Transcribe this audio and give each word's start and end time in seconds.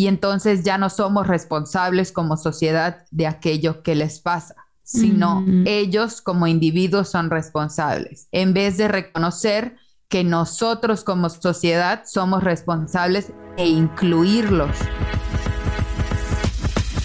y 0.00 0.06
entonces 0.06 0.64
ya 0.64 0.78
no 0.78 0.88
somos 0.88 1.26
responsables 1.26 2.10
como 2.10 2.38
sociedad 2.38 3.04
de 3.10 3.26
aquello 3.26 3.82
que 3.82 3.94
les 3.94 4.18
pasa 4.18 4.54
sino 4.82 5.42
Mm. 5.42 5.64
ellos 5.66 6.20
como 6.20 6.46
individuos 6.46 7.08
son 7.10 7.30
responsables, 7.30 8.26
en 8.32 8.54
vez 8.54 8.76
de 8.76 8.88
reconocer 8.88 9.76
que 10.08 10.24
nosotros 10.24 11.04
como 11.04 11.28
sociedad 11.28 12.02
somos 12.06 12.42
responsables 12.42 13.30
e 13.56 13.68
incluirlos. 13.68 14.74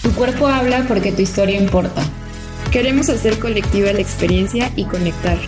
Tu 0.02 0.10
cuerpo 0.14 0.48
habla 0.48 0.84
porque 0.88 1.12
tu 1.12 1.22
historia 1.22 1.60
importa. 1.60 2.02
Queremos 2.72 3.08
hacer 3.08 3.38
colectiva 3.38 3.92
la 3.92 4.00
experiencia 4.00 4.72
y 4.74 4.86
conectar. 4.86 5.38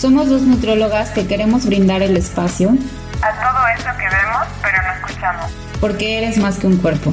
Somos 0.00 0.30
dos 0.30 0.40
nutriólogas 0.42 1.10
que 1.10 1.26
queremos 1.26 1.66
brindar 1.66 2.00
el 2.02 2.16
espacio 2.16 2.70
A 2.70 3.30
todo 3.32 3.66
eso 3.76 3.90
que 3.98 4.04
vemos, 4.08 4.46
pero 4.62 4.78
no 4.82 4.92
escuchamos. 4.94 5.50
porque 5.78 6.16
eres 6.18 6.38
más 6.38 6.58
que 6.58 6.66
un 6.66 6.76
cuerpo. 6.78 7.12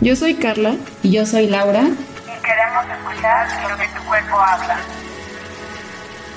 Yo 0.00 0.16
soy 0.16 0.34
Carla. 0.34 0.76
Y 1.02 1.10
yo 1.10 1.26
soy 1.26 1.46
Laura. 1.46 1.82
Y 1.82 2.42
queremos 2.42 2.84
escuchar 2.90 3.46
lo 3.70 3.76
que 3.76 3.88
tu 3.98 4.02
cuerpo 4.06 4.38
habla. 4.38 4.78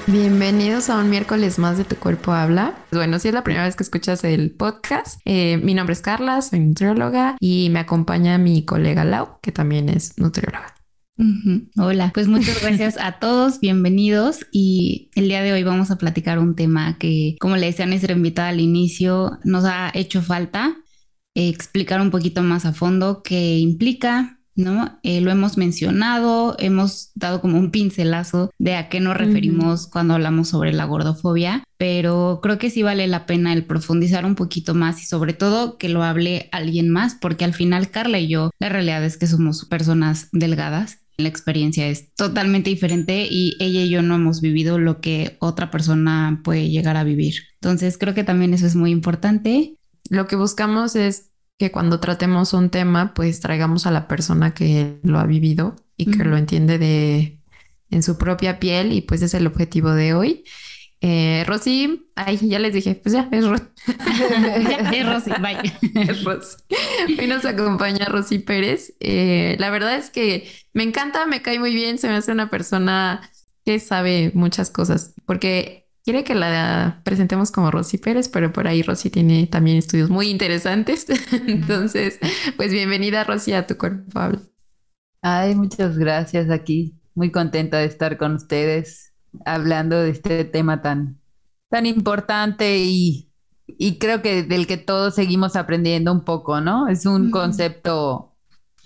Bienvenidos 0.08 0.89
a 0.89 0.98
un 0.98 1.09
miércoles 1.09 1.59
más 1.59 1.77
de 1.77 1.84
Tu 1.84 1.95
Cuerpo 1.95 2.31
Habla. 2.31 2.73
Bueno, 2.91 3.20
si 3.20 3.27
es 3.27 3.34
la 3.34 3.44
primera 3.44 3.66
vez 3.66 3.75
que 3.75 3.84
escuchas 3.84 4.23
el 4.23 4.50
podcast, 4.50 5.22
eh, 5.23 5.59
mi 5.61 5.75
nombre 5.75 5.94
es 5.94 6.02
Carla, 6.02 6.41
soy 6.41 6.61
nutrióloga 6.61 7.36
y 7.39 7.70
me 7.70 7.80
acompaña 7.80 8.39
mi 8.39 8.66
colega 8.66 9.03
Lau, 9.05 9.38
que 9.41 9.52
también 9.52 9.88
es 9.88 10.17
nutrióloga. 10.17 10.73
Hola, 11.76 12.12
pues 12.14 12.30
muchas 12.30 12.62
gracias 12.62 12.98
a 12.98 13.20
todos, 13.20 13.59
bienvenidos 13.59 14.46
y 14.54 15.09
el 15.16 15.28
día 15.28 15.42
de 15.42 15.52
hoy 15.52 15.64
vamos 15.64 15.92
a 15.92 15.98
platicar 15.98 16.40
un 16.40 16.55
tema 16.55 16.98
que, 16.98 17.36
como 17.42 17.58
le 17.58 17.66
decía 17.66 17.84
a 17.84 17.90
nuestra 17.90 18.14
invitada 18.14 18.48
al 18.50 18.62
inicio, 18.62 19.38
nos 19.44 19.66
ha 19.66 19.92
hecho 19.94 20.22
falta 20.22 20.78
eh, 21.36 21.50
explicar 21.50 22.00
un 22.00 22.09
poquito 22.09 22.42
más 22.42 22.66
a 22.66 22.72
fondo 22.72 23.22
qué 23.22 23.58
implica, 23.58 24.39
¿no? 24.56 24.98
Eh, 25.03 25.20
lo 25.20 25.30
hemos 25.30 25.58
mencionado, 25.58 26.56
hemos 26.58 27.11
dado 27.16 27.42
como 27.42 27.58
un 27.58 27.72
pincelazo 27.72 28.50
de 28.58 28.76
a 28.76 28.88
qué 28.88 29.02
nos 29.02 29.17
referimos 29.17 29.88
cuando 29.88 30.14
hablamos 30.14 30.48
sobre 30.48 30.72
la 30.72 30.86
gordofobia, 30.86 31.66
pero 31.76 32.39
creo 32.42 32.58
que 32.58 32.70
sí 32.70 32.81
vale 32.81 33.08
la 33.08 33.26
pena 33.26 33.52
el 33.52 33.66
profundizar 33.66 34.23
un 34.23 34.36
poquito 34.36 34.73
más 34.73 35.02
y 35.02 35.06
sobre 35.06 35.33
todo 35.33 35.78
que 35.78 35.89
lo 35.89 36.02
hable 36.02 36.48
alguien 36.54 36.89
más, 36.89 37.16
porque 37.16 37.44
al 37.44 37.54
final 37.54 37.92
Carla 37.92 38.20
y 38.20 38.30
yo, 38.30 38.52
la 38.58 38.70
realidad 38.70 39.04
es 39.04 39.17
que 39.17 39.28
somos 39.28 39.66
personas 39.66 40.30
delgadas 40.31 41.00
la 41.20 41.30
experiencia 41.30 41.88
es 41.88 42.14
totalmente 42.16 42.70
diferente 42.70 43.28
y 43.30 43.56
ella 43.59 43.81
y 43.81 43.89
yo 43.89 44.02
no 44.02 44.16
hemos 44.16 44.42
vivido 44.42 44.80
lo 44.80 45.02
que 45.02 45.38
otra 45.39 45.72
persona 45.72 46.42
puede 46.44 46.70
llegar 46.70 46.98
a 46.98 47.03
vivir. 47.03 47.36
Entonces 47.56 47.98
creo 47.98 48.14
que 48.14 48.23
también 48.23 48.53
eso 48.53 48.66
es 48.66 48.76
muy 48.76 48.92
importante. 48.92 49.76
Lo 50.09 50.28
que 50.28 50.36
buscamos 50.36 50.95
es 50.95 51.31
que 51.58 51.72
cuando 51.72 52.00
tratemos 52.00 52.53
un 52.53 52.70
tema, 52.70 53.14
pues 53.14 53.42
traigamos 53.42 53.86
a 53.86 53.92
la 53.92 54.08
persona 54.08 54.53
que 54.53 55.00
lo 55.03 55.20
ha 55.20 55.26
vivido 55.26 55.76
y 55.98 56.06
que 56.06 56.23
lo 56.23 56.38
entiende 56.38 56.80
de 56.80 57.39
en 57.92 58.04
su 58.04 58.17
propia 58.17 58.59
piel 58.59 58.94
y 58.94 59.02
pues 59.02 59.22
es 59.22 59.33
el 59.33 59.48
objetivo 59.48 59.92
de 59.92 60.14
hoy. 60.14 60.44
Eh, 61.02 61.45
Rosy, 61.47 62.09
ay, 62.16 62.38
ya 62.42 62.59
les 62.59 62.73
dije, 62.73 62.95
pues 62.95 63.14
ya 63.14 63.30
es 63.31 63.47
Rosy. 63.47 63.64
Es 64.94 65.05
Rosy, 65.05 65.31
bye. 65.42 66.02
Es 66.02 66.23
Rosy. 66.23 66.58
Hoy 67.17 67.28
nos 67.28 67.45
acompaña 67.45 68.05
Rosy 68.05 68.39
Pérez. 68.39 68.94
Eh, 69.00 69.55
la 69.59 69.70
verdad 69.70 69.95
es 69.95 70.09
que 70.09 70.50
me 70.73 70.83
encanta, 70.83 71.25
me 71.25 71.42
cae 71.42 71.59
muy 71.59 71.73
bien, 71.73 71.97
se 71.97 72.08
me 72.08 72.16
hace 72.16 72.31
una 72.31 72.50
persona 72.50 73.22
que 73.66 73.80
sabe 73.80 74.31
muchas 74.33 74.72
cosas, 74.72 75.14
porque 75.25 75.88
quiere 76.03 76.23
que 76.23 76.36
la 76.36 77.02
presentemos 77.05 77.52
como 77.52 77.72
Rosy 77.72 77.97
Pérez, 77.97 78.27
pero 78.27 78.52
por 78.52 78.67
ahí 78.67 78.81
Rosy 78.81 79.09
tiene 79.09 79.47
también 79.47 79.77
estudios 79.77 80.09
muy 80.09 80.27
interesantes. 80.30 81.05
Entonces, 81.47 82.20
pues 82.58 82.72
bienvenida 82.72 83.23
Rosy 83.23 83.53
a 83.53 83.67
tu 83.67 83.77
cuerpo 83.77 84.20
habla. 84.20 84.42
Ay, 85.22 85.55
muchas 85.55 85.97
gracias 85.97 86.49
aquí. 86.49 86.95
Muy 87.16 87.31
contenta 87.31 87.77
de 87.77 87.86
estar 87.86 88.17
con 88.17 88.36
ustedes 88.36 89.08
hablando 89.45 89.98
de 90.02 90.12
este 90.12 90.45
tema 90.45 90.82
tan, 90.82 91.20
tan 91.70 91.86
importante 91.86 92.80
y, 92.80 93.32
y 93.67 94.00
creo 94.00 94.22
que 94.22 94.44
del 94.44 94.67
que 94.67 94.78
todos 94.78 95.16
seguimos 95.16 95.56
aprendiendo 95.56 96.12
un 96.12 96.23
poco, 96.26 96.62
¿no? 96.62 96.88
Es 96.88 97.06
un 97.06 97.30
concepto 97.32 98.36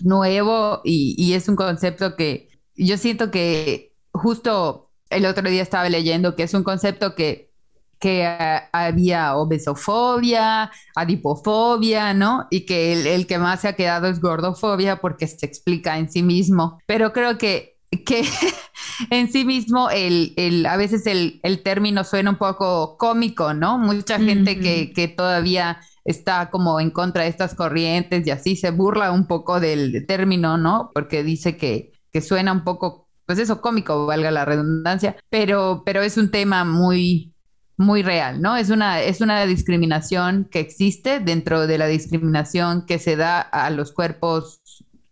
nuevo 0.00 0.80
y, 0.84 1.14
y 1.18 1.34
es 1.34 1.48
un 1.48 1.56
concepto 1.56 2.16
que 2.16 2.48
yo 2.76 2.96
siento 2.98 3.30
que 3.30 3.94
justo 4.12 4.90
el 5.10 5.26
otro 5.26 5.48
día 5.48 5.62
estaba 5.62 5.88
leyendo 5.88 6.34
que 6.36 6.42
es 6.44 6.54
un 6.54 6.64
concepto 6.64 7.14
que, 7.14 7.52
que 7.98 8.26
había 8.72 9.36
obesofobia, 9.36 10.70
adipofobia, 10.94 12.12
¿no? 12.14 12.46
Y 12.50 12.66
que 12.66 12.92
el, 12.92 13.06
el 13.06 13.26
que 13.26 13.38
más 13.38 13.60
se 13.62 13.68
ha 13.68 13.76
quedado 13.76 14.08
es 14.08 14.20
gordofobia 14.20 15.00
porque 15.00 15.26
se 15.26 15.46
explica 15.46 15.98
en 15.98 16.10
sí 16.10 16.22
mismo. 16.22 16.78
Pero 16.86 17.12
creo 17.12 17.38
que, 17.38 17.73
que 18.02 18.24
en 19.10 19.30
sí 19.30 19.44
mismo 19.44 19.90
el, 19.90 20.32
el, 20.36 20.66
a 20.66 20.76
veces 20.76 21.06
el, 21.06 21.40
el 21.42 21.62
término 21.62 22.04
suena 22.04 22.30
un 22.30 22.38
poco 22.38 22.96
cómico, 22.96 23.54
¿no? 23.54 23.78
Mucha 23.78 24.18
gente 24.18 24.58
que, 24.58 24.92
que 24.92 25.08
todavía 25.08 25.80
está 26.04 26.50
como 26.50 26.80
en 26.80 26.90
contra 26.90 27.22
de 27.24 27.30
estas 27.30 27.54
corrientes 27.54 28.26
y 28.26 28.30
así 28.30 28.56
se 28.56 28.70
burla 28.70 29.12
un 29.12 29.26
poco 29.26 29.60
del 29.60 30.06
término, 30.06 30.58
¿no? 30.58 30.90
Porque 30.94 31.22
dice 31.22 31.56
que, 31.56 31.92
que 32.12 32.20
suena 32.20 32.52
un 32.52 32.64
poco, 32.64 33.08
pues 33.26 33.38
eso, 33.38 33.60
cómico, 33.60 34.06
valga 34.06 34.30
la 34.30 34.44
redundancia, 34.44 35.16
pero, 35.30 35.82
pero 35.84 36.02
es 36.02 36.16
un 36.16 36.30
tema 36.30 36.64
muy, 36.64 37.34
muy 37.76 38.02
real, 38.02 38.40
¿no? 38.40 38.56
Es 38.56 38.70
una, 38.70 39.00
es 39.00 39.20
una 39.20 39.44
discriminación 39.46 40.46
que 40.50 40.60
existe 40.60 41.20
dentro 41.20 41.66
de 41.66 41.78
la 41.78 41.86
discriminación 41.86 42.86
que 42.86 42.98
se 42.98 43.16
da 43.16 43.40
a 43.40 43.70
los 43.70 43.92
cuerpos, 43.92 44.60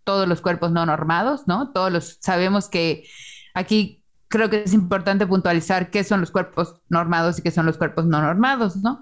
todos 0.05 0.29
los 0.29 0.41
cuerpos 0.41 0.73
no 0.73 0.85
normados, 0.87 1.47
¿no? 1.47 1.71
Todos 1.73 1.93
los, 1.93 2.19
sabemos 2.21 2.69
que 2.69 3.05
aquí 3.55 4.03
creo 4.29 4.49
que 4.49 4.63
es 4.63 4.73
importante 4.73 5.27
puntualizar 5.27 5.91
qué 5.91 6.05
son 6.05 6.21
los 6.21 6.31
cuerpos 6.31 6.77
normados 6.89 7.39
y 7.39 7.43
qué 7.43 7.51
son 7.51 7.67
los 7.67 7.77
cuerpos 7.77 8.07
no 8.07 8.23
normados, 8.23 8.77
¿no? 8.77 9.01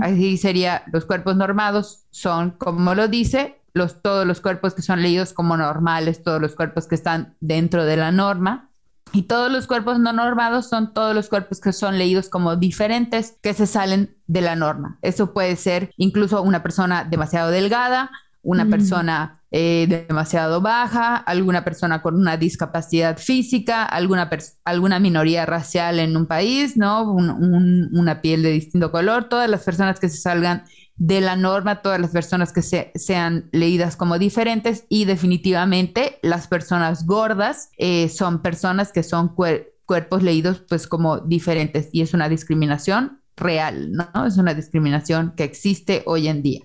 Así 0.00 0.36
sería, 0.36 0.84
los 0.92 1.04
cuerpos 1.04 1.36
normados 1.36 2.04
son, 2.10 2.52
como 2.52 2.94
lo 2.94 3.08
dice, 3.08 3.60
los, 3.74 4.00
todos 4.02 4.24
los 4.26 4.40
cuerpos 4.40 4.74
que 4.74 4.82
son 4.82 5.02
leídos 5.02 5.32
como 5.32 5.56
normales, 5.56 6.22
todos 6.22 6.40
los 6.40 6.54
cuerpos 6.54 6.86
que 6.86 6.94
están 6.94 7.34
dentro 7.40 7.84
de 7.84 7.96
la 7.96 8.12
norma. 8.12 8.70
Y 9.12 9.22
todos 9.22 9.50
los 9.50 9.66
cuerpos 9.66 9.98
no 9.98 10.12
normados 10.12 10.68
son 10.68 10.92
todos 10.92 11.14
los 11.14 11.28
cuerpos 11.28 11.60
que 11.60 11.72
son 11.72 11.96
leídos 11.98 12.28
como 12.28 12.56
diferentes, 12.56 13.36
que 13.42 13.54
se 13.54 13.66
salen 13.66 14.14
de 14.26 14.42
la 14.42 14.54
norma. 14.54 14.98
Eso 15.02 15.32
puede 15.32 15.56
ser 15.56 15.92
incluso 15.96 16.42
una 16.42 16.62
persona 16.62 17.04
demasiado 17.04 17.50
delgada, 17.50 18.10
una 18.42 18.64
Mm. 18.66 18.70
persona 18.70 19.37
eh, 19.50 20.04
demasiado 20.08 20.60
baja, 20.60 21.16
alguna 21.16 21.64
persona 21.64 22.02
con 22.02 22.14
una 22.16 22.36
discapacidad 22.36 23.18
física, 23.18 23.84
alguna, 23.84 24.28
alguna 24.64 24.98
minoría 25.00 25.46
racial 25.46 25.98
en 26.00 26.16
un 26.16 26.26
país, 26.26 26.76
¿no? 26.76 27.10
Un- 27.12 27.30
un- 27.30 27.88
una 27.98 28.20
piel 28.20 28.42
de 28.42 28.50
distinto 28.52 28.90
color, 28.92 29.28
todas 29.28 29.48
las 29.48 29.64
personas 29.64 30.00
que 30.00 30.08
se 30.08 30.18
salgan 30.18 30.64
de 30.96 31.20
la 31.20 31.36
norma, 31.36 31.80
todas 31.82 32.00
las 32.00 32.10
personas 32.10 32.52
que 32.52 32.62
se- 32.62 32.90
sean 32.94 33.48
leídas 33.52 33.96
como 33.96 34.18
diferentes 34.18 34.84
y 34.88 35.04
definitivamente 35.04 36.18
las 36.22 36.48
personas 36.48 37.06
gordas 37.06 37.70
eh, 37.78 38.08
son 38.08 38.42
personas 38.42 38.92
que 38.92 39.02
son 39.02 39.34
cuer- 39.34 39.68
cuerpos 39.86 40.22
leídos 40.22 40.62
pues 40.68 40.86
como 40.86 41.18
diferentes 41.20 41.88
y 41.92 42.02
es 42.02 42.14
una 42.14 42.28
discriminación 42.28 43.20
real, 43.36 43.92
¿no? 43.92 44.26
Es 44.26 44.36
una 44.36 44.54
discriminación 44.54 45.32
que 45.36 45.44
existe 45.44 46.02
hoy 46.06 46.28
en 46.28 46.42
día. 46.42 46.60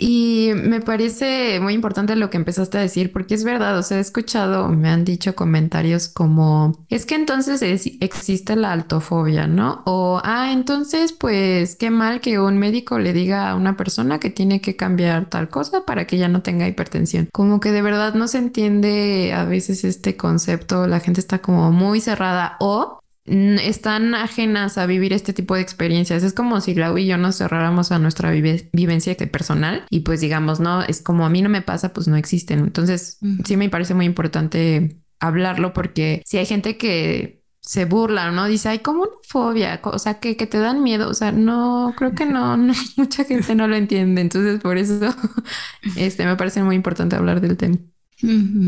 Y 0.00 0.50
me 0.54 0.80
parece 0.80 1.58
muy 1.60 1.74
importante 1.74 2.14
lo 2.14 2.30
que 2.30 2.36
empezaste 2.36 2.78
a 2.78 2.80
decir, 2.80 3.12
porque 3.12 3.34
es 3.34 3.42
verdad, 3.42 3.76
o 3.76 3.82
sea, 3.82 3.98
he 3.98 4.00
escuchado, 4.00 4.68
me 4.68 4.88
han 4.90 5.04
dicho 5.04 5.34
comentarios 5.34 6.06
como, 6.08 6.84
es 6.88 7.04
que 7.04 7.16
entonces 7.16 7.62
es- 7.62 7.90
existe 8.00 8.54
la 8.54 8.72
altofobia, 8.72 9.48
¿no? 9.48 9.82
O, 9.86 10.20
ah, 10.22 10.52
entonces, 10.52 11.12
pues, 11.12 11.74
qué 11.74 11.90
mal 11.90 12.20
que 12.20 12.38
un 12.38 12.58
médico 12.58 13.00
le 13.00 13.12
diga 13.12 13.50
a 13.50 13.56
una 13.56 13.76
persona 13.76 14.20
que 14.20 14.30
tiene 14.30 14.60
que 14.60 14.76
cambiar 14.76 15.28
tal 15.30 15.48
cosa 15.48 15.84
para 15.84 16.06
que 16.06 16.16
ya 16.16 16.28
no 16.28 16.42
tenga 16.42 16.68
hipertensión. 16.68 17.28
Como 17.32 17.58
que 17.58 17.72
de 17.72 17.82
verdad 17.82 18.14
no 18.14 18.28
se 18.28 18.38
entiende 18.38 19.32
a 19.34 19.44
veces 19.44 19.82
este 19.84 20.16
concepto, 20.16 20.86
la 20.86 21.00
gente 21.00 21.20
está 21.20 21.40
como 21.40 21.72
muy 21.72 22.00
cerrada 22.00 22.56
o 22.60 22.97
están 23.28 24.14
ajenas 24.14 24.78
a 24.78 24.86
vivir 24.86 25.12
este 25.12 25.32
tipo 25.32 25.54
de 25.54 25.60
experiencias. 25.60 26.22
Es 26.22 26.32
como 26.32 26.60
si 26.60 26.74
Lau 26.74 26.96
y 26.98 27.06
yo 27.06 27.16
nos 27.18 27.36
cerráramos 27.38 27.92
a 27.92 27.98
nuestra 27.98 28.30
vive- 28.32 28.68
vivencia 28.72 29.14
personal 29.30 29.84
y 29.90 30.00
pues 30.00 30.20
digamos, 30.20 30.60
no, 30.60 30.82
es 30.82 31.02
como 31.02 31.24
a 31.26 31.30
mí 31.30 31.42
no 31.42 31.48
me 31.48 31.62
pasa, 31.62 31.92
pues 31.92 32.08
no 32.08 32.16
existen. 32.16 32.60
Entonces, 32.60 33.18
sí 33.44 33.56
me 33.56 33.68
parece 33.70 33.94
muy 33.94 34.06
importante 34.06 34.98
hablarlo 35.20 35.72
porque 35.72 36.22
si 36.26 36.38
hay 36.38 36.46
gente 36.46 36.76
que 36.76 37.42
se 37.60 37.84
burla, 37.84 38.30
¿no? 38.30 38.46
Dice, 38.46 38.70
ay, 38.70 38.78
como 38.78 39.02
una 39.02 39.10
fobia, 39.28 39.80
o 39.84 39.98
sea, 39.98 40.20
que, 40.20 40.36
que 40.36 40.46
te 40.46 40.58
dan 40.58 40.82
miedo, 40.82 41.08
o 41.10 41.14
sea, 41.14 41.32
no, 41.32 41.92
creo 41.98 42.12
que 42.14 42.24
no, 42.24 42.56
no, 42.56 42.72
mucha 42.96 43.24
gente 43.24 43.54
no 43.54 43.68
lo 43.68 43.76
entiende, 43.76 44.22
entonces 44.22 44.60
por 44.60 44.78
eso, 44.78 45.14
este, 45.96 46.24
me 46.24 46.36
parece 46.36 46.62
muy 46.62 46.76
importante 46.76 47.16
hablar 47.16 47.40
del 47.40 47.56
tema. 47.56 47.76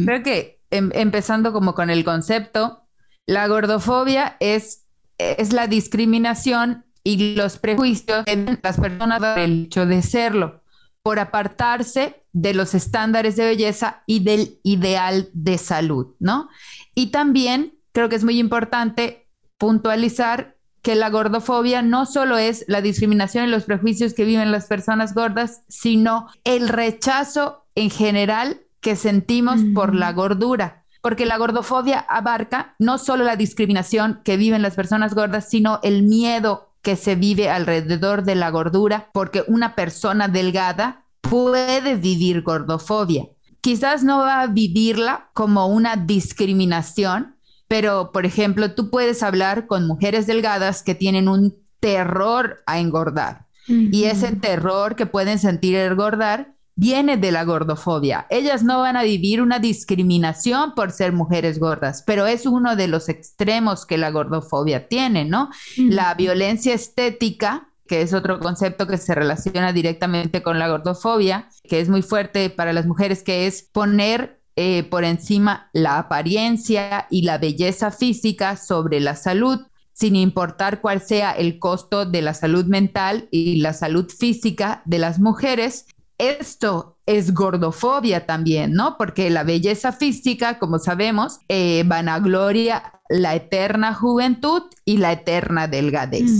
Creo 0.04 0.22
que 0.22 0.60
em- 0.70 0.90
empezando 0.94 1.52
como 1.52 1.74
con 1.74 1.90
el 1.90 2.04
concepto, 2.04 2.86
la 3.26 3.46
gordofobia 3.46 4.36
es, 4.40 4.86
es 5.18 5.52
la 5.52 5.66
discriminación 5.66 6.84
y 7.02 7.34
los 7.34 7.58
prejuicios 7.58 8.24
de 8.24 8.58
las 8.62 8.78
personas 8.78 9.20
del 9.36 9.64
hecho 9.64 9.86
de 9.86 10.02
serlo, 10.02 10.62
por 11.02 11.18
apartarse 11.18 12.22
de 12.32 12.54
los 12.54 12.74
estándares 12.74 13.36
de 13.36 13.46
belleza 13.46 14.02
y 14.06 14.20
del 14.20 14.58
ideal 14.62 15.30
de 15.32 15.58
salud, 15.58 16.14
¿no? 16.18 16.48
Y 16.94 17.06
también 17.08 17.78
creo 17.92 18.08
que 18.08 18.16
es 18.16 18.24
muy 18.24 18.38
importante 18.38 19.28
puntualizar 19.58 20.56
que 20.82 20.94
la 20.94 21.10
gordofobia 21.10 21.82
no 21.82 22.06
solo 22.06 22.38
es 22.38 22.64
la 22.68 22.80
discriminación 22.80 23.44
y 23.44 23.50
los 23.50 23.64
prejuicios 23.64 24.14
que 24.14 24.24
viven 24.24 24.52
las 24.52 24.66
personas 24.66 25.14
gordas, 25.14 25.62
sino 25.68 26.28
el 26.44 26.68
rechazo 26.68 27.66
en 27.74 27.90
general 27.90 28.62
que 28.80 28.96
sentimos 28.96 29.60
por 29.74 29.94
la 29.94 30.12
gordura. 30.12 30.79
Porque 31.00 31.26
la 31.26 31.38
gordofobia 31.38 31.98
abarca 31.98 32.74
no 32.78 32.98
solo 32.98 33.24
la 33.24 33.36
discriminación 33.36 34.20
que 34.24 34.36
viven 34.36 34.62
las 34.62 34.74
personas 34.74 35.14
gordas, 35.14 35.48
sino 35.48 35.80
el 35.82 36.02
miedo 36.02 36.74
que 36.82 36.96
se 36.96 37.14
vive 37.14 37.50
alrededor 37.50 38.24
de 38.24 38.34
la 38.34 38.50
gordura, 38.50 39.10
porque 39.12 39.44
una 39.46 39.74
persona 39.74 40.28
delgada 40.28 41.04
puede 41.20 41.96
vivir 41.96 42.42
gordofobia. 42.42 43.26
Quizás 43.60 44.02
no 44.02 44.18
va 44.18 44.40
a 44.40 44.46
vivirla 44.46 45.30
como 45.34 45.66
una 45.66 45.96
discriminación, 45.96 47.36
pero 47.68 48.10
por 48.12 48.24
ejemplo, 48.24 48.74
tú 48.74 48.90
puedes 48.90 49.22
hablar 49.22 49.66
con 49.66 49.86
mujeres 49.86 50.26
delgadas 50.26 50.82
que 50.82 50.94
tienen 50.94 51.28
un 51.28 51.54
terror 51.78 52.62
a 52.66 52.78
engordar 52.78 53.46
y 53.66 54.04
ese 54.04 54.34
terror 54.34 54.96
que 54.96 55.06
pueden 55.06 55.38
sentir 55.38 55.76
engordar 55.76 56.54
viene 56.74 57.16
de 57.16 57.32
la 57.32 57.44
gordofobia. 57.44 58.26
Ellas 58.30 58.62
no 58.62 58.80
van 58.80 58.96
a 58.96 59.02
vivir 59.02 59.42
una 59.42 59.58
discriminación 59.58 60.74
por 60.74 60.92
ser 60.92 61.12
mujeres 61.12 61.58
gordas, 61.58 62.02
pero 62.06 62.26
es 62.26 62.46
uno 62.46 62.76
de 62.76 62.88
los 62.88 63.08
extremos 63.08 63.86
que 63.86 63.98
la 63.98 64.10
gordofobia 64.10 64.88
tiene, 64.88 65.24
¿no? 65.24 65.50
La 65.76 66.14
violencia 66.14 66.74
estética 66.74 67.70
que 67.90 68.02
es 68.02 68.14
otro 68.14 68.38
concepto 68.38 68.86
que 68.86 68.98
se 68.98 69.16
relaciona 69.16 69.72
directamente 69.72 70.44
con 70.44 70.60
la 70.60 70.68
gordofobia, 70.68 71.48
que 71.64 71.80
es 71.80 71.88
muy 71.88 72.02
fuerte 72.02 72.48
para 72.48 72.72
las 72.72 72.86
mujeres, 72.86 73.24
que 73.24 73.48
es 73.48 73.64
poner 73.64 74.40
eh, 74.54 74.84
por 74.84 75.02
encima 75.02 75.70
la 75.72 75.98
apariencia 75.98 77.08
y 77.10 77.22
la 77.22 77.38
belleza 77.38 77.90
física 77.90 78.56
sobre 78.56 79.00
la 79.00 79.16
salud, 79.16 79.58
sin 79.92 80.14
importar 80.14 80.80
cuál 80.80 81.00
sea 81.00 81.32
el 81.32 81.58
costo 81.58 82.06
de 82.06 82.22
la 82.22 82.32
salud 82.32 82.64
mental 82.66 83.26
y 83.32 83.56
la 83.56 83.72
salud 83.72 84.08
física 84.08 84.82
de 84.84 84.98
las 84.98 85.18
mujeres 85.18 85.86
esto 86.20 86.98
es 87.06 87.32
gordofobia 87.34 88.26
también, 88.26 88.74
¿no? 88.74 88.96
Porque 88.98 89.30
la 89.30 89.42
belleza 89.42 89.92
física, 89.92 90.58
como 90.58 90.78
sabemos, 90.78 91.40
eh, 91.48 91.82
vanagloria 91.86 93.00
la 93.08 93.34
eterna 93.34 93.94
juventud 93.94 94.62
y 94.84 94.98
la 94.98 95.12
eterna 95.12 95.66
delgadez. 95.66 96.30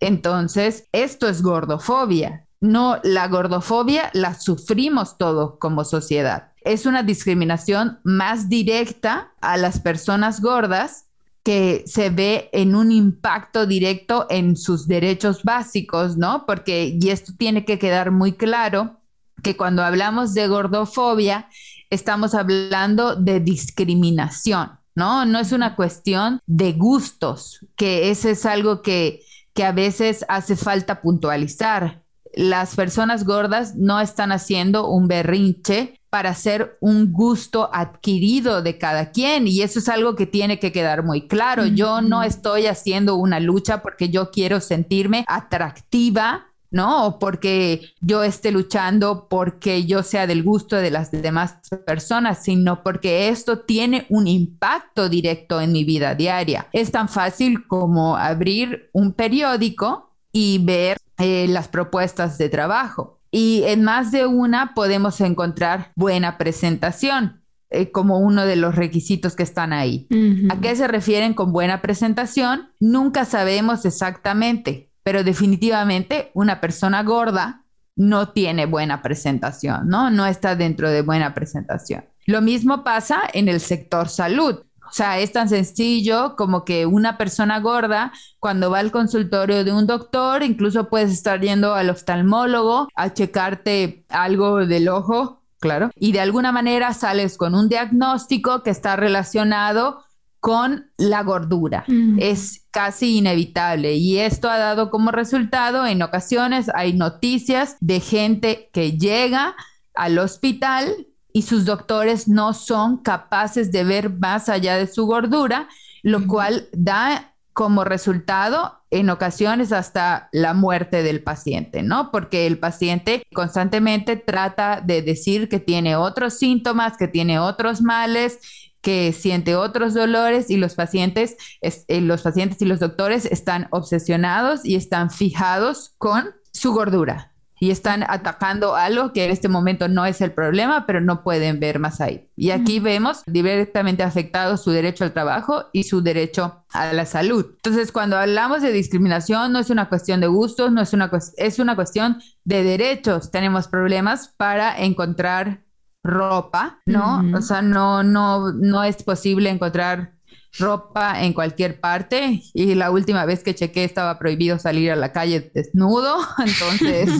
Entonces, 0.00 0.84
esto 0.92 1.28
es 1.28 1.42
gordofobia. 1.42 2.46
No, 2.60 2.98
la 3.02 3.28
gordofobia 3.28 4.10
la 4.14 4.34
sufrimos 4.34 5.18
todos 5.18 5.58
como 5.58 5.84
sociedad. 5.84 6.52
Es 6.62 6.86
una 6.86 7.02
discriminación 7.02 8.00
más 8.04 8.48
directa 8.48 9.32
a 9.40 9.56
las 9.56 9.80
personas 9.80 10.40
gordas 10.40 11.08
que 11.44 11.84
se 11.86 12.10
ve 12.10 12.50
en 12.52 12.74
un 12.74 12.92
impacto 12.92 13.66
directo 13.66 14.26
en 14.28 14.56
sus 14.56 14.86
derechos 14.86 15.44
básicos, 15.44 16.16
¿no? 16.16 16.44
Porque, 16.46 16.98
y 17.00 17.08
esto 17.08 17.32
tiene 17.38 17.64
que 17.64 17.78
quedar 17.78 18.10
muy 18.10 18.32
claro, 18.32 18.97
que 19.42 19.56
cuando 19.56 19.82
hablamos 19.82 20.34
de 20.34 20.48
gordofobia, 20.48 21.48
estamos 21.90 22.34
hablando 22.34 23.16
de 23.16 23.40
discriminación, 23.40 24.70
¿no? 24.94 25.24
No 25.24 25.38
es 25.38 25.52
una 25.52 25.76
cuestión 25.76 26.40
de 26.46 26.72
gustos, 26.72 27.64
que 27.76 28.10
ese 28.10 28.32
es 28.32 28.46
algo 28.46 28.82
que, 28.82 29.20
que 29.54 29.64
a 29.64 29.72
veces 29.72 30.24
hace 30.28 30.56
falta 30.56 31.00
puntualizar. 31.00 32.02
Las 32.34 32.76
personas 32.76 33.24
gordas 33.24 33.74
no 33.74 34.00
están 34.00 34.32
haciendo 34.32 34.88
un 34.88 35.08
berrinche 35.08 35.98
para 36.10 36.34
ser 36.34 36.78
un 36.80 37.12
gusto 37.12 37.68
adquirido 37.72 38.62
de 38.62 38.78
cada 38.78 39.10
quien 39.10 39.46
y 39.46 39.60
eso 39.62 39.78
es 39.78 39.88
algo 39.88 40.14
que 40.14 40.26
tiene 40.26 40.58
que 40.58 40.72
quedar 40.72 41.04
muy 41.04 41.26
claro. 41.26 41.66
Yo 41.66 42.00
no 42.00 42.22
estoy 42.22 42.66
haciendo 42.66 43.16
una 43.16 43.40
lucha 43.40 43.82
porque 43.82 44.08
yo 44.08 44.30
quiero 44.30 44.60
sentirme 44.60 45.24
atractiva 45.28 46.47
¿no? 46.70 47.06
O 47.06 47.18
porque 47.18 47.92
yo 48.00 48.22
esté 48.22 48.50
luchando 48.50 49.28
porque 49.28 49.84
yo 49.84 50.02
sea 50.02 50.26
del 50.26 50.42
gusto 50.42 50.76
de 50.76 50.90
las 50.90 51.10
demás 51.10 51.58
personas, 51.86 52.42
sino 52.42 52.82
porque 52.82 53.28
esto 53.28 53.60
tiene 53.60 54.06
un 54.08 54.26
impacto 54.26 55.08
directo 55.08 55.60
en 55.60 55.72
mi 55.72 55.84
vida 55.84 56.14
diaria. 56.14 56.68
Es 56.72 56.92
tan 56.92 57.08
fácil 57.08 57.66
como 57.66 58.16
abrir 58.16 58.90
un 58.92 59.12
periódico 59.12 60.14
y 60.32 60.58
ver 60.64 60.98
eh, 61.18 61.46
las 61.48 61.68
propuestas 61.68 62.38
de 62.38 62.48
trabajo. 62.48 63.20
Y 63.30 63.62
en 63.64 63.84
más 63.84 64.10
de 64.10 64.26
una 64.26 64.74
podemos 64.74 65.20
encontrar 65.20 65.92
buena 65.94 66.38
presentación. 66.38 67.42
Eh, 67.70 67.90
como 67.90 68.18
uno 68.18 68.46
de 68.46 68.56
los 68.56 68.76
requisitos 68.76 69.36
que 69.36 69.42
están 69.42 69.74
ahí. 69.74 70.08
¿A 70.48 70.58
qué 70.58 70.74
se 70.74 70.88
refieren 70.88 71.34
con 71.34 71.52
buena 71.52 71.82
presentación? 71.82 72.70
Nunca 72.80 73.26
sabemos 73.26 73.84
exactamente 73.84 74.87
pero 75.08 75.24
definitivamente 75.24 76.30
una 76.34 76.60
persona 76.60 77.02
gorda 77.02 77.64
no 77.96 78.28
tiene 78.28 78.66
buena 78.66 79.00
presentación, 79.00 79.88
¿no? 79.88 80.10
No 80.10 80.26
está 80.26 80.54
dentro 80.54 80.90
de 80.90 81.00
buena 81.00 81.32
presentación. 81.32 82.04
Lo 82.26 82.42
mismo 82.42 82.84
pasa 82.84 83.22
en 83.32 83.48
el 83.48 83.60
sector 83.60 84.10
salud. 84.10 84.56
O 84.86 84.92
sea, 84.92 85.18
es 85.18 85.32
tan 85.32 85.48
sencillo 85.48 86.36
como 86.36 86.62
que 86.66 86.84
una 86.84 87.16
persona 87.16 87.58
gorda, 87.60 88.12
cuando 88.38 88.70
va 88.70 88.80
al 88.80 88.90
consultorio 88.90 89.64
de 89.64 89.72
un 89.72 89.86
doctor, 89.86 90.42
incluso 90.42 90.90
puedes 90.90 91.10
estar 91.10 91.40
yendo 91.40 91.72
al 91.72 91.88
oftalmólogo 91.88 92.88
a 92.94 93.14
checarte 93.14 94.04
algo 94.10 94.66
del 94.66 94.90
ojo, 94.90 95.40
claro, 95.58 95.90
y 95.94 96.12
de 96.12 96.20
alguna 96.20 96.52
manera 96.52 96.92
sales 96.92 97.38
con 97.38 97.54
un 97.54 97.70
diagnóstico 97.70 98.62
que 98.62 98.68
está 98.68 98.94
relacionado 98.96 100.04
con 100.40 100.90
la 100.96 101.22
gordura. 101.22 101.84
Es 102.18 102.64
casi 102.70 103.18
inevitable 103.18 103.94
y 103.94 104.18
esto 104.18 104.48
ha 104.48 104.58
dado 104.58 104.90
como 104.90 105.10
resultado 105.10 105.86
en 105.86 106.02
ocasiones 106.02 106.70
hay 106.74 106.92
noticias 106.92 107.76
de 107.80 108.00
gente 108.00 108.70
que 108.72 108.92
llega 108.92 109.56
al 109.94 110.18
hospital 110.18 111.06
y 111.32 111.42
sus 111.42 111.64
doctores 111.64 112.28
no 112.28 112.54
son 112.54 112.98
capaces 112.98 113.72
de 113.72 113.84
ver 113.84 114.10
más 114.10 114.48
allá 114.48 114.76
de 114.76 114.86
su 114.86 115.06
gordura, 115.06 115.68
lo 116.02 116.26
cual 116.26 116.68
da 116.72 117.34
como 117.52 117.84
resultado 117.84 118.78
en 118.90 119.10
ocasiones 119.10 119.72
hasta 119.72 120.28
la 120.32 120.54
muerte 120.54 121.02
del 121.02 121.22
paciente, 121.22 121.82
¿no? 121.82 122.10
Porque 122.10 122.46
el 122.46 122.58
paciente 122.58 123.22
constantemente 123.34 124.16
trata 124.16 124.80
de 124.80 125.02
decir 125.02 125.48
que 125.48 125.58
tiene 125.58 125.96
otros 125.96 126.38
síntomas, 126.38 126.96
que 126.96 127.08
tiene 127.08 127.38
otros 127.38 127.82
males 127.82 128.38
que 128.80 129.12
siente 129.12 129.56
otros 129.56 129.94
dolores 129.94 130.50
y 130.50 130.56
los 130.56 130.74
pacientes, 130.74 131.36
eh, 131.60 132.00
los 132.00 132.22
pacientes 132.22 132.62
y 132.62 132.64
los 132.64 132.80
doctores 132.80 133.26
están 133.26 133.68
obsesionados 133.70 134.64
y 134.64 134.76
están 134.76 135.10
fijados 135.10 135.94
con 135.98 136.34
su 136.52 136.72
gordura 136.72 137.32
y 137.60 137.70
están 137.70 138.04
atacando 138.08 138.76
algo 138.76 139.12
que 139.12 139.24
en 139.24 139.30
este 139.30 139.48
momento 139.48 139.88
no 139.88 140.06
es 140.06 140.20
el 140.20 140.32
problema, 140.32 140.86
pero 140.86 141.00
no 141.00 141.22
pueden 141.22 141.58
ver 141.60 141.78
más 141.78 142.00
ahí. 142.00 142.28
Y 142.36 142.50
aquí 142.50 142.78
vemos 142.78 143.22
directamente 143.26 144.02
afectados 144.02 144.62
su 144.62 144.70
derecho 144.70 145.04
al 145.04 145.12
trabajo 145.12 145.64
y 145.72 145.84
su 145.84 146.02
derecho 146.02 146.64
a 146.70 146.92
la 146.92 147.04
salud. 147.06 147.46
Entonces, 147.56 147.90
cuando 147.90 148.16
hablamos 148.16 148.62
de 148.62 148.72
discriminación, 148.72 149.52
no 149.52 149.58
es 149.58 149.70
una 149.70 149.88
cuestión 149.88 150.20
de 150.20 150.28
gustos, 150.28 150.70
no 150.70 150.80
es 150.80 150.92
una, 150.92 151.10
es 151.36 151.58
una 151.58 151.74
cuestión 151.74 152.18
de 152.44 152.62
derechos. 152.62 153.30
Tenemos 153.30 153.66
problemas 153.68 154.28
para 154.36 154.78
encontrar 154.78 155.62
ropa, 156.02 156.80
¿no? 156.86 157.24
O 157.36 157.42
sea, 157.42 157.62
no, 157.62 158.02
no, 158.02 158.52
no 158.52 158.82
es 158.84 159.02
posible 159.02 159.50
encontrar 159.50 160.14
ropa 160.58 161.22
en 161.22 161.32
cualquier 161.32 161.80
parte 161.80 162.42
y 162.54 162.74
la 162.74 162.90
última 162.90 163.24
vez 163.24 163.42
que 163.42 163.54
chequé 163.54 163.84
estaba 163.84 164.18
prohibido 164.18 164.58
salir 164.58 164.90
a 164.90 164.96
la 164.96 165.12
calle 165.12 165.50
desnudo, 165.54 166.16
entonces 166.38 167.10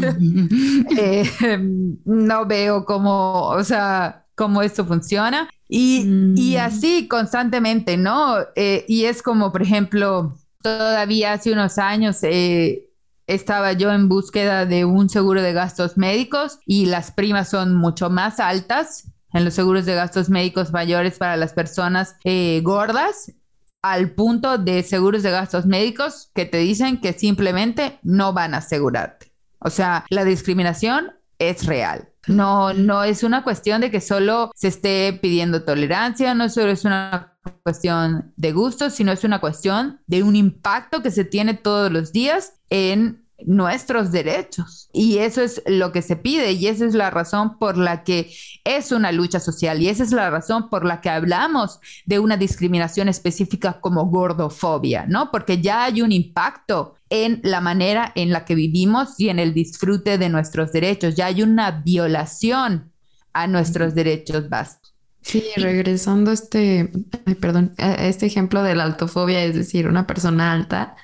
eh, 0.99 1.59
no 2.05 2.47
veo 2.47 2.85
cómo, 2.85 3.49
o 3.49 3.63
sea, 3.65 4.27
cómo 4.35 4.63
esto 4.63 4.85
funciona. 4.85 5.49
Y, 5.71 6.33
y 6.35 6.57
mm. 6.57 6.61
así 6.61 7.09
constantemente, 7.09 7.99
¿no? 7.99 8.37
Eh, 8.57 8.87
y 8.89 9.05
es 9.05 9.23
como, 9.23 9.53
por 9.53 9.61
ejemplo, 9.61 10.35
todavía 10.63 11.35
hace 11.35 11.53
unos 11.53 11.77
años 11.77 12.19
eh, 12.23 12.88
estaba 13.29 13.75
yo 13.75 13.93
en 13.93 14.09
búsqueda 14.09 14.67
de 14.67 14.85
un 14.85 15.09
seguro 15.09 15.43
de 15.43 15.53
gastos 15.53 15.97
médicos 15.97 16.59
y 16.67 16.87
las 16.87 17.13
primas 17.13 17.51
son 17.51 17.77
mucho 17.77 18.11
más 18.11 18.41
altas 18.41 19.13
en 19.33 19.45
los 19.45 19.55
seguros 19.55 19.85
de 19.85 19.95
gastos 19.95 20.31
médicos 20.31 20.73
mayores 20.73 21.19
para 21.19 21.37
las 21.37 21.53
personas 21.53 22.17
eh, 22.25 22.61
gordas 22.65 23.33
al 23.83 24.13
punto 24.13 24.59
de 24.59 24.83
seguros 24.83 25.23
de 25.23 25.31
gastos 25.31 25.67
médicos 25.67 26.31
que 26.35 26.47
te 26.47 26.57
dicen 26.59 27.01
que 27.01 27.13
simplemente 27.13 28.01
no 28.03 28.33
van 28.33 28.55
a 28.55 28.59
asegurarte. 28.59 29.33
O 29.61 29.71
sea, 29.71 30.07
la 30.09 30.25
discriminación 30.25 31.13
es 31.39 31.67
real. 31.67 32.09
No, 32.29 32.75
no 32.75 33.05
es 33.05 33.23
una 33.23 33.43
cuestión 33.43 33.81
de 33.81 33.91
que 33.91 34.01
solo 34.01 34.53
se 34.55 34.69
esté 34.69 35.19
pidiendo 35.21 35.65
tolerancia, 35.65 36.35
no 36.35 36.49
solo 36.49 36.71
es 36.71 36.85
una 36.85 37.39
cuestión 37.63 38.33
de 38.37 38.53
gusto, 38.53 38.91
sino 38.91 39.13
es 39.13 39.25
una 39.25 39.41
cuestión 39.41 40.01
de 40.07 40.23
un 40.23 40.37
impacto 40.37 41.03
que 41.03 41.11
se 41.11 41.25
tiene 41.25 41.55
todos 41.55 41.91
los 41.91 42.13
días 42.13 42.61
en 42.69 43.25
nuestros 43.47 44.11
derechos. 44.11 44.91
Y 44.93 45.19
eso 45.19 45.43
es 45.43 45.63
lo 45.67 45.93
que 45.93 46.03
se 46.03 46.17
pide 46.17 46.53
y 46.53 46.67
esa 46.67 46.85
es 46.85 46.95
la 46.95 47.11
razón 47.11 47.59
por 47.59 47.79
la 47.79 48.03
que 48.05 48.31
es 48.65 48.93
una 48.93 49.13
lucha 49.13 49.41
social 49.41 49.81
y 49.81 49.89
esa 49.89 50.03
es 50.03 50.13
la 50.13 50.29
razón 50.29 50.69
por 50.69 50.85
la 50.85 51.01
que 51.01 51.11
hablamos 51.11 51.81
de 52.05 52.19
una 52.19 52.37
discriminación 52.37 53.09
específica 53.09 53.81
como 53.81 54.07
gordofobia, 54.07 55.07
¿no? 55.07 55.31
Porque 55.31 55.61
ya 55.63 55.85
hay 55.85 56.03
un 56.03 56.13
impacto 56.13 56.98
en 57.11 57.41
la 57.43 57.61
manera 57.61 58.13
en 58.15 58.31
la 58.31 58.45
que 58.45 58.55
vivimos 58.55 59.19
y 59.19 59.29
en 59.29 59.39
el 59.39 59.55
disfrute 59.55 60.19
de 60.19 60.29
nuestros 60.29 60.73
derechos, 60.73 61.15
ya 61.15 61.27
hay 61.27 61.43
una 61.43 61.71
violación 61.71 62.93
a 63.33 63.47
nuestros 63.47 63.95
derechos 63.95 64.49
básicos. 64.49 64.95
Sí, 65.21 65.45
regresando 65.57 66.31
a 66.31 66.35
este, 66.35 66.91
perdón, 67.41 67.75
a 67.79 68.07
este 68.07 68.27
ejemplo 68.27 68.63
de 68.63 68.75
la 68.75 68.85
altofobia, 68.85 69.45
es 69.45 69.55
decir, 69.55 69.89
una 69.89 70.07
persona 70.07 70.53
alta 70.53 70.97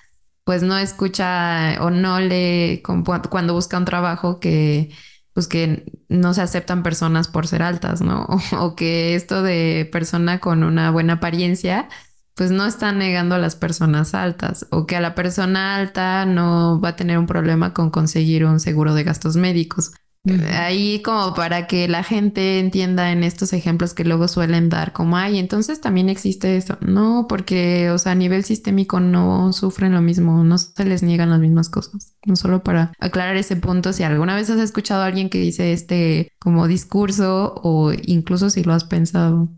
pues 0.44 0.62
no 0.62 0.76
escucha 0.76 1.78
o 1.80 1.90
no 1.90 2.20
le 2.20 2.82
cuando 2.82 3.54
busca 3.54 3.78
un 3.78 3.86
trabajo 3.86 4.40
que 4.40 4.90
pues 5.32 5.48
que 5.48 5.84
no 6.08 6.32
se 6.32 6.42
aceptan 6.42 6.82
personas 6.84 7.28
por 7.28 7.48
ser 7.48 7.62
altas, 7.62 8.00
¿no? 8.02 8.26
O, 8.60 8.76
que 8.76 9.16
esto 9.16 9.42
de 9.42 9.88
persona 9.90 10.38
con 10.38 10.62
una 10.62 10.90
buena 10.90 11.14
apariencia, 11.14 11.88
pues 12.34 12.50
no 12.50 12.66
está 12.66 12.92
negando 12.92 13.34
a 13.34 13.38
las 13.38 13.56
personas 13.56 14.14
altas, 14.14 14.66
o 14.70 14.86
que 14.86 14.96
a 14.96 15.00
la 15.00 15.14
persona 15.14 15.76
alta 15.76 16.26
no 16.26 16.80
va 16.80 16.90
a 16.90 16.96
tener 16.96 17.18
un 17.18 17.26
problema 17.26 17.72
con 17.72 17.90
conseguir 17.90 18.44
un 18.44 18.60
seguro 18.60 18.94
de 18.94 19.04
gastos 19.04 19.36
médicos. 19.36 19.92
Ahí 20.54 21.02
como 21.02 21.34
para 21.34 21.66
que 21.66 21.86
la 21.86 22.02
gente 22.02 22.58
entienda 22.58 23.12
en 23.12 23.22
estos 23.24 23.52
ejemplos 23.52 23.92
que 23.92 24.04
luego 24.04 24.26
suelen 24.26 24.70
dar 24.70 24.94
como, 24.94 25.18
ay, 25.18 25.38
entonces 25.38 25.82
también 25.82 26.08
existe 26.08 26.56
eso. 26.56 26.78
No, 26.80 27.26
porque, 27.28 27.90
o 27.90 27.98
sea, 27.98 28.12
a 28.12 28.14
nivel 28.14 28.42
sistémico 28.42 29.00
no 29.00 29.52
sufren 29.52 29.92
lo 29.92 30.00
mismo, 30.00 30.42
no 30.42 30.56
se 30.56 30.84
les 30.86 31.02
niegan 31.02 31.28
las 31.28 31.40
mismas 31.40 31.68
cosas. 31.68 32.14
No 32.24 32.36
solo 32.36 32.62
para 32.62 32.92
aclarar 33.00 33.36
ese 33.36 33.56
punto, 33.56 33.92
si 33.92 34.02
alguna 34.02 34.34
vez 34.34 34.48
has 34.48 34.60
escuchado 34.60 35.02
a 35.02 35.06
alguien 35.06 35.28
que 35.28 35.38
dice 35.38 35.74
este 35.74 36.32
como 36.38 36.68
discurso 36.68 37.60
o 37.62 37.92
incluso 37.92 38.48
si 38.48 38.64
lo 38.64 38.72
has 38.72 38.84
pensado. 38.84 39.50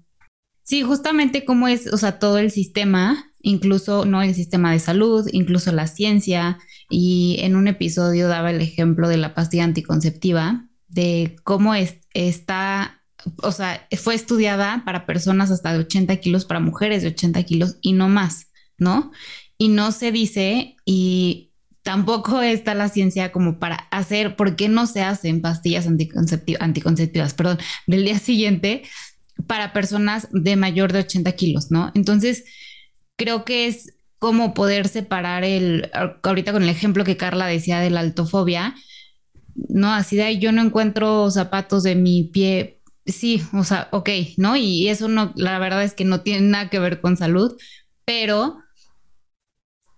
Sí, 0.67 0.83
justamente 0.83 1.45
como 1.45 1.69
es, 1.69 1.93
o 1.93 1.97
sea, 1.97 2.19
todo 2.19 2.39
el 2.39 2.51
sistema, 2.51 3.33
incluso 3.41 4.05
no 4.05 4.21
el 4.23 4.35
sistema 4.35 4.73
de 4.73 4.81
salud, 4.81 5.29
incluso 5.31 5.71
la 5.71 5.87
ciencia, 5.87 6.59
y 6.91 7.37
en 7.39 7.55
un 7.55 7.69
episodio 7.69 8.27
daba 8.27 8.51
el 8.51 8.61
ejemplo 8.61 9.09
de 9.09 9.17
la 9.17 9.33
pastilla 9.33 9.63
anticonceptiva, 9.63 10.69
de 10.89 11.37
cómo 11.45 11.77
es, 11.77 11.99
está, 12.15 13.01
o 13.45 13.53
sea, 13.53 13.87
fue 13.97 14.17
estudiada 14.17 14.83
para 14.85 15.07
personas 15.07 15.53
hasta 15.53 15.73
de 15.73 15.79
80 15.79 16.17
kilos, 16.17 16.45
para 16.45 16.59
mujeres 16.59 17.03
de 17.03 17.11
80 17.11 17.45
kilos 17.45 17.77
y 17.81 17.93
no 17.93 18.09
más, 18.09 18.49
¿no? 18.77 19.13
Y 19.59 19.69
no 19.69 19.93
se 19.93 20.11
dice 20.11 20.75
y 20.85 21.53
tampoco 21.87 22.43
está 22.43 22.75
la 22.75 22.89
ciencia 22.89 23.31
como 23.31 23.61
para 23.61 23.77
hacer, 23.93 24.35
¿por 24.35 24.57
qué 24.57 24.69
no 24.69 24.89
se 24.89 25.03
hacen 25.03 25.41
pastillas 25.41 25.87
anticonceptivas, 25.87 26.61
anticonceptivas, 26.61 27.35
perdón, 27.35 27.59
del 27.87 28.05
día 28.05 28.19
siguiente 28.19 28.83
para 29.47 29.73
personas 29.73 30.29
de 30.33 30.57
mayor 30.57 30.93
de 30.93 31.01
80 31.01 31.33
kilos, 31.33 31.71
¿no? 31.71 31.93
Entonces, 31.95 32.45
creo 33.17 33.45
que 33.45 33.67
es 33.67 33.95
cómo 34.19 34.55
poder 34.55 34.89
separar 34.89 35.45
el, 35.45 35.91
ahorita 36.23 36.53
con 36.53 36.63
el 36.63 36.69
ejemplo 36.69 37.05
que 37.05 37.17
Carla 37.17 37.47
decía 37.47 37.81
de 37.81 37.91
la 37.91 38.01
altofobia, 38.01 38.75
no, 39.55 39.93
así 39.93 40.17
de 40.17 40.25
ahí 40.25 40.39
yo 40.39 40.53
no 40.53 40.63
encuentro 40.63 41.31
zapatos 41.31 41.83
de 41.83 41.95
mi 41.95 42.25
pie, 42.25 42.83
sí, 43.05 43.43
o 43.53 43.65
sea, 43.65 43.89
ok, 43.93 44.11
¿no? 44.37 44.57
Y 44.57 44.89
eso 44.89 45.09
no, 45.09 45.33
la 45.37 45.59
verdad 45.59 45.83
es 45.85 45.95
que 45.95 46.05
no 46.05 46.21
tiene 46.21 46.47
nada 46.47 46.71
que 46.71 46.79
ver 46.79 47.01
con 47.01 47.17
salud, 47.17 47.57
pero 48.05 48.59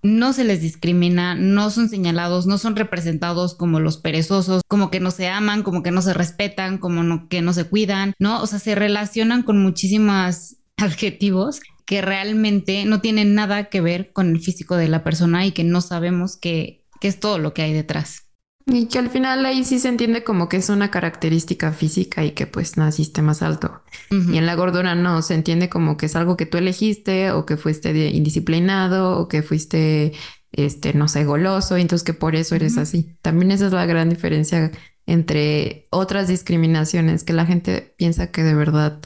no 0.02 0.32
se 0.32 0.44
les 0.44 0.60
discrimina, 0.60 1.34
no 1.34 1.70
son 1.70 1.88
señalados, 1.88 2.46
no 2.46 2.58
son 2.58 2.76
representados 2.76 3.54
como 3.54 3.80
los 3.80 3.98
perezosos, 3.98 4.62
como 4.68 4.90
que 4.90 5.00
no 5.00 5.10
se 5.10 5.28
aman, 5.28 5.62
como 5.62 5.82
que 5.82 5.90
no 5.90 6.02
se 6.02 6.14
respetan, 6.14 6.78
como 6.78 7.28
que 7.28 7.42
no 7.42 7.52
se 7.52 7.64
cuidan, 7.64 8.14
¿no? 8.18 8.40
O 8.42 8.46
sea, 8.46 8.58
se 8.58 8.74
relacionan 8.74 9.42
con 9.42 9.62
muchísimos 9.62 10.56
adjetivos 10.76 11.60
que 11.86 12.02
realmente 12.02 12.84
no 12.84 13.00
tienen 13.00 13.34
nada 13.34 13.70
que 13.70 13.80
ver 13.80 14.12
con 14.12 14.28
el 14.30 14.40
físico 14.40 14.76
de 14.76 14.88
la 14.88 15.02
persona 15.02 15.46
y 15.46 15.52
que 15.52 15.64
no 15.64 15.80
sabemos 15.80 16.36
qué 16.36 16.84
es 17.00 17.18
todo 17.18 17.38
lo 17.38 17.54
que 17.54 17.62
hay 17.62 17.72
detrás. 17.72 18.27
Y 18.70 18.86
que 18.86 18.98
al 18.98 19.08
final 19.08 19.46
ahí 19.46 19.64
sí 19.64 19.78
se 19.78 19.88
entiende 19.88 20.22
como 20.24 20.48
que 20.48 20.58
es 20.58 20.68
una 20.68 20.90
característica 20.90 21.72
física 21.72 22.24
y 22.24 22.32
que 22.32 22.46
pues 22.46 22.76
naciste 22.76 23.22
más 23.22 23.42
alto. 23.42 23.82
Y 24.10 24.36
en 24.36 24.44
la 24.44 24.54
gordura 24.54 24.94
no, 24.94 25.22
se 25.22 25.34
entiende 25.34 25.70
como 25.70 25.96
que 25.96 26.06
es 26.06 26.16
algo 26.16 26.36
que 26.36 26.44
tú 26.44 26.58
elegiste 26.58 27.30
o 27.30 27.46
que 27.46 27.56
fuiste 27.56 28.08
indisciplinado 28.10 29.18
o 29.18 29.28
que 29.28 29.42
fuiste, 29.42 30.12
este, 30.52 30.92
no 30.92 31.08
sé, 31.08 31.24
goloso 31.24 31.78
y 31.78 31.80
entonces 31.80 32.04
que 32.04 32.12
por 32.12 32.36
eso 32.36 32.54
eres 32.54 32.76
así. 32.76 33.16
También 33.22 33.52
esa 33.52 33.66
es 33.66 33.72
la 33.72 33.86
gran 33.86 34.10
diferencia 34.10 34.70
entre 35.06 35.86
otras 35.88 36.28
discriminaciones 36.28 37.24
que 37.24 37.32
la 37.32 37.46
gente 37.46 37.94
piensa 37.96 38.30
que 38.30 38.42
de 38.42 38.54
verdad 38.54 39.00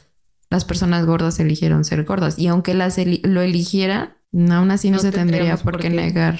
las 0.49 0.65
personas 0.65 1.05
gordas 1.05 1.39
eligieron 1.39 1.85
ser 1.85 2.03
gordas. 2.03 2.37
Y 2.37 2.47
aunque 2.47 2.73
las 2.73 2.97
lo 3.23 3.41
eligieran, 3.41 4.17
aún 4.51 4.71
así 4.71 4.91
no, 4.91 4.99
se 4.99 5.11
tendría 5.11 5.55
por 5.55 5.79
qué 5.79 5.89
negar 5.89 6.39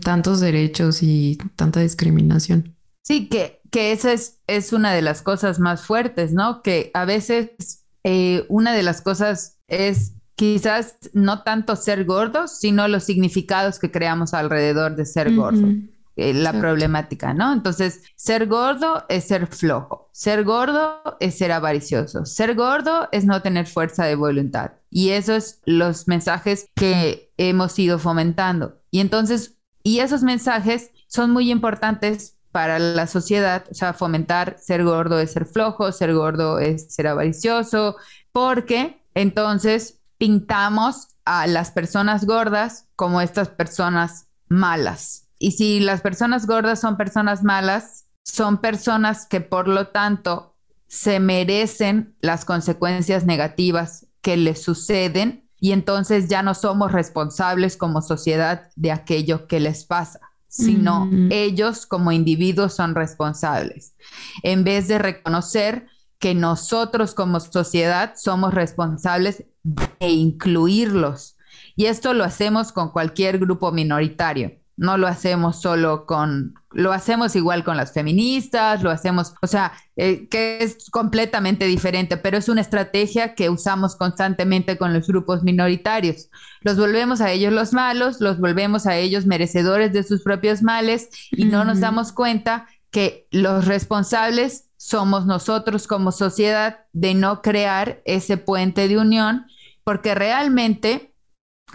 tantos 0.00 0.40
derechos 0.40 1.02
y 1.02 1.38
tanta 1.56 1.80
discriminación. 1.80 2.76
Sí, 3.02 3.28
que, 3.28 3.60
que 3.70 3.92
esa 3.92 4.12
es, 4.12 4.40
es 4.46 4.72
una 4.72 4.92
de 4.92 5.02
las 5.02 5.22
cosas 5.22 5.58
más 5.58 5.84
fuertes, 5.84 6.32
¿no? 6.32 6.62
Que 6.62 6.90
a 6.94 7.04
veces 7.04 7.84
eh, 8.04 8.44
una 8.48 8.72
de 8.72 8.82
las 8.82 9.02
cosas 9.02 9.58
es 9.68 10.14
quizás 10.36 10.96
no 11.12 11.42
tanto 11.42 11.76
ser 11.76 12.04
gordos, 12.04 12.58
sino 12.58 12.88
los 12.88 13.04
significados 13.04 13.78
que 13.78 13.90
creamos 13.90 14.34
alrededor 14.34 14.96
de 14.96 15.06
ser 15.06 15.34
gordo. 15.34 15.68
Eh, 16.14 16.34
la 16.34 16.52
problemática, 16.52 17.32
¿no? 17.32 17.54
Entonces, 17.54 18.02
ser 18.16 18.46
gordo 18.46 19.06
es 19.08 19.24
ser 19.24 19.46
flojo, 19.46 20.10
ser 20.12 20.44
gordo 20.44 21.16
es 21.20 21.38
ser 21.38 21.52
avaricioso, 21.52 22.26
ser 22.26 22.54
gordo 22.54 23.08
es 23.12 23.24
no 23.24 23.40
tener 23.40 23.66
fuerza 23.66 24.04
de 24.04 24.14
voluntad. 24.14 24.72
Y 24.90 25.10
esos 25.10 25.60
los 25.64 26.08
mensajes 26.08 26.66
que 26.74 27.32
hemos 27.38 27.78
ido 27.78 27.98
fomentando. 27.98 28.82
Y 28.90 29.00
entonces, 29.00 29.56
y 29.82 30.00
esos 30.00 30.22
mensajes 30.22 30.90
son 31.06 31.30
muy 31.30 31.50
importantes 31.50 32.38
para 32.52 32.78
la 32.78 33.06
sociedad, 33.06 33.64
o 33.70 33.74
sea, 33.74 33.94
fomentar 33.94 34.56
ser 34.60 34.84
gordo 34.84 35.18
es 35.18 35.32
ser 35.32 35.46
flojo, 35.46 35.90
ser 35.90 36.14
gordo 36.14 36.58
es 36.58 36.94
ser 36.94 37.06
avaricioso, 37.06 37.96
porque 38.30 39.02
entonces 39.14 40.00
pintamos 40.18 41.08
a 41.24 41.46
las 41.46 41.70
personas 41.70 42.26
gordas 42.26 42.88
como 42.94 43.20
estas 43.20 43.48
personas 43.48 44.28
malas, 44.48 45.28
y 45.38 45.52
si 45.52 45.80
las 45.80 46.02
personas 46.02 46.46
gordas 46.46 46.80
son 46.80 46.96
personas 46.96 47.42
malas, 47.42 48.06
son 48.22 48.58
personas 48.58 49.26
que 49.26 49.40
por 49.40 49.66
lo 49.66 49.88
tanto 49.88 50.54
se 50.86 51.18
merecen 51.18 52.14
las 52.20 52.44
consecuencias 52.44 53.24
negativas 53.24 54.06
que 54.20 54.36
les 54.36 54.62
suceden 54.62 55.41
y 55.62 55.70
entonces 55.70 56.26
ya 56.26 56.42
no 56.42 56.54
somos 56.54 56.90
responsables 56.90 57.76
como 57.76 58.02
sociedad 58.02 58.72
de 58.74 58.90
aquello 58.90 59.46
que 59.46 59.60
les 59.60 59.84
pasa, 59.84 60.18
sino 60.48 61.08
ellos 61.30 61.86
como 61.86 62.10
individuos 62.10 62.74
son 62.74 62.96
responsables. 62.96 63.94
En 64.42 64.64
vez 64.64 64.88
de 64.88 64.98
reconocer 64.98 65.86
que 66.18 66.34
nosotros 66.34 67.14
como 67.14 67.38
sociedad 67.38 68.14
somos 68.16 68.52
responsables 68.52 69.44
de 69.62 70.08
incluirlos. 70.08 71.36
Y 71.76 71.86
esto 71.86 72.12
lo 72.12 72.24
hacemos 72.24 72.72
con 72.72 72.90
cualquier 72.90 73.38
grupo 73.38 73.70
minoritario 73.70 74.61
no 74.76 74.96
lo 74.96 75.06
hacemos 75.06 75.60
solo 75.60 76.06
con, 76.06 76.54
lo 76.70 76.92
hacemos 76.92 77.36
igual 77.36 77.64
con 77.64 77.76
las 77.76 77.92
feministas, 77.92 78.82
lo 78.82 78.90
hacemos, 78.90 79.34
o 79.42 79.46
sea, 79.46 79.72
eh, 79.96 80.28
que 80.28 80.58
es 80.62 80.90
completamente 80.90 81.66
diferente, 81.66 82.16
pero 82.16 82.38
es 82.38 82.48
una 82.48 82.62
estrategia 82.62 83.34
que 83.34 83.50
usamos 83.50 83.96
constantemente 83.96 84.78
con 84.78 84.92
los 84.92 85.06
grupos 85.06 85.42
minoritarios. 85.42 86.30
Los 86.62 86.78
volvemos 86.78 87.20
a 87.20 87.30
ellos 87.30 87.52
los 87.52 87.72
malos, 87.72 88.20
los 88.20 88.38
volvemos 88.38 88.86
a 88.86 88.96
ellos 88.96 89.26
merecedores 89.26 89.92
de 89.92 90.02
sus 90.02 90.22
propios 90.22 90.62
males 90.62 91.10
y 91.30 91.44
no 91.44 91.64
nos 91.64 91.80
damos 91.80 92.12
cuenta 92.12 92.66
que 92.90 93.26
los 93.30 93.66
responsables 93.66 94.68
somos 94.76 95.26
nosotros 95.26 95.86
como 95.86 96.12
sociedad 96.12 96.80
de 96.92 97.14
no 97.14 97.40
crear 97.40 98.02
ese 98.04 98.36
puente 98.36 98.88
de 98.88 98.98
unión, 98.98 99.46
porque 99.84 100.14
realmente 100.14 101.11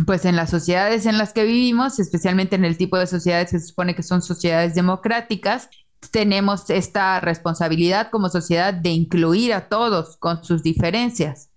pues 0.05 0.25
en 0.25 0.35
las 0.35 0.49
sociedades 0.49 1.05
en 1.05 1.17
las 1.17 1.33
que 1.33 1.43
vivimos, 1.43 1.99
especialmente 1.99 2.55
en 2.55 2.65
el 2.65 2.77
tipo 2.77 2.97
de 2.97 3.07
sociedades 3.07 3.51
que 3.51 3.59
se 3.59 3.67
supone 3.67 3.95
que 3.95 4.03
son 4.03 4.21
sociedades 4.21 4.75
democráticas, 4.75 5.69
tenemos 6.11 6.69
esta 6.69 7.19
responsabilidad 7.19 8.09
como 8.11 8.29
sociedad 8.29 8.73
de 8.73 8.89
incluir 8.91 9.53
a 9.53 9.67
todos 9.67 10.17
con 10.17 10.43
sus 10.43 10.61
diferencias. 10.61 11.49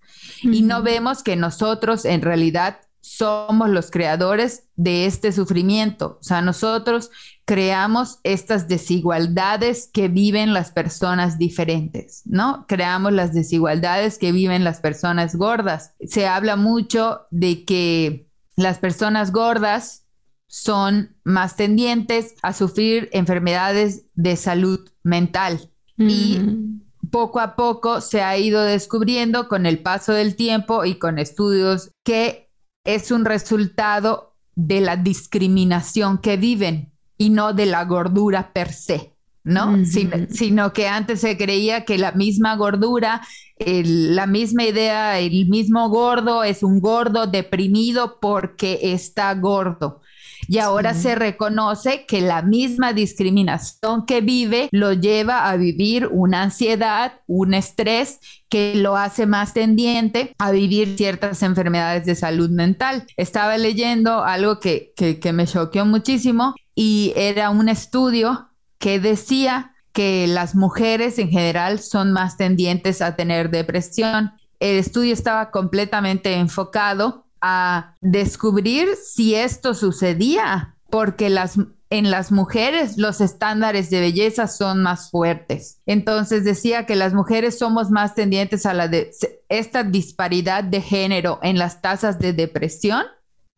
Y 0.42 0.62
no 0.62 0.82
vemos 0.82 1.22
que 1.22 1.36
nosotros 1.36 2.04
en 2.04 2.22
realidad 2.22 2.78
somos 3.00 3.68
los 3.68 3.90
creadores 3.90 4.64
de 4.76 5.06
este 5.06 5.32
sufrimiento. 5.32 6.18
O 6.20 6.22
sea, 6.22 6.42
nosotros 6.42 7.10
creamos 7.44 8.18
estas 8.22 8.68
desigualdades 8.68 9.90
que 9.92 10.08
viven 10.08 10.52
las 10.52 10.70
personas 10.70 11.38
diferentes, 11.38 12.22
¿no? 12.24 12.64
Creamos 12.68 13.12
las 13.12 13.34
desigualdades 13.34 14.18
que 14.18 14.32
viven 14.32 14.64
las 14.64 14.80
personas 14.80 15.34
gordas. 15.34 15.94
Se 16.06 16.26
habla 16.26 16.56
mucho 16.56 17.26
de 17.30 17.64
que 17.64 18.29
las 18.60 18.78
personas 18.78 19.32
gordas 19.32 20.06
son 20.46 21.16
más 21.24 21.56
tendientes 21.56 22.34
a 22.42 22.52
sufrir 22.52 23.08
enfermedades 23.12 24.04
de 24.14 24.36
salud 24.36 24.88
mental. 25.02 25.70
Y 25.96 26.38
Mm. 26.38 26.80
poco 27.10 27.40
a 27.40 27.56
poco 27.56 28.00
se 28.00 28.22
ha 28.22 28.36
ido 28.38 28.62
descubriendo 28.62 29.48
con 29.48 29.66
el 29.66 29.80
paso 29.80 30.12
del 30.12 30.34
tiempo 30.34 30.84
y 30.84 30.98
con 30.98 31.18
estudios 31.18 31.90
que 32.04 32.50
es 32.84 33.10
un 33.10 33.24
resultado 33.24 34.34
de 34.54 34.80
la 34.80 34.96
discriminación 34.96 36.18
que 36.18 36.36
viven 36.36 36.92
y 37.18 37.30
no 37.30 37.52
de 37.52 37.66
la 37.66 37.84
gordura 37.84 38.52
per 38.52 38.72
se, 38.72 39.09
¿no? 39.44 39.84
Sino, 39.84 40.16
sino 40.30 40.72
que 40.72 40.88
antes 40.88 41.20
se 41.20 41.36
creía 41.36 41.84
que 41.84 41.98
la 41.98 42.12
misma 42.12 42.56
gordura, 42.56 43.22
el- 43.58 44.14
la 44.16 44.26
misma 44.26 44.64
idea, 44.64 45.18
el 45.18 45.48
mismo 45.48 45.88
gordo 45.88 46.44
es 46.44 46.62
un 46.62 46.80
gordo 46.80 47.26
deprimido 47.26 48.18
porque 48.20 48.78
está 48.82 49.34
gordo. 49.34 50.00
Y 50.48 50.58
ahora 50.58 50.94
Sí. 50.94 51.02
se 51.02 51.14
reconoce 51.14 52.06
que 52.06 52.20
la 52.22 52.42
misma 52.42 52.92
discriminación 52.92 54.04
que 54.06 54.20
vive 54.20 54.68
lo 54.72 54.92
lleva 54.94 55.48
a 55.48 55.56
vivir 55.56 56.08
una 56.10 56.42
ansiedad, 56.42 57.12
un 57.26 57.54
estrés 57.54 58.18
que 58.48 58.74
lo 58.74 58.96
hace 58.96 59.26
más 59.26 59.52
tendiente 59.54 60.34
a 60.38 60.50
vivir 60.50 60.96
ciertas 60.96 61.42
enfermedades 61.42 62.04
de 62.06 62.14
salud 62.16 62.50
mental. 62.50 63.04
Estaba 63.16 63.56
leyendo 63.58 64.24
algo 64.24 64.58
que, 64.60 64.92
que, 64.96 65.20
que 65.20 65.32
me 65.32 65.46
choqueó 65.46 65.84
muchísimo 65.84 66.54
y 66.74 67.12
era 67.16 67.50
un 67.50 67.68
estudio 67.68 68.49
que 68.80 68.98
decía 68.98 69.74
que 69.92 70.26
las 70.26 70.56
mujeres 70.56 71.18
en 71.18 71.28
general 71.28 71.78
son 71.78 72.12
más 72.12 72.36
tendientes 72.36 73.02
a 73.02 73.14
tener 73.14 73.50
depresión. 73.50 74.32
El 74.58 74.78
estudio 74.78 75.12
estaba 75.12 75.50
completamente 75.50 76.34
enfocado 76.34 77.26
a 77.40 77.96
descubrir 78.00 78.88
si 78.96 79.34
esto 79.34 79.74
sucedía, 79.74 80.76
porque 80.88 81.28
las, 81.28 81.56
en 81.90 82.10
las 82.10 82.32
mujeres 82.32 82.96
los 82.96 83.20
estándares 83.20 83.90
de 83.90 84.00
belleza 84.00 84.48
son 84.48 84.82
más 84.82 85.10
fuertes. 85.10 85.80
Entonces 85.86 86.44
decía 86.44 86.86
que 86.86 86.96
las 86.96 87.12
mujeres 87.12 87.58
somos 87.58 87.90
más 87.90 88.14
tendientes 88.14 88.64
a 88.64 88.72
la 88.72 88.88
de 88.88 89.10
esta 89.48 89.84
disparidad 89.84 90.64
de 90.64 90.80
género 90.80 91.38
en 91.42 91.58
las 91.58 91.82
tasas 91.82 92.18
de 92.18 92.32
depresión 92.32 93.04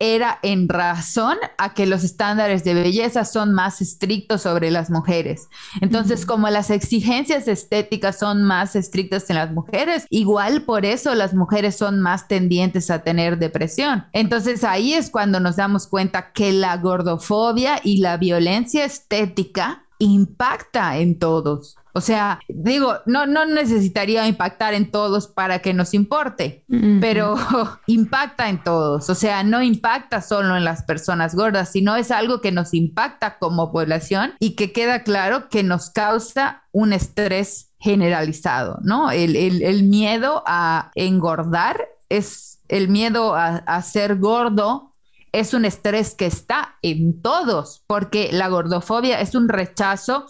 era 0.03 0.41
en 0.43 0.69
razón 0.69 1.37
a 1.59 1.75
que 1.75 1.87
los 1.87 2.03
estándares 2.03 2.65
de 2.65 2.75
belleza 2.75 3.25
son 3.25 3.53
más 3.53 3.81
estrictos 3.81 4.43
sobre 4.43 4.73
las 4.73 4.91
mujeres. 4.91 5.49
Entonces, 5.81 6.27
como 6.27 6.51
las 6.51 6.71
exigencias 6.71 7.47
estéticas 7.47 8.19
son 8.19 8.43
más 8.43 8.75
estrictas 8.75 9.31
en 9.31 9.37
las 9.37 9.53
mujeres, 9.53 10.09
igual 10.11 10.63
por 10.63 10.85
eso 10.85 11.15
las 11.15 11.35
mujeres 11.35 11.77
son 11.77 12.01
más 12.01 12.27
tendientes 12.27 12.91
a 12.91 13.05
tener 13.05 13.39
depresión. 13.39 14.07
Entonces, 14.13 14.65
ahí 14.65 14.95
es 14.95 15.09
cuando 15.09 15.39
nos 15.39 15.55
damos 15.55 15.87
cuenta 15.87 16.33
que 16.33 16.53
la 16.53 16.77
gordofobia 16.79 17.81
y 17.85 17.99
la 17.99 18.17
violencia 18.17 18.85
estética 18.85 19.85
impacta 20.01 20.99
en 20.99 21.17
todos. 21.21 21.77
O 21.95 22.01
sea, 22.01 22.41
digo, 22.49 22.95
no, 23.07 23.27
no 23.27 23.45
necesitaría 23.45 24.27
impactar 24.27 24.75
en 24.75 24.91
todos 24.91 25.29
para 25.29 25.59
que 25.61 25.75
nos 25.75 25.93
importe, 25.95 26.65
pero 27.01 27.37
impacta 27.87 28.49
en 28.49 28.63
todos. 28.65 29.11
O 29.11 29.15
sea, 29.15 29.43
no 29.45 29.63
impacta 29.63 30.23
solo 30.23 30.57
en 30.57 30.65
las 30.65 30.83
personas 30.85 31.35
gordas, 31.35 31.71
sino 31.73 31.97
es 31.97 32.11
algo 32.11 32.41
que 32.41 32.53
nos 32.53 32.73
impacta 32.75 33.39
como 33.39 33.73
población 33.73 34.33
y 34.39 34.57
que 34.57 34.73
queda 34.73 35.03
claro 35.03 35.49
que 35.49 35.63
nos 35.63 35.91
causa 35.91 36.63
un 36.73 36.93
estrés 36.93 37.71
generalizado, 37.79 38.79
¿no? 38.83 39.11
El, 39.11 39.37
el- 39.37 39.63
el 39.63 39.83
miedo 39.85 40.43
a 40.47 40.91
engordar 40.95 41.79
es 42.09 42.61
el 42.69 42.89
miedo 42.89 43.35
a, 43.35 43.57
a 43.57 43.83
ser 43.83 44.17
gordo 44.19 44.95
es 45.33 45.55
un 45.55 45.65
estrés 45.65 46.15
que 46.15 46.27
está 46.27 46.77
en 46.83 47.21
todos, 47.23 47.83
porque 47.87 48.29
la 48.33 48.49
gordofobia 48.49 49.21
es 49.21 49.35
un 49.35 49.49
rechazo 49.49 50.27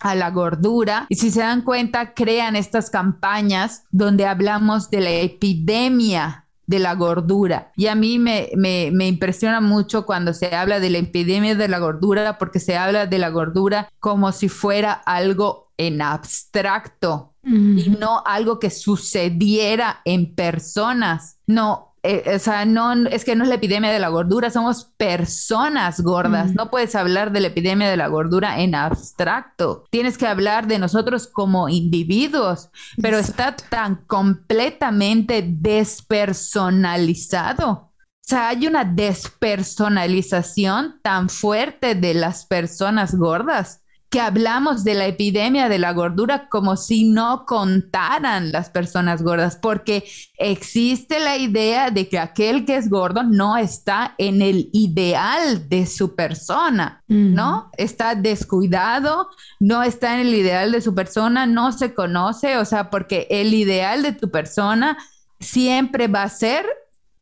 a 0.00 0.14
la 0.14 0.30
gordura. 0.30 1.06
Y 1.08 1.16
si 1.16 1.30
se 1.30 1.40
dan 1.40 1.62
cuenta, 1.62 2.14
crean 2.14 2.56
estas 2.56 2.90
campañas 2.90 3.84
donde 3.90 4.26
hablamos 4.26 4.90
de 4.90 5.00
la 5.00 5.10
epidemia 5.10 6.46
de 6.66 6.78
la 6.78 6.94
gordura. 6.94 7.72
Y 7.76 7.86
a 7.86 7.94
mí 7.94 8.18
me, 8.18 8.50
me, 8.56 8.90
me 8.92 9.06
impresiona 9.06 9.60
mucho 9.60 10.06
cuando 10.06 10.32
se 10.32 10.54
habla 10.54 10.80
de 10.80 10.90
la 10.90 10.98
epidemia 10.98 11.54
de 11.54 11.68
la 11.68 11.78
gordura, 11.78 12.38
porque 12.38 12.58
se 12.58 12.76
habla 12.76 13.06
de 13.06 13.18
la 13.18 13.28
gordura 13.28 13.88
como 14.00 14.32
si 14.32 14.48
fuera 14.48 14.92
algo 14.92 15.72
en 15.76 16.02
abstracto 16.02 17.34
y 17.46 17.90
no 18.00 18.22
algo 18.24 18.58
que 18.58 18.70
sucediera 18.70 20.00
en 20.04 20.34
personas. 20.34 21.38
No, 21.46 21.93
eh, 22.06 22.36
o 22.36 22.38
sea, 22.38 22.66
no, 22.66 22.92
es 23.08 23.24
que 23.24 23.34
no 23.34 23.44
es 23.44 23.48
la 23.48 23.54
epidemia 23.54 23.90
de 23.90 23.98
la 23.98 24.08
gordura, 24.08 24.50
somos 24.50 24.92
personas 24.98 26.02
gordas. 26.02 26.50
Mm. 26.50 26.54
No 26.54 26.70
puedes 26.70 26.94
hablar 26.94 27.32
de 27.32 27.40
la 27.40 27.46
epidemia 27.46 27.88
de 27.88 27.96
la 27.96 28.08
gordura 28.08 28.60
en 28.60 28.74
abstracto. 28.74 29.84
Tienes 29.90 30.18
que 30.18 30.26
hablar 30.26 30.66
de 30.66 30.78
nosotros 30.78 31.26
como 31.26 31.70
individuos, 31.70 32.68
pero 33.00 33.16
está 33.16 33.56
tan 33.56 34.04
completamente 34.06 35.42
despersonalizado. 35.48 37.70
O 37.70 37.90
sea, 38.20 38.48
hay 38.48 38.66
una 38.66 38.84
despersonalización 38.84 41.00
tan 41.02 41.30
fuerte 41.30 41.94
de 41.94 42.12
las 42.12 42.44
personas 42.44 43.14
gordas 43.14 43.80
que 44.14 44.20
hablamos 44.20 44.84
de 44.84 44.94
la 44.94 45.08
epidemia 45.08 45.68
de 45.68 45.80
la 45.80 45.92
gordura 45.92 46.48
como 46.48 46.76
si 46.76 47.02
no 47.02 47.44
contaran 47.46 48.52
las 48.52 48.70
personas 48.70 49.24
gordas, 49.24 49.58
porque 49.60 50.04
existe 50.38 51.18
la 51.18 51.36
idea 51.36 51.90
de 51.90 52.08
que 52.08 52.20
aquel 52.20 52.64
que 52.64 52.76
es 52.76 52.88
gordo 52.88 53.24
no 53.24 53.56
está 53.56 54.14
en 54.18 54.40
el 54.40 54.70
ideal 54.72 55.68
de 55.68 55.86
su 55.86 56.14
persona, 56.14 57.02
¿no? 57.08 57.72
Está 57.76 58.14
descuidado, 58.14 59.30
no 59.58 59.82
está 59.82 60.14
en 60.14 60.28
el 60.28 60.34
ideal 60.36 60.70
de 60.70 60.80
su 60.80 60.94
persona, 60.94 61.44
no 61.46 61.72
se 61.72 61.92
conoce, 61.92 62.56
o 62.58 62.64
sea, 62.64 62.90
porque 62.90 63.26
el 63.30 63.52
ideal 63.52 64.04
de 64.04 64.12
tu 64.12 64.30
persona 64.30 64.96
siempre 65.40 66.06
va 66.06 66.22
a 66.22 66.28
ser 66.28 66.64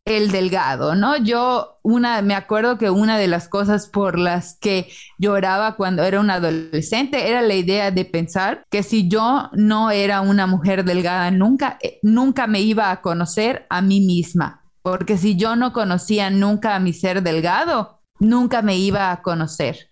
el 0.05 0.33
delgado, 0.33 0.95
¿no? 0.95 1.17
Yo 1.17 1.79
una 1.83 2.23
me 2.23 2.35
acuerdo 2.35 2.77
que 2.77 2.91
una 2.91 3.19
de 3.19 3.29
las 3.29 3.49
cosas 3.49 3.87
por 3.87 4.19
las 4.19 4.57
que 4.59 4.89
lloraba 5.19 5.77
cuando 5.77 6.03
era 6.03 6.21
un 6.21 6.31
adolescente 6.31 7.29
era 7.29 7.41
la 7.41 7.55
idea 7.55 7.91
de 7.91 8.05
pensar 8.05 8.65
que 8.69 8.83
si 8.83 9.09
yo 9.09 9.49
no 9.53 9.91
era 9.91 10.21
una 10.21 10.47
mujer 10.47 10.85
delgada 10.85 11.31
nunca 11.31 11.79
eh, 11.83 12.01
nunca 12.03 12.47
me 12.47 12.61
iba 12.61 12.91
a 12.91 13.01
conocer 13.01 13.67
a 13.71 13.81
mí 13.81 14.01
misma, 14.01 14.65
porque 14.83 15.17
si 15.17 15.37
yo 15.37 15.55
no 15.55 15.73
conocía 15.73 16.31
nunca 16.31 16.75
a 16.75 16.81
mi 16.81 16.93
ser 16.93 17.23
delgado, 17.23 18.01
nunca 18.19 18.61
me 18.63 18.77
iba 18.77 19.13
a 19.13 19.23
conocer, 19.23 19.91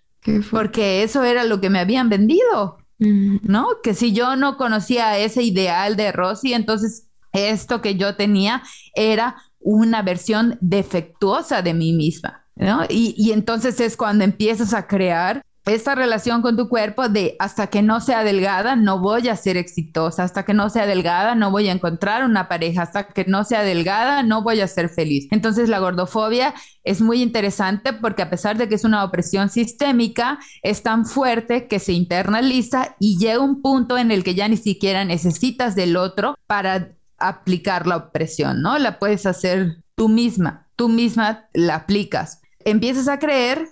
porque 0.51 1.03
eso 1.03 1.23
era 1.23 1.45
lo 1.45 1.61
que 1.61 1.69
me 1.69 1.79
habían 1.79 2.09
vendido. 2.09 2.77
Ujú. 2.99 3.39
¿no? 3.41 3.67
Que 3.81 3.95
si 3.95 4.13
yo 4.13 4.35
no 4.35 4.57
conocía 4.57 5.17
ese 5.17 5.41
ideal 5.41 5.95
de 5.95 6.11
Rosy, 6.11 6.53
entonces 6.53 7.07
esto 7.33 7.81
que 7.81 7.95
yo 7.95 8.15
tenía 8.15 8.61
era 8.93 9.35
una 9.61 10.01
versión 10.01 10.57
defectuosa 10.61 11.61
de 11.61 11.73
mí 11.73 11.93
misma, 11.93 12.45
¿no? 12.55 12.83
Y, 12.89 13.15
y 13.17 13.31
entonces 13.31 13.79
es 13.79 13.95
cuando 13.95 14.23
empiezas 14.23 14.73
a 14.73 14.87
crear 14.87 15.41
esta 15.65 15.93
relación 15.93 16.41
con 16.41 16.57
tu 16.57 16.67
cuerpo 16.69 17.07
de 17.07 17.35
hasta 17.37 17.67
que 17.67 17.83
no 17.83 18.01
sea 18.01 18.23
delgada 18.23 18.75
no 18.75 18.99
voy 18.99 19.27
a 19.29 19.35
ser 19.35 19.57
exitosa, 19.57 20.23
hasta 20.23 20.43
que 20.43 20.55
no 20.55 20.69
sea 20.69 20.87
delgada 20.87 21.35
no 21.35 21.51
voy 21.51 21.69
a 21.69 21.71
encontrar 21.71 22.23
una 22.25 22.47
pareja, 22.47 22.81
hasta 22.81 23.07
que 23.07 23.25
no 23.25 23.43
sea 23.43 23.61
delgada 23.61 24.23
no 24.23 24.41
voy 24.41 24.61
a 24.61 24.67
ser 24.67 24.89
feliz. 24.89 25.27
Entonces 25.29 25.69
la 25.69 25.79
gordofobia 25.79 26.55
es 26.83 27.01
muy 27.01 27.21
interesante 27.21 27.93
porque 27.93 28.23
a 28.23 28.29
pesar 28.29 28.57
de 28.57 28.67
que 28.67 28.75
es 28.75 28.83
una 28.83 29.03
opresión 29.03 29.49
sistémica, 29.49 30.39
es 30.63 30.81
tan 30.81 31.05
fuerte 31.05 31.67
que 31.67 31.77
se 31.77 31.93
internaliza 31.93 32.95
y 32.99 33.19
llega 33.19 33.39
un 33.39 33.61
punto 33.61 33.99
en 33.99 34.09
el 34.09 34.23
que 34.23 34.33
ya 34.33 34.47
ni 34.47 34.57
siquiera 34.57 35.05
necesitas 35.05 35.75
del 35.75 35.95
otro 35.95 36.37
para 36.47 36.95
aplicar 37.27 37.87
la 37.87 37.97
opresión, 37.97 38.61
¿no? 38.61 38.77
La 38.79 38.99
puedes 38.99 39.25
hacer 39.25 39.83
tú 39.95 40.09
misma, 40.09 40.67
tú 40.75 40.89
misma 40.89 41.47
la 41.53 41.75
aplicas. 41.75 42.41
Empiezas 42.65 43.07
a 43.07 43.19
creer 43.19 43.69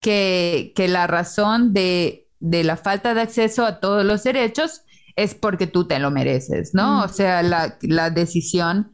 que, 0.00 0.72
que 0.74 0.88
la 0.88 1.06
razón 1.06 1.72
de, 1.72 2.28
de 2.40 2.64
la 2.64 2.76
falta 2.76 3.14
de 3.14 3.22
acceso 3.22 3.64
a 3.64 3.80
todos 3.80 4.04
los 4.04 4.22
derechos 4.24 4.82
es 5.16 5.34
porque 5.34 5.66
tú 5.66 5.86
te 5.86 5.98
lo 5.98 6.10
mereces, 6.10 6.74
¿no? 6.74 6.98
Mm. 6.98 7.02
O 7.02 7.08
sea, 7.08 7.42
la, 7.42 7.76
la 7.82 8.10
decisión, 8.10 8.92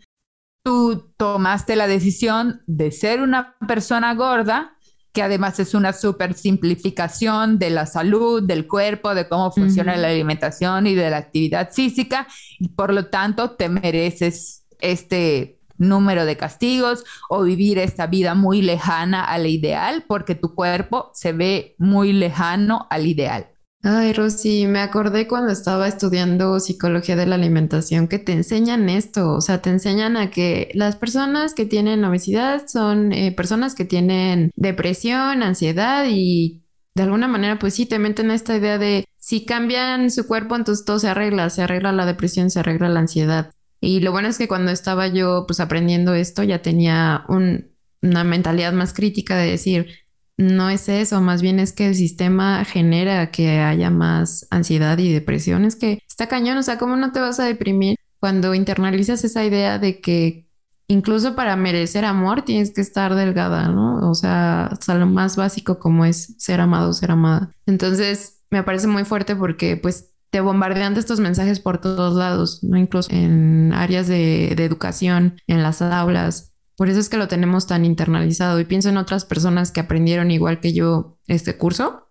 tú 0.64 1.12
tomaste 1.16 1.76
la 1.76 1.86
decisión 1.86 2.62
de 2.66 2.90
ser 2.90 3.20
una 3.20 3.56
persona 3.68 4.14
gorda, 4.14 4.73
que 5.14 5.22
además 5.22 5.60
es 5.60 5.74
una 5.74 5.92
súper 5.92 6.34
simplificación 6.34 7.58
de 7.60 7.70
la 7.70 7.86
salud, 7.86 8.42
del 8.42 8.66
cuerpo, 8.66 9.14
de 9.14 9.28
cómo 9.28 9.52
funciona 9.52 9.96
la 9.96 10.08
alimentación 10.08 10.88
y 10.88 10.96
de 10.96 11.08
la 11.08 11.18
actividad 11.18 11.70
física, 11.72 12.26
y 12.58 12.68
por 12.68 12.92
lo 12.92 13.06
tanto 13.06 13.52
te 13.52 13.68
mereces 13.68 14.66
este 14.80 15.60
número 15.78 16.24
de 16.24 16.36
castigos 16.36 17.04
o 17.28 17.42
vivir 17.42 17.78
esta 17.78 18.08
vida 18.08 18.34
muy 18.34 18.60
lejana 18.60 19.24
al 19.24 19.46
ideal 19.46 20.04
porque 20.06 20.34
tu 20.34 20.54
cuerpo 20.54 21.10
se 21.14 21.32
ve 21.32 21.76
muy 21.78 22.12
lejano 22.12 22.88
al 22.90 23.06
ideal. 23.06 23.53
Ay, 23.86 24.14
Rosy, 24.14 24.66
me 24.66 24.80
acordé 24.80 25.28
cuando 25.28 25.52
estaba 25.52 25.86
estudiando 25.86 26.58
psicología 26.58 27.16
de 27.16 27.26
la 27.26 27.34
alimentación 27.34 28.08
que 28.08 28.18
te 28.18 28.32
enseñan 28.32 28.88
esto, 28.88 29.34
o 29.34 29.42
sea, 29.42 29.60
te 29.60 29.68
enseñan 29.68 30.16
a 30.16 30.30
que 30.30 30.70
las 30.72 30.96
personas 30.96 31.52
que 31.52 31.66
tienen 31.66 32.02
obesidad 32.02 32.66
son 32.66 33.12
eh, 33.12 33.30
personas 33.32 33.74
que 33.74 33.84
tienen 33.84 34.50
depresión, 34.56 35.42
ansiedad 35.42 36.06
y 36.08 36.64
de 36.94 37.02
alguna 37.02 37.28
manera, 37.28 37.58
pues 37.58 37.74
sí, 37.74 37.84
te 37.84 37.98
meten 37.98 38.30
esta 38.30 38.56
idea 38.56 38.78
de 38.78 39.04
si 39.18 39.44
cambian 39.44 40.10
su 40.10 40.26
cuerpo, 40.26 40.56
entonces 40.56 40.86
todo 40.86 40.98
se 40.98 41.08
arregla, 41.08 41.50
se 41.50 41.62
arregla 41.62 41.92
la 41.92 42.06
depresión, 42.06 42.50
se 42.50 42.60
arregla 42.60 42.88
la 42.88 43.00
ansiedad. 43.00 43.52
Y 43.82 44.00
lo 44.00 44.12
bueno 44.12 44.28
es 44.28 44.38
que 44.38 44.48
cuando 44.48 44.70
estaba 44.70 45.08
yo 45.08 45.44
pues 45.46 45.60
aprendiendo 45.60 46.14
esto 46.14 46.42
ya 46.42 46.62
tenía 46.62 47.26
una 47.28 48.24
mentalidad 48.24 48.72
más 48.72 48.94
crítica 48.94 49.36
de 49.36 49.50
decir, 49.50 49.88
no 50.36 50.68
es 50.68 50.88
eso, 50.88 51.20
más 51.20 51.42
bien 51.42 51.60
es 51.60 51.72
que 51.72 51.86
el 51.88 51.94
sistema 51.94 52.64
genera 52.64 53.30
que 53.30 53.60
haya 53.60 53.90
más 53.90 54.46
ansiedad 54.50 54.98
y 54.98 55.12
depresión. 55.12 55.64
Es 55.64 55.76
que 55.76 56.00
está 56.08 56.26
cañón, 56.26 56.58
o 56.58 56.62
sea, 56.62 56.78
¿cómo 56.78 56.96
no 56.96 57.12
te 57.12 57.20
vas 57.20 57.38
a 57.38 57.44
deprimir 57.44 57.96
cuando 58.18 58.54
internalizas 58.54 59.22
esa 59.24 59.44
idea 59.44 59.78
de 59.78 60.00
que 60.00 60.48
incluso 60.88 61.36
para 61.36 61.56
merecer 61.56 62.04
amor 62.04 62.42
tienes 62.42 62.72
que 62.72 62.80
estar 62.80 63.14
delgada, 63.14 63.68
¿no? 63.68 64.10
O 64.10 64.14
sea, 64.14 64.66
hasta 64.66 64.94
lo 64.94 65.06
más 65.06 65.36
básico 65.36 65.78
como 65.78 66.04
es 66.04 66.34
ser 66.38 66.60
amado 66.60 66.92
ser 66.92 67.10
amada. 67.10 67.50
Entonces, 67.66 68.42
me 68.50 68.62
parece 68.62 68.86
muy 68.86 69.04
fuerte 69.04 69.36
porque 69.36 69.76
pues 69.76 70.10
te 70.30 70.40
bombardean 70.40 70.94
de 70.94 71.00
estos 71.00 71.20
mensajes 71.20 71.60
por 71.60 71.78
todos 71.80 72.14
lados, 72.16 72.64
¿no? 72.64 72.76
Incluso 72.76 73.08
en 73.12 73.72
áreas 73.72 74.08
de 74.08 74.52
educación, 74.52 75.36
en 75.46 75.62
las 75.62 75.80
aulas, 75.80 76.53
por 76.76 76.88
eso 76.88 77.00
es 77.00 77.08
que 77.08 77.16
lo 77.16 77.28
tenemos 77.28 77.66
tan 77.66 77.84
internalizado 77.84 78.58
y 78.60 78.64
pienso 78.64 78.88
en 78.88 78.96
otras 78.96 79.24
personas 79.24 79.70
que 79.70 79.80
aprendieron 79.80 80.30
igual 80.30 80.60
que 80.60 80.72
yo 80.72 81.18
este 81.26 81.56
curso, 81.56 82.08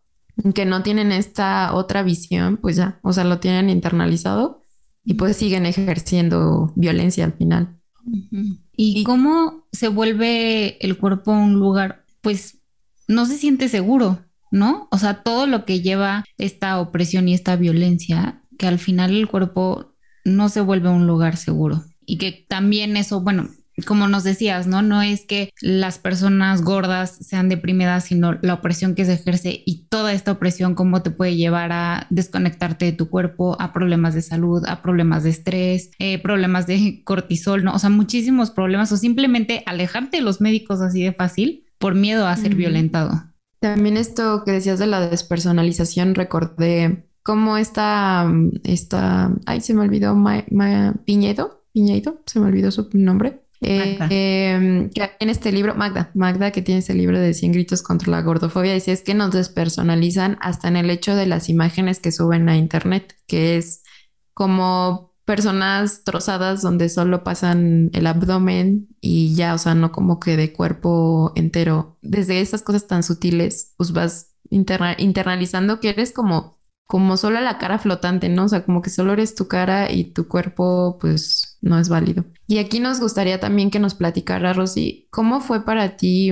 que 0.55 0.65
no 0.65 0.83
tienen 0.83 1.11
esta 1.11 1.73
otra 1.73 2.03
visión, 2.03 2.57
pues 2.57 2.75
ya, 2.75 2.99
o 3.03 3.13
sea, 3.13 3.23
lo 3.23 3.39
tienen 3.39 3.69
internalizado 3.69 4.63
y 5.03 5.15
pues 5.15 5.37
siguen 5.37 5.65
ejerciendo 5.65 6.71
violencia 6.75 7.25
al 7.25 7.33
final. 7.33 7.77
¿Y, 8.75 9.03
cómo 9.03 9.67
se 9.71 9.87
vuelve 9.87 10.77
el 10.85 10.97
cuerpo 10.97 11.31
un 11.31 11.53
lugar, 11.53 12.05
pues 12.21 12.59
no 13.07 13.25
se 13.25 13.37
siente 13.37 13.69
seguro, 13.69 14.25
¿no? 14.51 14.87
O 14.91 14.97
sea, 14.97 15.23
todo 15.23 15.45
lo 15.45 15.65
que 15.65 15.81
lleva 15.81 16.23
esta 16.37 16.79
opresión 16.79 17.27
y 17.27 17.33
esta 17.33 17.55
violencia, 17.55 18.43
que 18.57 18.67
al 18.67 18.79
final 18.79 19.11
el 19.11 19.27
cuerpo 19.27 19.93
no 20.25 20.49
se 20.49 20.61
vuelve 20.61 20.89
un 20.89 21.05
lugar 21.05 21.37
seguro. 21.37 21.83
Y 22.05 22.17
que 22.17 22.45
también 22.49 22.97
eso, 22.97 23.21
bueno, 23.21 23.49
como 23.81 24.07
nos 24.07 24.23
decías, 24.23 24.67
¿no? 24.67 24.81
No 24.81 25.01
es 25.01 25.25
que 25.25 25.49
las 25.59 25.97
personas 25.97 26.61
gordas 26.61 27.17
sean 27.21 27.49
deprimidas, 27.49 28.05
sino 28.05 28.37
la 28.41 28.53
opresión 28.53 28.93
que 28.93 29.05
se 29.05 29.13
ejerce 29.13 29.63
y 29.65 29.85
toda 29.87 30.13
esta 30.13 30.33
opresión, 30.33 30.75
cómo 30.75 31.01
te 31.01 31.09
puede 31.09 31.35
llevar 31.35 31.71
a 31.71 32.07
desconectarte 32.09 32.85
de 32.85 32.91
tu 32.91 33.09
cuerpo, 33.09 33.57
a 33.59 33.73
problemas 33.73 34.13
de 34.13 34.21
salud, 34.21 34.63
a 34.67 34.81
problemas 34.81 35.23
de 35.23 35.31
estrés, 35.31 35.91
eh, 35.97 36.21
problemas 36.21 36.67
de 36.67 37.01
cortisol, 37.05 37.63
¿no? 37.63 37.73
O 37.73 37.79
sea, 37.79 37.89
muchísimos 37.89 38.51
problemas 38.51 38.91
o 38.91 38.97
simplemente 38.97 39.63
alejarte 39.65 40.17
de 40.17 40.23
los 40.23 40.39
médicos 40.39 40.81
así 40.81 41.03
de 41.03 41.13
fácil 41.13 41.65
por 41.79 41.95
miedo 41.95 42.27
a 42.27 42.37
ser 42.37 42.55
violentado. 42.55 43.23
También 43.59 43.97
esto 43.97 44.43
que 44.45 44.51
decías 44.51 44.79
de 44.79 44.87
la 44.87 45.07
despersonalización, 45.07 46.15
recordé 46.15 47.07
cómo 47.23 47.57
está, 47.57 48.31
esta, 48.63 49.33
ay, 49.45 49.61
se 49.61 49.73
me 49.73 49.81
olvidó, 49.81 50.15
Piñedo, 51.05 51.63
Piñedo, 51.71 52.21
se 52.25 52.39
me 52.39 52.47
olvidó 52.47 52.71
su 52.71 52.89
nombre 52.93 53.42
eh, 53.63 53.97
em, 54.09 54.89
en 54.95 55.29
este 55.29 55.51
libro, 55.51 55.75
Magda, 55.75 56.11
Magda 56.13 56.51
que 56.51 56.61
tiene 56.61 56.79
este 56.79 56.93
libro 56.93 57.19
de 57.19 57.33
100 57.33 57.51
gritos 57.51 57.81
contra 57.81 58.11
la 58.11 58.21
gordofobia, 58.21 58.73
dice 58.73 58.91
es 58.91 59.01
que 59.01 59.13
nos 59.13 59.31
despersonalizan 59.31 60.37
hasta 60.41 60.67
en 60.67 60.75
el 60.75 60.89
hecho 60.89 61.15
de 61.15 61.25
las 61.25 61.49
imágenes 61.49 61.99
que 61.99 62.11
suben 62.11 62.49
a 62.49 62.57
internet, 62.57 63.15
que 63.27 63.57
es 63.57 63.83
como 64.33 65.13
personas 65.25 66.03
trozadas 66.03 66.61
donde 66.61 66.89
solo 66.89 67.23
pasan 67.23 67.89
el 67.93 68.07
abdomen 68.07 68.89
y 68.99 69.35
ya, 69.35 69.53
o 69.53 69.57
sea, 69.57 69.75
no 69.75 69.91
como 69.91 70.19
que 70.19 70.35
de 70.37 70.51
cuerpo 70.53 71.31
entero. 71.35 71.97
Desde 72.01 72.41
esas 72.41 72.61
cosas 72.61 72.87
tan 72.87 73.03
sutiles, 73.03 73.73
pues 73.77 73.93
vas 73.93 74.35
internalizando 74.49 75.79
que 75.79 75.89
eres 75.89 76.11
como 76.11 76.63
como 76.93 77.17
solo 77.17 77.39
la 77.41 77.57
cara 77.57 77.79
flotante, 77.79 78.29
¿no? 78.29 78.45
O 78.45 78.49
sea, 78.49 78.65
como 78.65 78.81
que 78.81 78.89
solo 78.89 79.13
eres 79.13 79.35
tu 79.35 79.47
cara 79.47 79.91
y 79.91 80.13
tu 80.13 80.27
cuerpo, 80.27 80.97
pues, 80.99 81.52
no 81.63 81.79
es 81.79 81.89
válido. 81.89 82.25
Y 82.45 82.59
aquí 82.59 82.79
nos 82.79 82.99
gustaría 82.99 83.39
también 83.39 83.71
que 83.71 83.79
nos 83.79 83.95
platicara, 83.95 84.53
Rosy, 84.53 85.07
¿cómo 85.09 85.39
fue 85.39 85.65
para 85.65 85.95
ti 85.95 86.29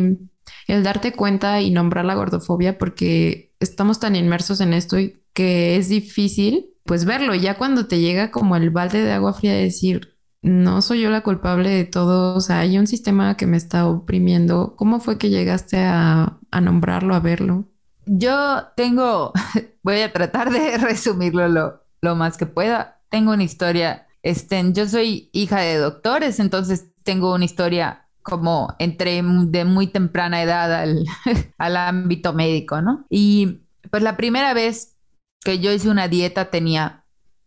el 0.67 0.84
darte 0.84 1.13
cuenta 1.13 1.62
y 1.62 1.72
nombrar 1.72 2.06
la 2.06 2.15
gordofobia? 2.15 2.78
Porque 2.78 3.54
estamos 3.60 4.00
tan 4.00 4.15
inmersos 4.15 4.60
en 4.60 4.74
esto 4.74 5.00
y 5.00 5.22
que 5.34 5.78
es 5.78 5.88
difícil, 5.88 6.67
pues, 6.84 7.06
verlo. 7.06 7.34
Ya 7.34 7.58
cuando 7.58 7.88
te 7.88 8.00
llega 8.00 8.30
como 8.30 8.58
el 8.58 8.70
balde 8.70 9.02
de 9.02 9.13
agua 9.13 9.34
fría 9.34 9.54
de 9.54 9.63
decir, 9.63 10.17
no 10.41 10.82
soy 10.82 11.02
yo 11.02 11.10
la 11.10 11.22
culpable 11.22 11.70
de 11.70 11.86
todo, 11.86 12.36
o 12.36 12.41
sea, 12.41 12.60
hay 12.60 12.78
un 12.78 12.88
sistema 12.88 13.38
que 13.38 13.48
me 13.48 13.58
está 13.58 13.88
oprimiendo. 13.88 14.76
¿Cómo 14.76 15.00
fue 15.00 15.17
que 15.17 15.30
llegaste 15.30 15.78
a, 15.78 16.39
a 16.52 16.62
nombrarlo, 16.62 17.15
a 17.15 17.22
verlo? 17.22 17.70
Yo 18.06 18.65
tengo, 18.76 19.32
voy 19.84 20.02
a 20.02 20.12
tratar 20.12 20.52
de 20.52 20.78
resumirlo 20.78 21.48
lo, 21.48 21.84
lo 22.02 22.15
más 22.17 22.36
que 22.36 22.48
pueda. 22.48 23.02
Tengo 23.10 23.32
una 23.32 23.44
historia, 23.44 24.08
este, 24.24 24.64
yo 24.74 24.88
soy 24.88 25.30
hija 25.34 25.62
de 25.62 25.78
doctores, 25.78 26.40
entonces 26.40 26.88
tengo 27.04 27.34
una 27.34 27.46
historia 27.46 28.08
como 28.22 28.76
entré 28.78 29.22
de 29.24 29.66
muy 29.66 29.88
temprana 29.88 30.44
edad 30.44 30.74
al, 30.74 31.06
al 31.58 31.78
ámbito 31.78 32.34
médico, 32.34 32.82
¿no? 32.82 33.06
Y 33.10 33.62
pues 33.90 34.04
la 34.04 34.18
primera 34.18 34.54
vez 34.54 34.96
que 35.44 35.60
yo 35.60 35.72
hice 35.72 35.90
una 35.90 36.08
dieta 36.08 36.52
tenía 36.52 37.04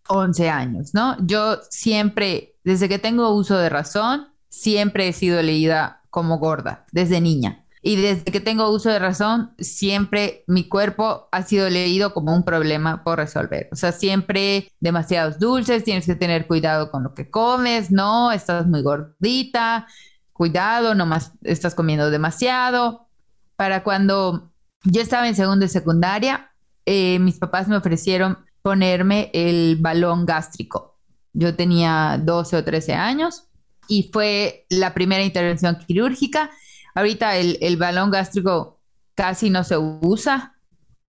11 0.09 0.51
años, 0.51 0.95
¿no? 0.95 1.17
Yo 1.25 1.59
siempre, 1.71 2.57
desde 2.65 2.89
que 2.89 2.99
tengo 2.99 3.35
uso 3.35 3.57
de 3.57 3.69
razón, 3.69 4.29
siempre 4.49 5.09
he 5.09 5.13
sido 5.13 5.41
leída 5.43 6.03
como 6.11 6.39
gorda, 6.39 6.85
desde 6.93 7.21
niña. 7.21 7.64
Y 7.87 7.97
desde 7.97 8.33
que 8.33 8.41
tengo 8.41 8.71
uso 8.71 8.89
de 8.89 8.99
razón, 8.99 9.53
siempre 9.59 10.43
mi 10.47 10.67
cuerpo 10.71 11.29
ha 11.31 11.43
sido 11.43 11.69
leído 11.69 12.15
como 12.15 12.35
un 12.35 12.43
problema 12.43 13.05
por 13.05 13.19
resolver. 13.19 13.69
O 13.73 13.77
sea, 13.77 13.93
siempre 13.93 14.73
demasiados 14.81 15.39
dulces, 15.39 15.85
tienes 15.85 16.07
que 16.07 16.15
tener 16.15 16.47
cuidado 16.47 16.91
con 16.91 17.03
lo 17.03 17.13
que 17.13 17.31
comes, 17.31 17.91
no, 17.91 18.33
estás 18.33 18.67
muy 18.67 18.81
gordita, 18.81 19.87
cuidado, 20.33 20.95
no 20.95 21.05
más 21.05 21.33
estás 21.43 21.75
comiendo 21.75 22.11
demasiado. 22.11 23.07
Para 23.55 23.85
cuando 23.85 24.51
yo 24.85 25.03
estaba 25.03 25.29
en 25.29 25.35
segundo 25.35 25.67
y 25.67 25.69
secundaria, 25.69 26.53
eh, 26.87 27.19
mis 27.19 27.39
papás 27.39 27.69
me 27.69 27.77
ofrecieron 27.77 28.39
ponerme 28.63 29.31
el 29.35 29.77
balón 29.79 30.25
gástrico. 30.25 30.97
Yo 31.35 31.55
tenía 31.55 32.19
12 32.19 32.57
o 32.57 32.65
13 32.65 32.95
años 32.95 33.45
y 33.89 34.09
fue 34.11 34.65
la 34.71 34.95
primera 34.95 35.23
intervención 35.23 35.77
quirúrgica 35.87 36.51
Ahorita 36.95 37.37
el, 37.37 37.77
balón 37.77 38.11
gástrico 38.11 38.81
casi 39.15 39.51
no 39.51 39.65
se 39.65 39.77
usa. 39.77 40.57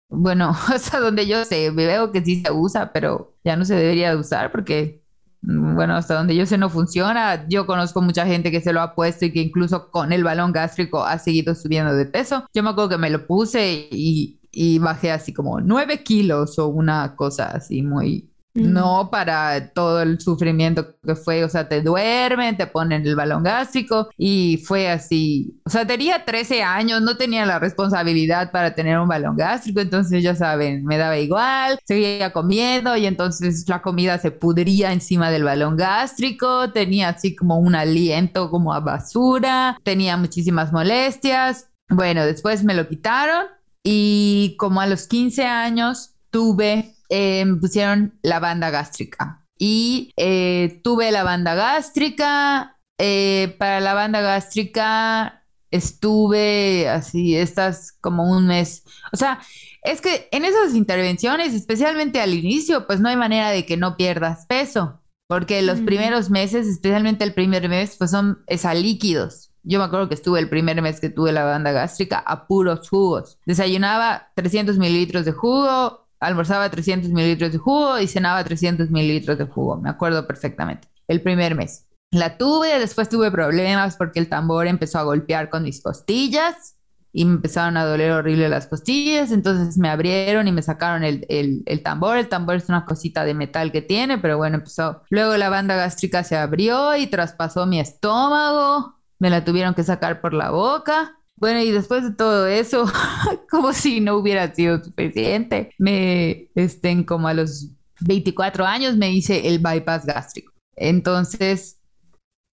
Bueno, 0.10 0.56
hasta 0.74 1.00
donde 1.00 1.28
yo 1.28 1.46
sé, 1.46 1.72
veo 1.72 2.12
que 2.12 2.24
sí 2.24 2.44
se 2.44 2.52
usa, 2.52 2.92
pero 2.92 3.36
ya 3.44 3.56
no 3.56 3.66
se 3.66 3.76
debería 3.76 4.16
usar 4.16 4.52
porque, 4.52 5.04
mm, 5.42 5.76
bueno, 5.76 5.96
hasta 5.96 6.16
donde 6.16 6.36
yo 6.36 6.46
sé 6.46 6.58
no 6.58 6.70
funciona. 6.70 7.48
Yo 7.48 7.66
conozco 7.66 8.02
mucha 8.02 8.26
gente 8.26 8.52
que 8.52 8.62
se 8.62 8.74
lo 8.74 8.82
ha 8.82 8.96
puesto 8.96 9.26
y 9.26 9.32
que 9.32 9.42
incluso 9.42 9.92
con 9.92 10.12
el 10.12 10.24
balón 10.24 10.52
gástrico 10.52 11.04
ha 11.04 11.20
seguido 11.20 11.56
subiendo 11.56 11.96
de 11.96 12.06
peso. 12.06 12.46
Yo 12.54 12.64
me 12.64 12.70
acuerdo 12.70 12.90
que 12.90 12.98
me 12.98 13.10
lo 13.10 13.28
puse 13.28 13.88
y, 13.92 14.40
y 14.52 14.80
bajé 14.80 15.12
así 15.12 15.34
como 15.34 15.62
nueve 15.62 16.04
kilos 16.04 16.58
o 16.60 16.68
una 16.68 17.16
cosa 17.16 17.48
así 17.48 17.82
muy, 17.84 18.32
no 18.56 19.10
para 19.12 19.70
todo 19.74 20.02
el 20.02 20.20
sufrimiento 20.20 20.96
que 21.06 21.16
fue, 21.16 21.44
o 21.44 21.50
sea, 21.50 21.68
te 21.68 21.82
duermen, 21.82 22.56
te 22.56 22.68
ponen 22.68 23.06
el 23.06 23.16
balón 23.16 23.44
gástrico 23.44 24.10
y 24.18 24.64
fue 24.66 24.90
así, 24.90 25.60
o 25.66 25.70
sea, 25.70 25.86
tenía 25.86 26.24
13 26.24 26.64
años, 26.64 27.02
no 27.02 27.18
tenía 27.18 27.46
la 27.46 27.60
responsabilidad 27.60 28.52
para 28.52 28.74
tener 28.74 28.98
un 28.98 29.10
balón 29.10 29.36
gástrico, 29.36 29.82
entonces 29.82 30.24
ya 30.24 30.36
saben, 30.36 30.86
me 30.86 30.98
daba 30.98 31.18
igual, 31.18 31.80
seguía 31.84 32.32
comiendo 32.32 32.96
y 32.96 33.06
entonces 33.06 33.68
la 33.68 33.82
comida 33.82 34.18
se 34.18 34.32
pudría 34.32 34.94
encima 34.94 35.30
del 35.32 35.44
balón 35.44 35.76
gástrico, 35.76 36.72
tenía 36.72 37.10
así 37.10 37.36
como 37.36 37.60
un 37.60 37.76
aliento 37.76 38.50
como 38.50 38.74
a 38.74 38.80
basura, 38.80 39.78
tenía 39.84 40.18
muchísimas 40.18 40.72
molestias. 40.72 41.70
Bueno, 41.90 42.26
después 42.26 42.64
me 42.64 42.74
lo 42.74 42.88
quitaron 42.88 43.46
y 43.84 44.56
como 44.58 44.82
a 44.82 44.88
los 44.88 45.08
15 45.08 45.46
años 45.46 46.16
tuve 46.32 46.95
eh, 47.10 47.44
me 47.46 47.58
pusieron 47.58 48.18
la 48.22 48.40
banda 48.40 48.70
gástrica. 48.70 49.46
Y 49.58 50.12
eh, 50.18 50.82
tuve 50.84 51.12
la 51.12 51.24
banda 51.24 51.56
gástrica. 51.56 52.78
Eh, 52.98 53.56
para 53.60 53.80
la 53.82 53.94
banda 53.94 54.22
gástrica 54.22 55.44
estuve 55.72 56.88
así, 56.90 57.36
estas 57.36 57.92
como 58.02 58.24
un 58.30 58.48
mes. 58.48 58.84
O 59.12 59.18
sea, 59.18 59.40
es 59.84 60.02
que 60.02 60.28
en 60.32 60.46
esas 60.46 60.74
intervenciones, 60.76 61.54
especialmente 61.54 62.22
al 62.22 62.34
inicio, 62.34 62.88
pues 62.88 63.00
no 63.02 63.10
hay 63.10 63.18
manera 63.18 63.50
de 63.52 63.66
que 63.66 63.78
no 63.78 63.98
pierdas 63.98 64.46
peso. 64.48 65.02
porque 65.28 65.64
los 65.64 65.82
Mm. 65.82 65.86
primeros 65.86 66.30
meses, 66.30 66.68
especialmente 66.68 67.24
el 67.24 67.34
primer 67.34 67.68
mes, 67.68 67.96
pues 67.98 68.12
son 68.12 68.44
es 68.46 68.64
a 68.64 68.76
líquidos. 68.76 69.50
Yo 69.64 69.80
me 69.80 69.86
acuerdo 69.86 70.08
que 70.08 70.14
estuve 70.14 70.40
el 70.40 70.50
primer 70.50 70.80
mes 70.84 71.00
que 71.00 71.10
tuve 71.10 71.32
la 71.32 71.44
banda 71.44 71.72
gástrica 71.72 72.20
a 72.20 72.46
puros 72.46 72.88
jugos. 72.88 73.40
Desayunaba 73.48 74.32
300 74.36 74.78
mililitros 74.78 75.26
de 75.26 75.32
jugo, 75.32 76.05
almorzaba 76.26 76.70
300 76.70 77.12
mililitros 77.12 77.52
de 77.52 77.58
jugo 77.58 78.00
y 78.00 78.08
cenaba 78.08 78.44
300 78.44 78.90
mililitros 78.90 79.38
de 79.38 79.46
jugo. 79.46 79.78
Me 79.78 79.90
acuerdo 79.90 80.26
perfectamente. 80.28 80.88
El 81.08 81.22
primer 81.22 81.56
mes. 81.56 81.88
La 82.12 82.38
tuve, 82.38 82.80
después 82.80 83.10
tuve 83.10 83.32
problemas 83.32 83.98
porque 83.98 84.20
el 84.20 84.30
tambor 84.30 84.68
empezó 84.68 85.00
a 85.00 85.04
golpear 85.04 85.50
con 85.50 85.64
mis 85.64 85.82
costillas 85.82 86.76
y 87.12 87.24
me 87.24 87.36
empezaron 87.36 87.78
a 87.78 87.86
doler 87.86 88.12
horrible 88.12 88.50
las 88.50 88.68
costillas, 88.68 89.32
entonces 89.32 89.78
me 89.78 89.88
abrieron 89.88 90.50
y 90.50 90.52
me 90.52 90.62
sacaron 90.62 91.04
el, 91.06 91.26
el, 91.30 91.64
el 91.66 91.82
tambor. 91.82 92.18
El 92.18 92.28
tambor 92.28 92.56
es 92.56 92.68
una 92.68 92.86
cosita 92.86 93.24
de 93.24 93.34
metal 93.34 93.72
que 93.72 93.82
tiene, 93.82 94.18
pero 94.18 94.38
bueno, 94.38 94.58
empezó. 94.58 95.02
Luego 95.10 95.38
la 95.38 95.48
banda 95.50 95.78
gástrica 95.78 96.26
se 96.26 96.36
abrió 96.36 96.96
y 96.98 97.08
traspasó 97.08 97.66
mi 97.66 97.80
estómago, 97.80 98.96
me 99.18 99.30
la 99.30 99.46
tuvieron 99.46 99.74
que 99.74 99.84
sacar 99.84 100.20
por 100.20 100.34
la 100.34 100.52
boca. 100.52 101.18
Bueno, 101.38 101.60
y 101.62 101.72
después 101.72 102.04
de 102.04 102.12
todo 102.12 102.48
eso, 102.48 102.86
como 103.50 103.74
si 103.74 104.00
no 104.00 104.16
hubiera 104.16 104.54
sido 104.54 104.84
suficiente, 104.84 105.72
me, 105.78 106.50
estén 106.56 107.04
como 107.04 107.28
a 107.28 107.34
los 107.34 107.72
24 108.02 108.66
años 108.66 108.96
me 108.96 109.12
hice 109.12 109.48
el 109.48 109.60
bypass 109.60 110.06
gástrico. 110.06 110.54
Entonces, 110.76 111.82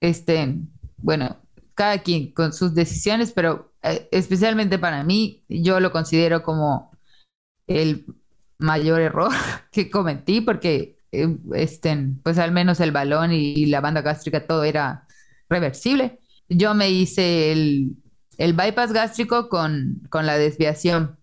este, 0.00 0.56
bueno, 0.98 1.38
cada 1.74 1.98
quien 1.98 2.32
con 2.32 2.52
sus 2.52 2.74
decisiones, 2.74 3.32
pero 3.32 3.72
eh, 3.82 4.08
especialmente 4.10 4.78
para 4.78 5.04
mí, 5.04 5.44
yo 5.48 5.80
lo 5.80 5.92
considero 5.92 6.42
como 6.42 6.92
el 7.66 8.06
mayor 8.58 9.00
error 9.00 9.32
que 9.72 9.90
cometí 9.90 10.40
porque 10.40 10.98
eh, 11.12 11.36
este, 11.54 11.96
pues 12.22 12.38
al 12.38 12.52
menos 12.52 12.80
el 12.80 12.92
balón 12.92 13.32
y, 13.32 13.66
la 13.66 13.80
banda 13.80 14.02
gástrica 14.02 14.46
todo 14.46 14.64
era 14.64 15.06
reversible. 15.48 16.20
Yo 16.48 16.74
me 16.74 16.90
hice 16.90 17.52
el, 17.52 17.96
el 18.42 18.54
bypass 18.54 18.92
gástrico 18.92 19.48
con, 19.48 20.02
con 20.10 20.26
la 20.26 20.36
desviación, 20.36 21.16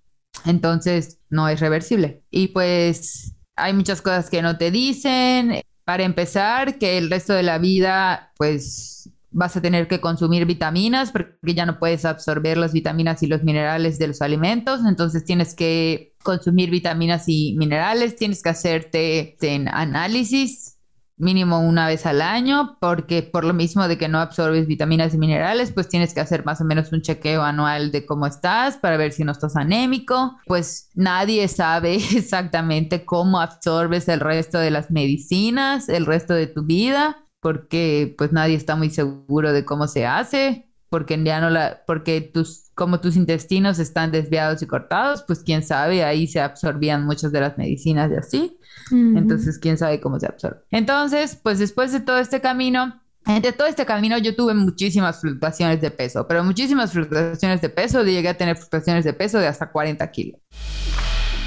entonces 0.45 1.19
no 1.29 1.49
es 1.49 1.59
reversible. 1.59 2.23
Y 2.31 2.47
pues 2.47 3.35
hay 3.57 3.73
muchas 3.73 4.01
cosas 4.01 4.29
que 4.29 4.41
no 4.41 4.57
te 4.57 4.71
dicen. 4.71 5.61
Para 5.83 6.03
empezar, 6.03 6.77
que 6.77 6.97
el 6.97 7.09
resto 7.09 7.33
de 7.33 7.43
la 7.43 7.57
vida, 7.57 8.31
pues 8.37 9.11
vas 9.31 9.57
a 9.57 9.61
tener 9.61 9.89
que 9.89 9.99
consumir 9.99 10.45
vitaminas 10.45 11.11
porque 11.11 11.53
ya 11.53 11.65
no 11.65 11.77
puedes 11.77 12.05
absorber 12.05 12.57
las 12.57 12.71
vitaminas 12.71 13.21
y 13.21 13.27
los 13.27 13.43
minerales 13.43 13.99
de 13.99 14.07
los 14.07 14.21
alimentos, 14.21 14.81
entonces 14.87 15.23
tienes 15.23 15.53
que 15.53 16.15
consumir 16.23 16.71
vitaminas 16.71 17.25
y 17.27 17.55
minerales, 17.57 18.15
tienes 18.15 18.41
que 18.41 18.49
hacerte 18.49 19.37
en 19.41 19.67
análisis 19.67 20.78
mínimo 21.19 21.59
una 21.59 21.87
vez 21.87 22.05
al 22.05 22.21
año, 22.21 22.77
porque 22.79 23.21
por 23.21 23.43
lo 23.43 23.53
mismo 23.53 23.87
de 23.87 23.97
que 23.97 24.07
no 24.07 24.19
absorbes 24.19 24.65
vitaminas 24.67 25.13
y 25.13 25.17
minerales, 25.17 25.71
pues 25.71 25.89
tienes 25.89 26.13
que 26.13 26.21
hacer 26.21 26.45
más 26.45 26.61
o 26.61 26.65
menos 26.65 26.91
un 26.91 27.01
chequeo 27.01 27.43
anual 27.43 27.91
de 27.91 28.05
cómo 28.05 28.25
estás 28.25 28.77
para 28.77 28.97
ver 28.97 29.11
si 29.11 29.23
no 29.23 29.31
estás 29.31 29.55
anémico. 29.55 30.37
Pues 30.47 30.89
nadie 30.95 31.47
sabe 31.47 31.95
exactamente 32.15 33.05
cómo 33.05 33.39
absorbes 33.39 34.07
el 34.07 34.21
resto 34.21 34.59
de 34.59 34.71
las 34.71 34.89
medicinas, 34.89 35.89
el 35.89 36.05
resto 36.05 36.33
de 36.33 36.47
tu 36.47 36.63
vida, 36.63 37.17
porque 37.41 38.15
pues 38.17 38.31
nadie 38.31 38.55
está 38.55 38.75
muy 38.75 38.89
seguro 38.89 39.53
de 39.53 39.65
cómo 39.65 39.87
se 39.87 40.05
hace, 40.05 40.68
porque 40.89 41.21
ya 41.23 41.39
no 41.39 41.49
la, 41.49 41.83
porque 41.85 42.21
tus, 42.21 42.71
como 42.73 42.99
tus 42.99 43.15
intestinos 43.15 43.79
están 43.79 44.11
desviados 44.11 44.61
y 44.61 44.67
cortados, 44.67 45.23
pues 45.23 45.39
quién 45.39 45.63
sabe, 45.63 46.03
ahí 46.03 46.27
se 46.27 46.41
absorbían 46.41 47.05
muchas 47.05 47.31
de 47.31 47.41
las 47.41 47.57
medicinas 47.57 48.11
y 48.11 48.15
así. 48.15 48.57
Entonces, 48.91 49.59
quién 49.59 49.77
sabe 49.77 49.99
cómo 49.99 50.19
se 50.19 50.25
absorbe. 50.25 50.61
Entonces, 50.71 51.39
pues 51.41 51.59
después 51.59 51.91
de 51.91 51.99
todo 51.99 52.17
este 52.17 52.41
camino, 52.41 52.99
entre 53.27 53.51
todo 53.51 53.67
este 53.67 53.85
camino 53.85 54.17
yo 54.17 54.35
tuve 54.35 54.55
muchísimas 54.55 55.21
fluctuaciones 55.21 55.79
de 55.81 55.91
peso, 55.91 56.27
pero 56.27 56.43
muchísimas 56.43 56.91
fluctuaciones 56.91 57.61
de 57.61 57.69
peso, 57.69 58.03
llegué 58.03 58.29
a 58.29 58.37
tener 58.37 58.57
fluctuaciones 58.57 59.05
de 59.05 59.13
peso 59.13 59.37
de 59.37 59.47
hasta 59.47 59.71
40 59.71 60.09
kilos. 60.09 60.39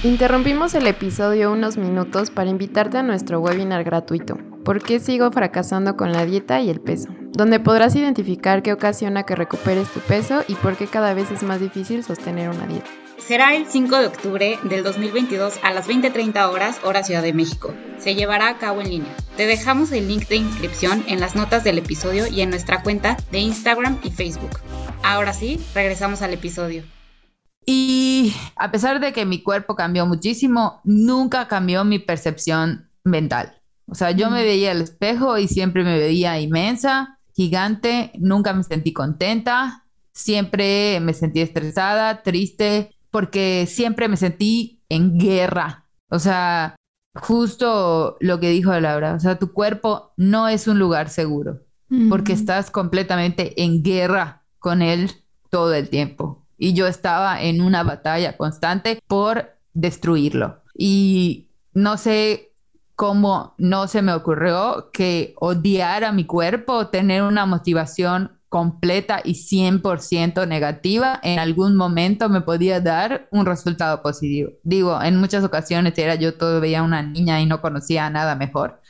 Interrumpimos 0.04 0.74
el 0.74 0.88
episodio 0.88 1.52
unos 1.52 1.76
minutos 1.76 2.30
para 2.30 2.50
invitarte 2.50 2.98
a 2.98 3.04
nuestro 3.04 3.38
webinar 3.38 3.84
gratuito, 3.84 4.36
¿Por 4.64 4.82
qué 4.82 4.98
sigo 4.98 5.30
fracasando 5.30 5.96
con 5.96 6.12
la 6.12 6.24
dieta 6.24 6.60
y 6.60 6.70
el 6.70 6.80
peso? 6.80 7.08
Donde 7.32 7.60
podrás 7.60 7.94
identificar 7.94 8.62
qué 8.62 8.72
ocasiona 8.72 9.22
que 9.22 9.36
recuperes 9.36 9.88
tu 9.92 10.00
peso 10.00 10.44
y 10.48 10.54
por 10.54 10.76
qué 10.76 10.88
cada 10.88 11.14
vez 11.14 11.30
es 11.30 11.44
más 11.44 11.60
difícil 11.60 12.02
sostener 12.02 12.48
una 12.48 12.66
dieta. 12.66 12.86
Será 13.18 13.54
el 13.54 13.66
5 13.66 13.96
de 13.96 14.06
octubre 14.06 14.58
del 14.64 14.82
2022 14.82 15.60
a 15.62 15.72
las 15.72 15.88
20.30 15.88 16.50
horas, 16.50 16.80
hora 16.82 17.04
Ciudad 17.04 17.22
de 17.22 17.32
México. 17.32 17.72
Se 17.98 18.16
llevará 18.16 18.48
a 18.48 18.58
cabo 18.58 18.80
en 18.80 18.90
línea. 18.90 19.16
Te 19.36 19.46
dejamos 19.46 19.92
el 19.92 20.08
link 20.08 20.28
de 20.28 20.36
inscripción 20.36 21.04
en 21.06 21.20
las 21.20 21.36
notas 21.36 21.62
del 21.62 21.78
episodio 21.78 22.26
y 22.26 22.40
en 22.40 22.50
nuestra 22.50 22.82
cuenta 22.82 23.16
de 23.30 23.38
Instagram 23.38 23.98
y 24.02 24.10
Facebook. 24.10 24.58
Ahora 25.04 25.32
sí, 25.32 25.60
regresamos 25.74 26.22
al 26.22 26.34
episodio. 26.34 26.82
Y 27.64 28.34
a 28.56 28.70
pesar 28.70 29.00
de 29.00 29.12
que 29.12 29.24
mi 29.24 29.42
cuerpo 29.42 29.76
cambió 29.76 30.06
muchísimo, 30.06 30.80
nunca 30.84 31.48
cambió 31.48 31.84
mi 31.84 31.98
percepción 31.98 32.88
mental. 33.04 33.60
O 33.86 33.94
sea, 33.94 34.10
yo 34.10 34.30
me 34.30 34.42
veía 34.42 34.70
al 34.70 34.80
espejo 34.80 35.38
y 35.38 35.48
siempre 35.48 35.84
me 35.84 35.98
veía 35.98 36.40
inmensa, 36.40 37.18
gigante, 37.34 38.12
nunca 38.18 38.52
me 38.52 38.62
sentí 38.64 38.92
contenta, 38.92 39.84
siempre 40.12 41.00
me 41.00 41.14
sentí 41.14 41.40
estresada, 41.40 42.22
triste, 42.22 42.94
porque 43.10 43.66
siempre 43.68 44.08
me 44.08 44.16
sentí 44.16 44.82
en 44.88 45.18
guerra. 45.18 45.86
O 46.08 46.18
sea, 46.18 46.76
justo 47.14 48.16
lo 48.20 48.40
que 48.40 48.50
dijo 48.50 48.78
Laura, 48.78 49.14
o 49.14 49.20
sea, 49.20 49.38
tu 49.38 49.52
cuerpo 49.52 50.12
no 50.16 50.48
es 50.48 50.66
un 50.66 50.78
lugar 50.78 51.08
seguro, 51.08 51.60
porque 52.08 52.32
estás 52.32 52.70
completamente 52.70 53.62
en 53.62 53.82
guerra 53.82 54.44
con 54.58 54.80
él 54.80 55.10
todo 55.50 55.74
el 55.74 55.90
tiempo. 55.90 56.41
Y 56.62 56.74
yo 56.74 56.86
estaba 56.86 57.42
en 57.42 57.60
una 57.60 57.82
batalla 57.82 58.36
constante 58.36 59.00
por 59.08 59.56
destruirlo. 59.74 60.62
Y 60.78 61.48
no 61.74 61.96
sé 61.96 62.52
cómo 62.94 63.56
no 63.58 63.88
se 63.88 64.00
me 64.00 64.12
ocurrió 64.12 64.90
que 64.92 65.34
odiar 65.40 66.04
a 66.04 66.12
mi 66.12 66.24
cuerpo, 66.24 66.86
tener 66.86 67.24
una 67.24 67.46
motivación 67.46 68.38
completa 68.48 69.22
y 69.24 69.32
100% 69.34 70.46
negativa, 70.46 71.18
en 71.24 71.40
algún 71.40 71.74
momento 71.74 72.28
me 72.28 72.42
podía 72.42 72.80
dar 72.80 73.26
un 73.32 73.44
resultado 73.44 74.00
positivo. 74.00 74.52
Digo, 74.62 75.02
en 75.02 75.16
muchas 75.16 75.42
ocasiones 75.42 75.98
era 75.98 76.14
yo 76.14 76.34
todavía 76.34 76.84
una 76.84 77.02
niña 77.02 77.40
y 77.40 77.46
no 77.46 77.60
conocía 77.60 78.08
nada 78.08 78.36
mejor, 78.36 78.80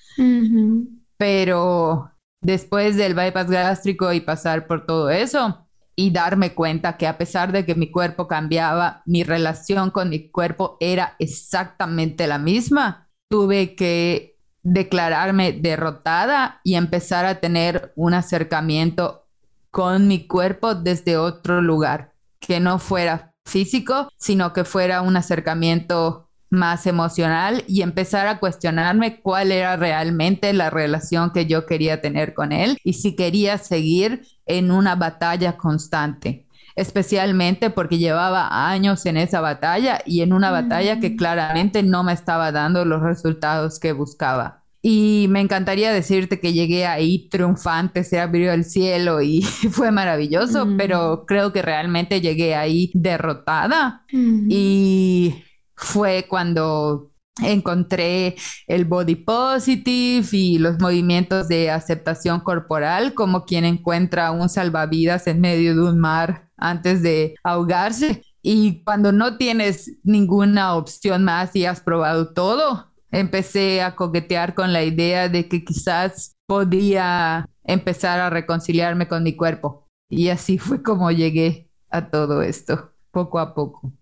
pero 1.17 2.11
después 2.43 2.99
del 2.99 3.15
bypass 3.15 3.49
gástrico 3.51 4.13
y 4.13 4.21
pasar 4.21 4.67
por 4.67 4.85
todo 4.85 5.09
eso 5.09 5.62
y 5.94 6.11
darme 6.11 6.55
cuenta 6.55 6.96
que 6.96 7.07
a 7.07 7.18
pesar 7.18 7.52
de 7.52 7.66
que 7.66 7.74
mi 7.74 7.90
cuerpo 7.90 8.26
cambiaba, 8.26 9.02
mi 9.07 9.24
relación 9.24 9.90
con 9.90 10.09
mi 10.09 10.31
cuerpo 10.31 10.76
era 10.81 11.16
exactamente 11.18 12.26
la 12.26 12.38
misma, 12.38 13.09
tuve 13.28 13.74
que 13.74 14.38
declararme 14.62 15.52
derrotada 15.52 16.61
y 16.64 16.74
empezar 16.74 17.24
a 17.24 17.40
tener 17.40 17.92
un 17.96 18.14
acercamiento 18.14 19.26
con 19.70 20.07
mi 20.07 20.26
cuerpo 20.26 20.74
desde 20.74 21.16
otro 21.16 21.61
lugar, 21.61 22.12
que 22.38 22.61
no 22.61 22.78
fuera 22.78 23.35
físico, 23.44 24.09
sino 24.18 24.52
que 24.52 24.64
fuera 24.64 25.02
un 25.02 25.16
acercamiento 25.16 26.28
más 26.50 26.87
emocional 26.87 27.64
y 27.66 27.81
empezar 27.81 28.26
a 28.26 28.38
cuestionarme 28.38 29.20
cuál 29.22 29.50
era 29.50 29.76
realmente 29.76 30.52
la 30.52 30.68
relación 30.68 31.31
que 31.33 31.46
yo 31.46 31.64
quería 31.64 32.02
tener 32.02 32.35
con 32.35 32.52
él 32.52 32.76
y 32.85 32.92
si 32.92 33.16
quería 33.16 33.57
seguir 33.57 34.22
en 34.59 34.71
una 34.71 34.95
batalla 34.97 35.57
constante, 35.57 36.47
especialmente 36.77 37.71
porque 37.71 37.99
llevaba 37.99 38.71
años 38.71 39.05
en 39.07 39.17
esa 39.17 39.41
batalla 39.41 40.01
y 40.07 40.23
en 40.23 40.33
una 40.33 40.51
batalla 40.51 41.01
que 41.01 41.17
claramente 41.17 41.83
no 41.83 42.03
me 42.05 42.12
estaba 42.12 42.53
dando 42.53 42.85
los 42.85 43.03
resultados 43.03 43.79
que 43.79 43.93
buscaba. 43.93 44.62
Y 44.85 45.27
me 45.31 45.41
encantaría 45.41 45.93
decirte 45.93 46.41
que 46.41 46.53
llegué 46.53 46.87
ahí 46.87 47.29
triunfante, 47.29 48.03
se 48.03 48.19
abrió 48.19 48.53
el 48.53 48.65
cielo 48.65 49.23
y 49.23 49.43
fue 49.71 49.93
maravilloso, 49.93 50.67
Mm. 50.67 50.77
pero 50.77 51.25
creo 51.27 51.53
que 51.53 51.62
realmente 51.62 52.21
llegué 52.21 52.57
ahí 52.57 52.91
derrotada 52.95 54.05
y 54.11 55.45
fue 55.77 56.27
cuando 56.29 57.12
encontré 57.40 58.37
el 58.66 58.85
body 58.85 59.16
positive 59.16 60.27
y 60.33 60.59
los 60.59 60.79
movimientos 60.81 61.49
de 61.49 61.71
aceptación 61.71 62.40
corporal 62.40 63.14
como 63.14 63.45
quien 63.45 63.64
encuentra 63.64 64.31
un 64.33 64.49
salvavidas 64.49 65.27
en 65.27 65.40
medio 65.40 65.75
de 65.75 65.83
un 65.83 65.99
mar 65.99 66.49
antes 66.57 67.03
de 67.03 67.35
ahogarse. 67.42 68.23
Y 68.42 68.83
cuando 68.85 69.12
no 69.12 69.37
tienes 69.37 69.99
ninguna 70.03 70.75
opción 70.75 71.25
más 71.25 71.55
y 71.57 71.64
has 71.64 71.81
probado 71.81 72.33
todo, 72.33 72.92
empecé 73.11 73.83
a 73.83 73.95
coquetear 73.95 74.55
con 74.55 74.73
la 74.73 74.83
idea 74.85 75.29
de 75.29 75.49
que 75.49 75.64
quizás 75.64 76.37
podía 76.47 77.49
empezar 77.64 78.21
a 78.21 78.31
reconciliarme 78.31 79.09
con 79.09 79.23
mi 79.23 79.37
cuerpo. 79.37 79.88
Y 80.11 80.29
así 80.29 80.59
fue 80.59 80.83
como 80.83 81.11
llegué 81.11 81.71
a 81.90 82.11
todo 82.11 82.42
esto, 82.42 82.92
poco 83.11 83.38
a 83.38 83.55
poco. 83.55 83.92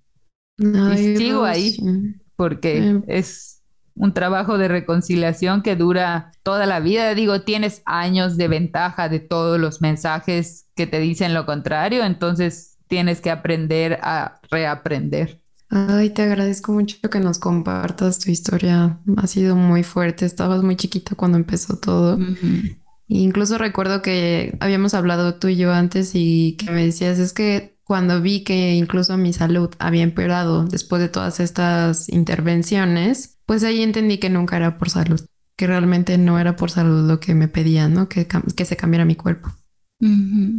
Ay, 0.75 1.07
sigo 1.17 1.47
Rosy. 1.47 1.47
ahí. 1.47 1.77
Porque 2.41 2.81
Mm. 2.81 3.03
es 3.07 3.61
un 3.95 4.15
trabajo 4.15 4.57
de 4.57 4.67
reconciliación 4.67 5.61
que 5.61 5.77
dura 5.77 6.33
toda 6.43 6.65
la 6.65 6.81
vida. 6.81 7.15
Digo, 7.15 7.43
tienes 7.43 7.83
años 7.85 8.39
de 8.39 8.49
ventaja 8.49 9.11
de 9.11 9.21
todos 9.21 9.61
los 9.61 9.83
mensajes 9.83 10.65
que 10.75 10.87
te 10.87 11.01
dicen 11.01 11.35
lo 11.35 11.45
contrario, 11.45 12.03
entonces 12.03 12.79
tienes 12.89 13.21
que 13.21 13.31
aprender 13.31 13.99
a 14.03 14.41
reaprender. 14.51 15.43
Ay, 15.69 16.09
te 16.11 16.23
agradezco 16.23 16.73
mucho 16.73 16.97
que 17.11 17.21
nos 17.21 17.39
compartas 17.39 18.19
tu 18.21 18.31
historia. 18.31 18.99
Ha 19.19 19.27
sido 19.27 19.55
muy 19.55 19.83
fuerte. 19.83 20.25
Estabas 20.25 20.63
muy 20.63 20.77
chiquita 20.77 21.15
cuando 21.15 21.37
empezó 21.37 21.77
todo. 21.79 22.19
Incluso 23.07 23.59
recuerdo 23.59 24.01
que 24.01 24.57
habíamos 24.61 24.95
hablado 24.95 25.35
tú 25.35 25.49
y 25.49 25.57
yo 25.57 25.73
antes 25.73 26.13
y 26.15 26.57
que 26.57 26.71
me 26.71 26.87
decías, 26.87 27.19
es 27.19 27.33
que 27.35 27.77
cuando 27.91 28.23
vi 28.23 28.45
que 28.45 28.77
incluso 28.77 29.17
mi 29.17 29.33
salud 29.33 29.69
había 29.81 30.05
empeorado 30.05 30.65
después 30.65 31.03
de 31.03 31.09
todas 31.09 31.41
estas 31.41 32.09
intervenciones, 32.09 33.41
pues 33.47 33.65
ahí 33.65 33.83
entendí 33.83 34.19
que 34.19 34.31
nunca 34.31 34.59
era 34.59 34.79
por 34.79 34.91
salud, 34.91 35.21
que 35.57 35.67
realmente 35.67 36.17
no 36.17 36.39
era 36.39 36.55
por 36.55 36.71
salud 36.71 37.09
lo 37.09 37.19
que 37.19 37.35
me 37.35 37.49
pedían, 37.49 37.93
¿no? 37.93 38.09
Que, 38.09 38.29
que 38.29 38.65
se 38.65 38.77
cambiara 38.77 39.05
mi 39.05 39.17
cuerpo. 39.17 39.51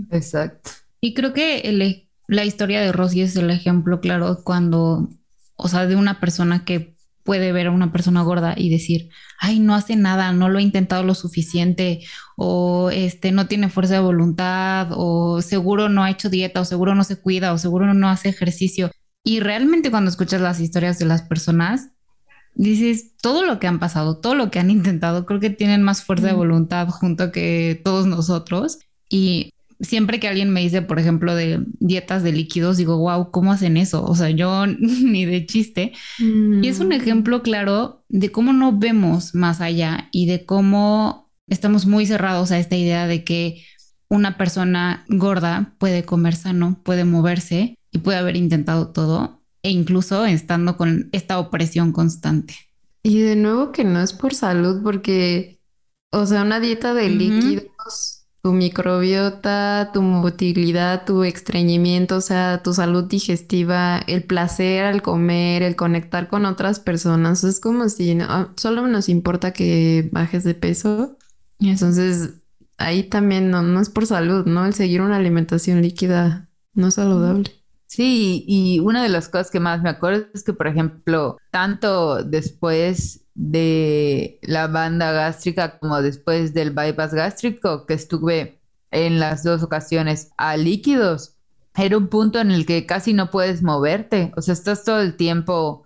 Exacto. 0.10 0.72
Y 1.00 1.14
creo 1.14 1.32
que 1.32 2.04
la 2.28 2.44
historia 2.44 2.82
de 2.82 2.92
Rosy 2.92 3.22
es 3.22 3.34
el 3.38 3.50
ejemplo 3.50 4.02
claro 4.02 4.42
cuando, 4.44 5.08
o 5.56 5.70
sea, 5.70 5.88
de 5.88 5.96
una 5.96 6.20
persona 6.20 6.66
que 6.66 6.98
puede 7.24 7.52
ver 7.52 7.68
a 7.68 7.72
una 7.72 7.92
persona 7.92 8.22
gorda 8.22 8.54
y 8.58 8.70
decir, 8.70 9.10
ay, 9.40 9.60
no 9.60 9.74
hace 9.74 9.96
nada, 9.96 10.32
no 10.34 10.50
lo 10.50 10.60
ha 10.60 10.62
intentado 10.62 11.04
lo 11.04 11.16
suficiente, 11.16 12.02
o 12.36 12.90
este 12.92 13.32
no 13.32 13.48
tiene 13.48 13.70
fuerza 13.70 13.96
de 13.96 14.00
voluntad, 14.00 14.90
o 14.92 15.42
seguro 15.42 15.90
no 15.90 16.04
ha 16.04 16.12
hecho 16.12 16.30
dieta, 16.30 16.62
o 16.62 16.66
seguro 16.66 16.96
no 16.96 17.04
se 17.04 17.20
cuida, 17.20 17.54
o 17.54 17.58
seguro 17.58 17.94
no 17.94 18.10
hace 18.10 18.30
ejercicio. 18.30 18.92
Y 19.24 19.40
realmente 19.40 19.92
cuando 19.92 20.10
escuchas 20.10 20.42
las 20.42 20.60
historias 20.60 20.98
de 21.00 21.06
las 21.06 21.22
personas, 21.22 21.90
dices, 22.56 23.16
todo 23.22 23.46
lo 23.46 23.60
que 23.60 23.68
han 23.68 23.80
pasado, 23.80 24.20
todo 24.20 24.36
lo 24.36 24.52
que 24.52 24.60
han 24.60 24.72
intentado, 24.72 25.26
creo 25.26 25.40
que 25.40 25.50
tienen 25.50 25.84
más 25.84 26.04
fuerza 26.04 26.28
de 26.28 26.34
voluntad 26.34 26.88
junto 26.90 27.32
que 27.32 27.80
todos 27.84 28.08
nosotros. 28.08 28.80
Y 29.10 29.54
siempre 29.82 30.20
que 30.20 30.28
alguien 30.28 30.52
me 30.52 30.62
dice, 30.62 30.82
por 30.82 31.00
ejemplo, 31.00 31.36
de 31.36 31.64
dietas 31.80 32.24
de 32.24 32.32
líquidos, 32.32 32.78
digo, 32.78 32.98
wow, 32.98 33.32
¿cómo 33.32 33.52
hacen 33.52 33.78
eso? 33.78 34.04
O 34.04 34.16
sea, 34.16 34.30
yo 34.30 34.66
ni 34.80 35.26
de 35.26 35.46
chiste. 35.46 35.94
Y 36.20 36.68
es 36.68 36.80
un 36.80 36.90
mm. 36.90 36.94
ejemplo 36.94 37.42
claro 37.42 38.04
de 38.10 38.32
cómo 38.32 38.54
no 38.54 38.78
vemos 38.78 39.36
más 39.36 39.62
allá 39.62 40.10
y 40.12 40.26
de 40.28 40.46
cómo 40.46 41.32
estamos 41.48 41.86
muy 41.86 42.06
cerrados 42.06 42.52
a 42.52 42.60
esta 42.60 42.76
idea 42.76 43.08
de 43.08 43.24
que 43.24 43.64
una 44.10 44.38
persona 44.38 45.06
gorda 45.08 45.76
puede 45.78 46.04
comer 46.04 46.36
sano, 46.36 46.80
puede 46.84 47.06
moverse 47.06 47.78
y 47.92 48.00
puede 48.00 48.18
haber 48.18 48.36
intentado 48.36 48.90
todo 48.90 49.42
e 49.64 49.70
incluso 49.70 50.26
estando 50.26 50.76
con 50.76 51.10
esta 51.12 51.40
opresión 51.40 51.92
constante. 51.92 52.56
Y 53.04 53.20
de 53.20 53.36
nuevo 53.36 53.72
que 53.72 53.84
no 53.84 54.02
es 54.02 54.14
por 54.14 54.34
salud, 54.34 54.82
porque, 54.84 55.60
o 56.12 56.26
sea, 56.26 56.44
una 56.44 56.60
dieta 56.60 56.94
de 56.94 57.10
líquidos 57.10 58.21
tu 58.42 58.54
microbiota, 58.54 59.92
tu 59.94 60.02
motilidad, 60.02 61.06
tu 61.06 61.24
estreñimiento, 61.24 62.18
o 62.18 62.22
sea, 62.22 62.64
tu 62.64 62.74
salud 62.74 63.04
digestiva, 63.04 64.00
el 64.08 64.24
placer 64.24 64.86
al 64.86 65.02
comer, 65.02 65.62
el 65.62 65.76
conectar 65.76 66.28
con 66.28 66.46
otras 66.46 66.80
personas. 66.80 67.44
Es 67.44 67.60
como 67.60 67.88
si 67.90 68.18
ah, 68.22 68.52
solo 68.58 68.88
nos 68.88 69.10
importa 69.10 69.54
que 69.54 70.10
bajes 70.12 70.44
de 70.44 70.56
peso. 70.56 71.18
Entonces, 71.60 72.42
ahí 72.78 73.04
también 73.04 73.52
no, 73.52 73.62
no 73.62 73.80
es 73.80 73.90
por 73.90 74.08
salud, 74.08 74.46
¿no? 74.46 74.66
El 74.66 74.74
seguir 74.74 75.02
una 75.02 75.18
alimentación 75.18 75.82
líquida 75.82 76.50
no 76.74 76.88
es 76.88 76.96
saludable. 76.96 77.52
Sí, 77.86 78.46
y 78.48 78.80
una 78.80 79.04
de 79.04 79.10
las 79.10 79.28
cosas 79.28 79.52
que 79.52 79.60
más 79.60 79.82
me 79.82 79.90
acuerdo 79.90 80.26
es 80.34 80.44
que, 80.44 80.54
por 80.54 80.68
ejemplo, 80.68 81.38
tanto 81.52 82.24
después 82.24 83.26
de 83.42 84.38
la 84.44 84.68
banda 84.68 85.12
gástrica 85.12 85.80
como 85.80 86.00
después 86.04 86.54
del 86.54 86.70
bypass 86.70 87.12
gástrico 87.12 87.88
que 87.88 87.96
estuve 87.96 88.60
en 88.92 89.20
las 89.20 89.44
dos 89.44 89.64
ocasiones 89.64 90.30
a 90.38 90.58
líquidos. 90.58 91.38
Era 91.76 91.98
un 91.98 92.08
punto 92.08 92.40
en 92.40 92.52
el 92.52 92.68
que 92.68 92.86
casi 92.86 93.14
no 93.14 93.32
puedes 93.32 93.64
moverte, 93.64 94.32
o 94.38 94.44
sea, 94.44 94.54
estás 94.54 94.84
todo 94.84 95.02
el 95.02 95.16
tiempo 95.16 95.86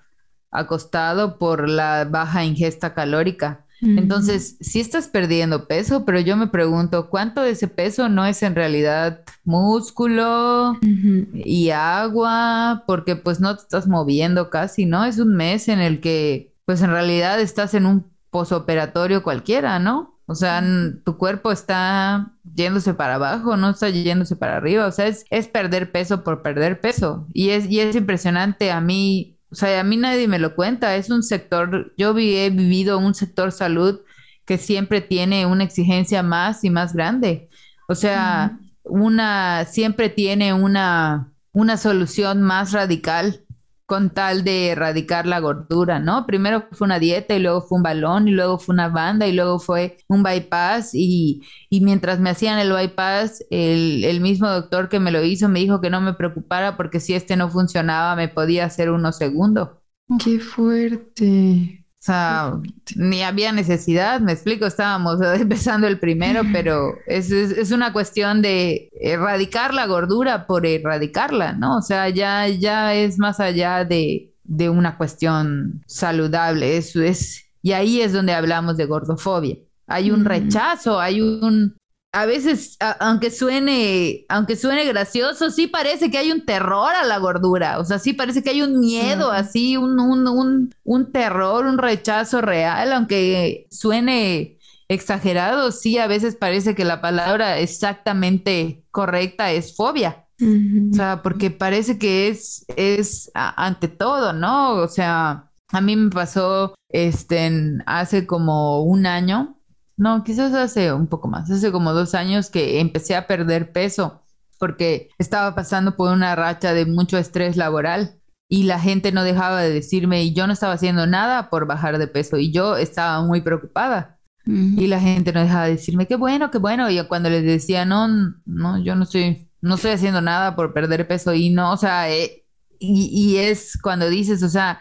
acostado 0.52 1.38
por 1.38 1.70
la 1.70 2.04
baja 2.04 2.44
ingesta 2.44 2.94
calórica. 2.94 3.66
Entonces, 3.82 4.58
sí 4.62 4.80
estás 4.80 5.08
perdiendo 5.08 5.68
peso, 5.68 6.06
pero 6.06 6.20
yo 6.20 6.36
me 6.38 6.48
pregunto, 6.48 7.10
¿cuánto 7.10 7.42
de 7.42 7.52
ese 7.52 7.68
peso 7.68 8.10
no 8.10 8.26
es 8.26 8.42
en 8.42 8.56
realidad 8.56 9.22
músculo 9.44 10.78
y 10.82 11.70
agua? 11.70 12.84
Porque 12.88 13.16
pues 13.16 13.40
no 13.40 13.56
te 13.56 13.62
estás 13.62 13.88
moviendo 13.88 14.50
casi, 14.50 14.86
¿no? 14.86 15.06
Es 15.06 15.20
un 15.20 15.36
mes 15.36 15.68
en 15.68 15.80
el 15.80 16.02
que 16.02 16.55
pues 16.66 16.82
en 16.82 16.92
realidad 16.92 17.40
estás 17.40 17.74
en 17.74 17.86
un 17.86 18.12
posoperatorio 18.30 19.24
cualquiera, 19.24 19.80
¿no? 19.80 20.20
O 20.28 20.34
sea, 20.36 20.64
tu 21.06 21.18
cuerpo 21.18 21.52
está 21.52 22.34
yéndose 22.44 22.96
para 22.96 23.16
abajo, 23.16 23.58
no 23.58 23.70
está 23.70 23.90
yéndose 23.90 24.36
para 24.36 24.58
arriba. 24.58 24.88
O 24.88 24.92
sea, 24.92 25.08
es, 25.08 25.26
es 25.30 25.48
perder 25.48 25.92
peso 25.92 26.24
por 26.24 26.42
perder 26.42 26.82
peso. 26.82 27.28
Y 27.34 27.50
es, 27.52 27.70
y 27.70 27.80
es 27.80 27.96
impresionante 27.96 28.72
a 28.72 28.82
mí, 28.82 29.40
o 29.52 29.56
sea, 29.56 29.80
a 29.80 29.84
mí 29.84 29.98
nadie 29.98 30.28
me 30.28 30.40
lo 30.40 30.56
cuenta. 30.56 30.96
Es 30.96 31.10
un 31.12 31.22
sector, 31.22 31.94
yo 31.98 32.18
he 32.18 32.50
vivido 32.50 32.98
un 32.98 33.14
sector 33.14 33.52
salud 33.52 34.02
que 34.46 34.58
siempre 34.58 35.02
tiene 35.02 35.46
una 35.46 35.64
exigencia 35.64 36.24
más 36.24 36.64
y 36.64 36.72
más 36.72 36.94
grande. 36.94 37.50
O 37.88 37.94
sea, 37.96 38.60
una, 38.84 39.66
siempre 39.66 40.10
tiene 40.10 40.54
una, 40.54 41.32
una 41.52 41.78
solución 41.78 42.42
más 42.42 42.72
radical 42.72 43.45
con 43.86 44.10
tal 44.10 44.44
de 44.44 44.70
erradicar 44.70 45.28
la 45.28 45.40
gordura, 45.40 46.00
¿no? 46.00 46.26
Primero 46.26 46.68
fue 46.72 46.86
una 46.86 47.00
dieta 47.00 47.36
y 47.36 47.40
luego 47.40 47.62
fue 47.62 47.78
un 47.78 47.84
balón 47.84 48.28
y 48.28 48.32
luego 48.32 48.58
fue 48.58 48.74
una 48.74 48.90
banda 48.90 49.28
y 49.28 49.34
luego 49.34 49.60
fue 49.60 49.98
un 50.08 50.24
bypass 50.24 50.92
y, 50.94 51.44
mientras 51.72 52.20
me 52.20 52.30
hacían 52.32 52.58
el 52.60 52.72
bypass, 52.72 53.46
el, 53.50 54.04
el, 54.04 54.22
mismo 54.22 54.50
doctor 54.50 54.90
que 54.90 55.00
me 55.00 55.12
lo 55.12 55.24
hizo 55.24 55.50
me 55.50 55.60
dijo 55.60 55.82
que 55.82 55.90
no 55.90 56.02
me 56.02 56.14
preocupara 56.14 56.78
porque 56.78 57.00
si 57.00 57.14
este 57.14 57.36
no 57.36 57.50
funcionaba 57.50 58.16
me 58.16 58.28
podía 58.28 58.66
hacer 58.66 58.90
uno 58.90 59.12
segundo. 59.12 59.82
Qué 60.24 60.40
fuerte. 60.40 61.85
O 62.06 62.08
sea, 62.08 62.54
ni 62.96 63.24
había 63.24 63.52
necesidad, 63.52 64.20
me 64.20 64.34
explico, 64.34 64.68
estábamos 64.68 65.20
empezando 65.40 65.88
el 65.88 65.98
primero, 65.98 66.44
pero 66.54 66.94
es, 67.08 67.32
es, 67.32 67.72
una 67.72 67.92
cuestión 67.94 68.44
de 68.44 68.92
erradicar 69.02 69.74
la 69.74 69.88
gordura 69.88 70.46
por 70.46 70.68
erradicarla, 70.68 71.54
¿no? 71.54 71.78
O 71.78 71.82
sea, 71.82 72.10
ya, 72.10 72.48
ya 72.48 72.94
es 72.94 73.18
más 73.18 73.40
allá 73.40 73.86
de, 73.86 74.32
de 74.44 74.70
una 74.70 74.98
cuestión 75.00 75.82
saludable, 75.88 76.78
eso 76.78 77.02
es, 77.02 77.48
y 77.64 77.72
ahí 77.72 78.02
es 78.02 78.14
donde 78.14 78.34
hablamos 78.34 78.78
de 78.78 78.86
gordofobia. 78.86 79.58
Hay 79.88 80.12
un 80.12 80.26
rechazo, 80.26 81.00
hay 81.00 81.22
un, 81.22 81.76
a 82.16 82.26
veces, 82.26 82.78
aunque 83.02 83.30
suene, 83.30 84.26
aunque 84.30 84.56
suene 84.56 84.86
gracioso, 84.86 85.52
sí 85.52 85.68
parece 85.68 86.10
que 86.10 86.18
hay 86.18 86.32
un 86.32 86.46
terror 86.46 86.94
a 86.96 87.04
la 87.04 87.18
gordura. 87.18 87.78
O 87.78 87.84
sea, 87.84 88.00
sí 88.00 88.14
parece 88.14 88.42
que 88.42 88.52
hay 88.52 88.62
un 88.62 88.80
miedo, 88.80 89.34
así, 89.34 89.76
un, 89.76 90.00
un, 90.00 90.26
un, 90.26 90.74
un, 90.86 91.12
terror, 91.12 91.66
un 91.66 91.78
rechazo 91.78 92.40
real, 92.40 92.94
aunque 92.94 93.68
suene 93.70 94.58
exagerado, 94.88 95.74
sí, 95.74 95.98
a 95.98 96.08
veces 96.08 96.38
parece 96.38 96.74
que 96.74 96.86
la 96.86 97.02
palabra 97.02 97.60
exactamente 97.60 98.86
correcta 98.92 99.52
es 99.52 99.76
fobia. 99.76 100.26
O 100.42 100.94
sea, 100.96 101.22
porque 101.22 101.52
parece 101.52 101.98
que 101.98 102.30
es, 102.30 102.66
es 102.78 103.30
ante 103.34 103.90
todo, 103.90 104.32
¿no? 104.32 104.76
O 104.76 104.88
sea, 104.88 105.50
a 105.70 105.82
mí 105.82 105.98
me 105.98 106.12
pasó 106.12 106.76
este, 106.88 107.52
hace 107.86 108.26
como 108.26 108.84
un 108.84 109.06
año 109.06 109.55
no, 109.98 110.24
quizás 110.24 110.54
hace 110.54 110.92
un 110.94 111.08
poco 111.08 111.28
más, 111.28 111.50
hace 111.50 111.72
como 111.72 111.94
dos 111.94 112.16
años 112.16 112.50
que 112.50 112.80
empecé 112.80 113.16
a 113.16 113.28
perder 113.28 113.72
peso 113.72 114.22
porque 114.60 115.10
estaba 115.18 115.56
pasando 115.56 115.96
por 115.96 116.12
una 116.12 116.36
racha 116.36 116.74
de 116.74 116.86
mucho 116.86 117.18
estrés 117.18 117.58
laboral 117.58 118.20
y 118.48 118.64
la 118.64 118.80
gente 118.80 119.12
no 119.12 119.24
dejaba 119.24 119.62
de 119.62 119.72
decirme 119.74 120.24
y 120.24 120.34
yo 120.34 120.48
no 120.48 120.54
estaba 120.54 120.74
haciendo 120.74 121.08
nada 121.08 121.50
por 121.50 121.66
bajar 121.66 121.98
de 121.98 122.08
peso 122.08 122.38
y 122.38 122.52
yo 122.52 122.78
estaba 122.78 123.22
muy 123.26 123.42
preocupada. 123.42 124.20
Y 124.48 124.86
la 124.86 125.00
gente 125.00 125.34
no 125.34 125.42
dejaba 125.42 125.66
de 125.66 125.72
decirme, 125.72 126.06
qué 126.06 126.16
bueno, 126.16 126.52
qué 126.52 126.60
bueno. 126.60 126.88
Y 126.92 127.04
cuando 127.08 127.32
les 127.32 127.44
decía, 127.44 127.84
no, 127.84 128.08
no, 128.46 128.78
yo 128.84 128.96
no 128.96 129.04
estoy, 129.04 129.50
no 129.60 129.74
estoy 129.74 129.92
haciendo 129.92 130.22
nada 130.22 130.56
por 130.56 130.72
perder 130.72 131.08
peso 131.08 131.34
y 131.34 131.50
no, 131.50 131.72
o 131.74 131.78
sea, 131.78 132.12
eh, 132.12 132.46
y, 132.78 133.10
y 133.12 133.38
es 133.38 133.76
cuando 133.82 134.08
dices, 134.08 134.44
o 134.44 134.50
sea, 134.50 134.80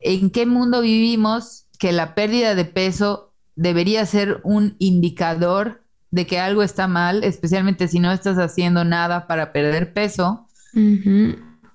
¿en 0.00 0.28
qué 0.30 0.44
mundo 0.44 0.82
vivimos 0.82 1.66
que 1.78 1.92
la 1.92 2.14
pérdida 2.14 2.54
de 2.54 2.66
peso 2.66 3.29
debería 3.56 4.04
ser 4.06 4.40
un 4.44 4.76
indicador 4.78 5.82
de 6.10 6.26
que 6.26 6.40
algo 6.40 6.62
está 6.62 6.88
mal, 6.88 7.24
especialmente 7.24 7.88
si 7.88 8.00
no 8.00 8.12
estás 8.12 8.38
haciendo 8.38 8.84
nada 8.84 9.26
para 9.26 9.52
perder 9.52 9.92
peso. 9.92 10.48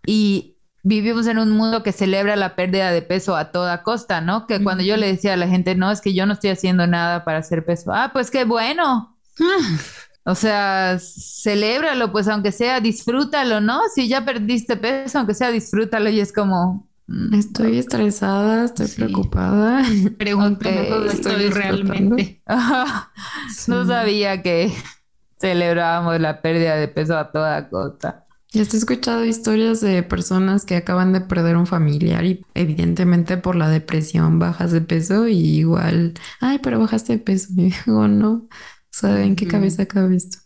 Y 0.05 0.57
vivimos 0.83 1.27
en 1.27 1.39
un 1.39 1.51
mundo 1.51 1.83
que 1.83 1.91
celebra 1.91 2.35
la 2.35 2.55
pérdida 2.55 2.91
de 2.91 3.01
peso 3.01 3.35
a 3.35 3.51
toda 3.51 3.83
costa, 3.83 4.21
¿no? 4.21 4.45
Que 4.45 4.61
cuando 4.63 4.83
yo 4.83 4.97
le 4.97 5.07
decía 5.07 5.33
a 5.33 5.37
la 5.37 5.47
gente, 5.47 5.75
no, 5.75 5.91
es 5.91 6.01
que 6.01 6.13
yo 6.13 6.25
no 6.25 6.33
estoy 6.33 6.51
haciendo 6.51 6.85
nada 6.85 7.23
para 7.25 7.39
hacer 7.39 7.65
peso. 7.65 7.91
Ah, 7.93 8.11
pues 8.13 8.31
qué 8.31 8.45
bueno. 8.45 9.17
O 10.27 10.33
sea, 10.33 10.97
celébralo, 10.99 12.11
pues 12.11 12.27
aunque 12.27 12.51
sea, 12.51 12.79
disfrútalo, 12.79 13.61
¿no? 13.61 13.81
Si 13.93 14.07
ya 14.07 14.25
perdiste 14.25 14.75
peso, 14.75 15.19
aunque 15.19 15.35
sea, 15.35 15.51
disfrútalo 15.51 16.09
y 16.09 16.19
es 16.19 16.33
como, 16.33 16.89
Estoy 17.33 17.77
estresada, 17.77 18.65
estoy 18.65 18.87
Sí. 18.87 18.95
preocupada. 18.95 19.83
Pregúntame 20.17 20.81
Ok, 20.81 20.89
cómo 20.89 21.05
estoy 21.05 21.49
realmente. 21.49 22.41
No 23.67 23.85
sabía 23.85 24.41
que 24.41 24.71
celebrábamos 25.39 26.19
la 26.19 26.41
pérdida 26.41 26.75
de 26.75 26.87
peso 26.87 27.17
a 27.17 27.31
toda 27.31 27.69
costa. 27.69 28.25
Ya 28.51 28.61
he 28.61 28.63
escuchado 28.63 29.25
historias 29.25 29.81
de 29.81 30.01
personas 30.01 30.63
que 30.65 30.77
acaban 30.77 31.11
de 31.13 31.21
perder 31.21 31.57
un 31.57 31.67
familiar 31.67 32.23
y 32.25 32.45
evidentemente 32.53 33.37
por 33.37 33.55
la 33.55 33.69
depresión 33.69 34.39
bajas 34.39 34.71
de 34.71 34.81
peso 34.81 35.27
y 35.27 35.37
igual, 35.57 36.13
ay, 36.39 36.59
pero 36.63 36.79
bajaste 36.79 37.13
de 37.13 37.19
peso. 37.19 37.49
Y 37.57 37.71
digo, 37.85 38.07
no, 38.07 38.31
o 38.31 38.47
sea, 38.91 39.21
¿en 39.23 39.35
qué 39.35 39.45
cabeza 39.47 39.85
cabe 39.85 40.15
esto? 40.15 40.37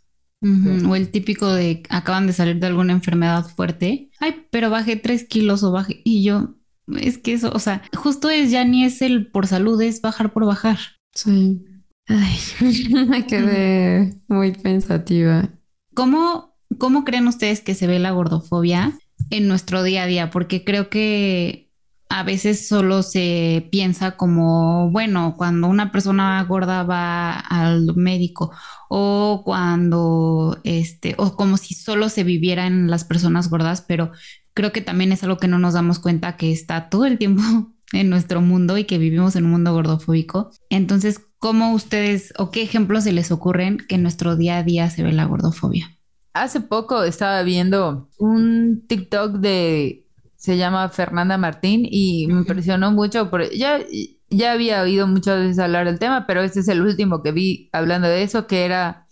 O 0.41 0.95
el 0.95 1.09
típico 1.09 1.51
de 1.53 1.83
acaban 1.89 2.25
de 2.25 2.33
salir 2.33 2.59
de 2.59 2.67
alguna 2.67 2.93
enfermedad 2.93 3.45
fuerte. 3.45 4.09
Ay, 4.19 4.45
pero 4.51 4.69
bajé 4.69 4.95
tres 4.95 5.25
kilos 5.25 5.63
o 5.63 5.71
bajé. 5.71 6.01
Y 6.05 6.23
yo, 6.23 6.55
es 6.97 7.17
que 7.17 7.33
eso, 7.33 7.51
o 7.53 7.59
sea, 7.59 7.81
justo 7.93 8.29
es 8.29 8.51
ya 8.51 8.63
ni 8.63 8.85
es 8.85 9.01
el 9.01 9.29
por 9.31 9.47
salud, 9.47 9.81
es 9.81 10.01
bajar 10.01 10.31
por 10.31 10.45
bajar. 10.45 10.79
Sí. 11.13 11.65
Ay, 12.07 12.37
me 13.07 13.25
quedé 13.27 14.15
muy 14.27 14.53
pensativa. 14.53 15.49
¿Cómo, 15.93 16.55
¿Cómo 16.77 17.03
creen 17.03 17.27
ustedes 17.27 17.61
que 17.61 17.75
se 17.75 17.87
ve 17.87 17.99
la 17.99 18.11
gordofobia 18.11 18.97
en 19.29 19.47
nuestro 19.47 19.83
día 19.83 20.03
a 20.03 20.07
día? 20.07 20.29
Porque 20.29 20.63
creo 20.63 20.89
que 20.89 21.68
a 22.09 22.23
veces 22.23 22.67
solo 22.67 23.03
se 23.03 23.69
piensa 23.71 24.17
como, 24.17 24.89
bueno, 24.89 25.35
cuando 25.37 25.67
una 25.67 25.91
persona 25.91 26.43
gorda 26.43 26.83
va 26.83 27.33
al 27.33 27.95
médico 27.95 28.51
o 28.89 29.43
cuando, 29.45 30.59
este, 30.63 31.13
o 31.19 31.35
como 31.35 31.57
si 31.57 31.75
solo 31.75 32.09
se 32.09 32.23
viviera 32.23 32.65
en 32.65 32.89
las 32.89 33.03
personas 33.03 33.51
gordas, 33.51 33.85
pero 33.87 34.11
creo 34.55 34.71
que 34.71 34.81
también 34.81 35.11
es 35.11 35.23
algo 35.23 35.37
que 35.37 35.47
no 35.47 35.59
nos 35.59 35.75
damos 35.75 35.99
cuenta 35.99 36.35
que 36.35 36.51
está 36.51 36.89
todo 36.89 37.05
el 37.05 37.19
tiempo 37.19 37.43
en 37.93 38.09
nuestro 38.09 38.41
mundo 38.41 38.79
y 38.79 38.85
que 38.85 38.97
vivimos 38.97 39.35
en 39.35 39.45
un 39.45 39.51
mundo 39.51 39.71
gordofóbico. 39.73 40.49
Entonces, 40.71 41.21
¿cómo 41.37 41.73
ustedes 41.73 42.33
o 42.39 42.49
qué 42.49 42.63
ejemplos 42.63 43.03
se 43.03 43.13
les 43.13 43.31
ocurren 43.31 43.77
que 43.87 43.95
en 43.95 44.01
nuestro 44.01 44.35
día 44.35 44.57
a 44.57 44.63
día 44.63 44.89
se 44.89 45.03
ve 45.03 45.11
la 45.11 45.25
gordofobia? 45.25 45.95
Hace 46.33 46.61
poco 46.61 47.03
estaba 47.03 47.43
viendo 47.43 48.09
un 48.17 48.85
TikTok 48.87 49.33
de, 49.37 50.08
se 50.39 50.55
llama 50.55 50.87
Fernanda 50.87 51.37
Martín 51.37 51.85
y 51.85 52.25
me 52.27 52.35
impresionó 52.35 52.93
mucho, 52.93 53.29
porque 53.29 53.57
ya, 53.57 53.81
ya 54.29 54.53
había 54.53 54.81
oído 54.81 55.05
muchas 55.05 55.41
veces 55.41 55.59
hablar 55.59 55.85
del 55.85 55.99
tema, 55.99 56.25
pero 56.25 56.41
este 56.41 56.61
es 56.61 56.69
el 56.69 56.81
último 56.81 57.21
que 57.21 57.33
vi 57.33 57.69
hablando 57.73 58.07
de 58.07 58.23
eso, 58.23 58.47
que 58.47 58.63
era 58.63 59.05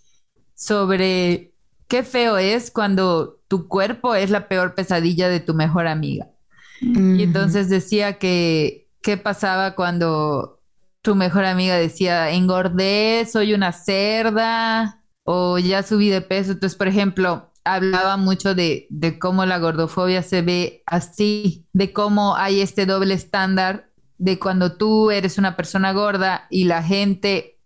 sobre 0.54 1.52
qué 1.86 2.02
feo 2.02 2.38
es 2.38 2.70
cuando 2.70 3.42
tu 3.46 3.68
cuerpo 3.68 4.14
es 4.14 4.30
la 4.30 4.48
peor 4.48 4.74
pesadilla 4.74 5.28
de 5.28 5.40
tu 5.40 5.52
mejor 5.52 5.86
amiga. 5.86 6.30
Y 6.80 7.22
entonces 7.22 7.68
decía 7.68 8.14
que 8.14 8.88
qué 9.02 9.18
pasaba 9.18 9.74
cuando 9.74 10.62
tu 11.02 11.14
mejor 11.14 11.44
amiga 11.44 11.76
decía, 11.76 12.30
engordé, 12.30 13.26
soy 13.30 13.52
una 13.52 13.72
cerda 13.72 15.04
o 15.24 15.58
ya 15.58 15.82
subí 15.82 16.08
de 16.08 16.22
peso. 16.22 16.52
Entonces, 16.52 16.78
por 16.78 16.88
ejemplo, 16.88 17.47
hablaba 17.74 18.16
mucho 18.16 18.54
de, 18.54 18.86
de 18.90 19.18
cómo 19.18 19.46
la 19.46 19.58
gordofobia 19.58 20.22
se 20.22 20.42
ve 20.42 20.82
así, 20.86 21.66
de 21.72 21.92
cómo 21.92 22.36
hay 22.36 22.60
este 22.60 22.86
doble 22.86 23.14
estándar 23.14 23.88
de 24.18 24.38
cuando 24.38 24.76
tú 24.76 25.10
eres 25.10 25.38
una 25.38 25.56
persona 25.56 25.92
gorda 25.92 26.46
y 26.50 26.64
la 26.64 26.82
gente 26.82 27.58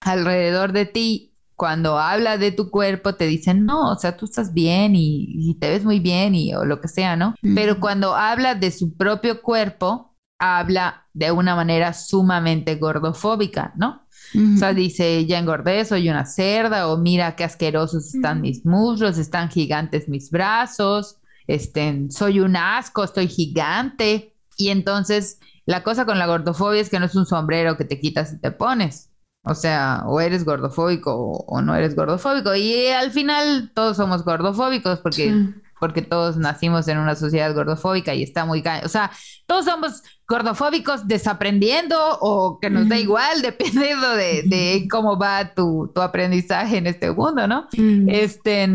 alrededor 0.00 0.72
de 0.72 0.86
ti, 0.86 1.34
cuando 1.54 1.98
habla 1.98 2.38
de 2.38 2.52
tu 2.52 2.70
cuerpo, 2.70 3.14
te 3.16 3.26
dicen, 3.26 3.66
no, 3.66 3.90
o 3.90 3.96
sea, 3.96 4.16
tú 4.16 4.26
estás 4.26 4.54
bien 4.54 4.94
y, 4.94 5.26
y 5.28 5.54
te 5.58 5.68
ves 5.68 5.84
muy 5.84 5.98
bien 5.98 6.34
y 6.34 6.54
o 6.54 6.64
lo 6.64 6.80
que 6.80 6.88
sea, 6.88 7.16
¿no? 7.16 7.34
Pero 7.54 7.80
cuando 7.80 8.14
habla 8.14 8.54
de 8.54 8.70
su 8.70 8.96
propio 8.96 9.42
cuerpo, 9.42 10.16
habla 10.38 11.06
de 11.12 11.32
una 11.32 11.56
manera 11.56 11.92
sumamente 11.92 12.76
gordofóbica, 12.76 13.72
¿no? 13.76 14.06
O 14.34 14.58
sea, 14.58 14.74
dice, 14.74 15.24
ya 15.26 15.38
engordé, 15.38 15.84
soy 15.84 16.08
una 16.10 16.24
cerda, 16.26 16.88
o 16.88 16.98
mira 16.98 17.34
qué 17.36 17.44
asquerosos 17.44 18.14
están 18.14 18.40
mis 18.40 18.64
muslos, 18.66 19.18
están 19.18 19.50
gigantes 19.50 20.08
mis 20.08 20.30
brazos, 20.30 21.16
este, 21.46 22.06
soy 22.10 22.40
un 22.40 22.56
asco, 22.56 23.04
estoy 23.04 23.28
gigante. 23.28 24.34
Y 24.56 24.68
entonces, 24.70 25.38
la 25.66 25.82
cosa 25.82 26.04
con 26.04 26.18
la 26.18 26.26
gordofobia 26.26 26.80
es 26.80 26.90
que 26.90 26.98
no 26.98 27.06
es 27.06 27.14
un 27.14 27.26
sombrero 27.26 27.76
que 27.76 27.84
te 27.84 28.00
quitas 28.00 28.32
y 28.32 28.38
te 28.40 28.50
pones. 28.50 29.10
O 29.42 29.54
sea, 29.54 30.02
o 30.06 30.20
eres 30.20 30.44
gordofóbico 30.44 31.14
o, 31.14 31.44
o 31.46 31.62
no 31.62 31.74
eres 31.74 31.94
gordofóbico. 31.96 32.54
Y 32.54 32.88
al 32.88 33.10
final 33.12 33.72
todos 33.74 33.96
somos 33.96 34.24
gordofóbicos 34.24 34.98
porque 35.00 35.30
Sí. 35.30 35.54
porque 35.80 36.02
todos 36.02 36.36
nacimos 36.36 36.88
en 36.88 36.98
una 36.98 37.14
sociedad 37.14 37.54
gordofóbica 37.54 38.12
y 38.14 38.22
está 38.24 38.44
muy... 38.44 38.62
O 38.84 38.88
sea, 38.88 39.10
todos 39.46 39.64
somos 39.64 40.02
gordofóbicos 40.28 41.08
desaprendiendo 41.08 41.96
o 42.20 42.60
que 42.60 42.68
nos 42.68 42.88
da 42.88 42.98
igual, 42.98 43.40
dependiendo 43.42 44.10
de, 44.10 44.42
de 44.44 44.86
cómo 44.90 45.18
va 45.18 45.54
tu, 45.54 45.90
tu 45.94 46.02
aprendizaje 46.02 46.76
en 46.76 46.86
este 46.86 47.10
mundo, 47.10 47.46
¿no? 47.46 47.66
Mm. 47.76 48.08
Este, 48.10 48.68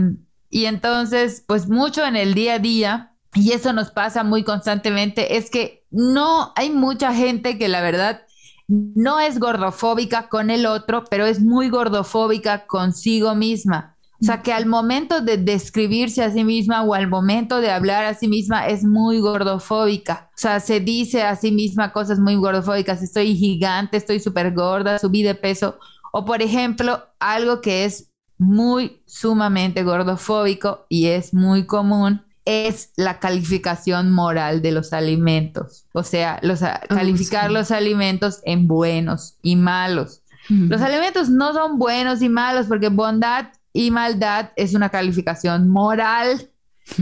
y 0.50 0.66
entonces, 0.66 1.44
pues 1.48 1.70
mucho 1.70 2.06
en 2.06 2.16
el 2.16 2.34
día 2.34 2.56
a 2.56 2.60
día, 2.60 3.14
y 3.36 3.52
eso 3.52 3.74
nos 3.74 3.92
pasa 3.92 4.24
muy 4.24 4.44
constantemente, 4.44 5.38
es 5.38 5.50
que 5.50 5.86
no 5.92 6.52
hay 6.56 6.70
mucha 6.70 7.14
gente 7.14 7.58
que 7.58 7.68
la 7.68 7.82
verdad 7.82 8.24
no 8.68 9.20
es 9.20 9.40
gordofóbica 9.40 10.30
con 10.30 10.50
el 10.50 10.66
otro, 10.66 11.04
pero 11.10 11.26
es 11.26 11.40
muy 11.40 11.70
gordofóbica 11.70 12.66
consigo 12.66 13.36
misma. 13.36 13.93
O 14.24 14.26
sea, 14.26 14.42
que 14.42 14.54
al 14.54 14.66
momento 14.66 15.20
de 15.20 15.38
describirse 15.38 16.24
a 16.24 16.32
sí 16.32 16.46
misma 16.46 16.82
o 16.84 16.94
al 16.94 17.10
momento 17.10 17.60
de 17.60 17.70
hablar 17.72 18.06
a 18.06 18.14
sí 18.14 18.28
misma 18.30 18.68
es 18.68 18.84
muy 18.86 19.20
gordofóbica. 19.20 20.30
O 20.30 20.38
sea, 20.38 20.60
se 20.62 20.80
dice 20.80 21.24
a 21.24 21.36
sí 21.36 21.52
misma 21.52 21.92
cosas 21.92 22.20
muy 22.20 22.36
gordofóbicas. 22.36 23.02
Estoy 23.04 23.36
gigante, 23.36 23.98
estoy 23.98 24.20
súper 24.22 24.54
gorda, 24.54 24.98
subí 24.98 25.24
de 25.24 25.36
peso. 25.36 25.78
O, 26.14 26.24
por 26.26 26.42
ejemplo, 26.42 27.04
algo 27.20 27.60
que 27.62 27.86
es 27.86 28.12
muy 28.38 29.02
sumamente 29.06 29.84
gordofóbico 29.84 30.86
y 30.90 31.08
es 31.08 31.34
muy 31.34 31.66
común 31.66 32.22
es 32.46 32.92
la 32.98 33.20
calificación 33.20 34.12
moral 34.12 34.62
de 34.62 34.72
los 34.72 34.92
alimentos. 34.94 35.86
O 35.94 36.04
sea, 36.04 36.40
los, 36.44 36.62
a- 36.64 36.82
Oh, 36.90 36.96
calificar 36.96 37.48
sí. 37.48 37.54
los 37.54 37.72
alimentos 37.72 38.40
en 38.44 38.68
buenos 38.68 39.38
y 39.42 39.56
malos. 39.56 40.22
Los 40.50 40.82
alimentos 40.82 41.30
no 41.30 41.54
son 41.54 41.80
buenos 41.80 42.22
y 42.22 42.28
malos 42.28 42.66
porque 42.68 42.90
bondad 42.90 43.48
y 43.74 43.92
maldad 43.92 44.52
es 44.56 44.74
una 44.76 44.90
calificación 44.90 45.68
moral. 45.70 46.50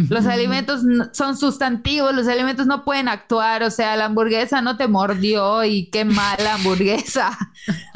Los 0.10 0.26
alimentos 0.28 0.84
no- 0.84 1.10
son 1.14 1.36
sustantivos, 1.38 2.14
los 2.14 2.28
alimentos 2.28 2.68
no 2.68 2.86
pueden 2.86 3.08
actuar, 3.08 3.64
o 3.64 3.72
sea, 3.72 3.96
la 3.98 4.06
hamburguesa 4.06 4.62
no 4.62 4.78
te 4.78 4.88
mordió 4.88 5.64
y 5.64 5.90
qué 5.90 6.06
mala 6.06 6.54
hamburguesa. 6.56 7.38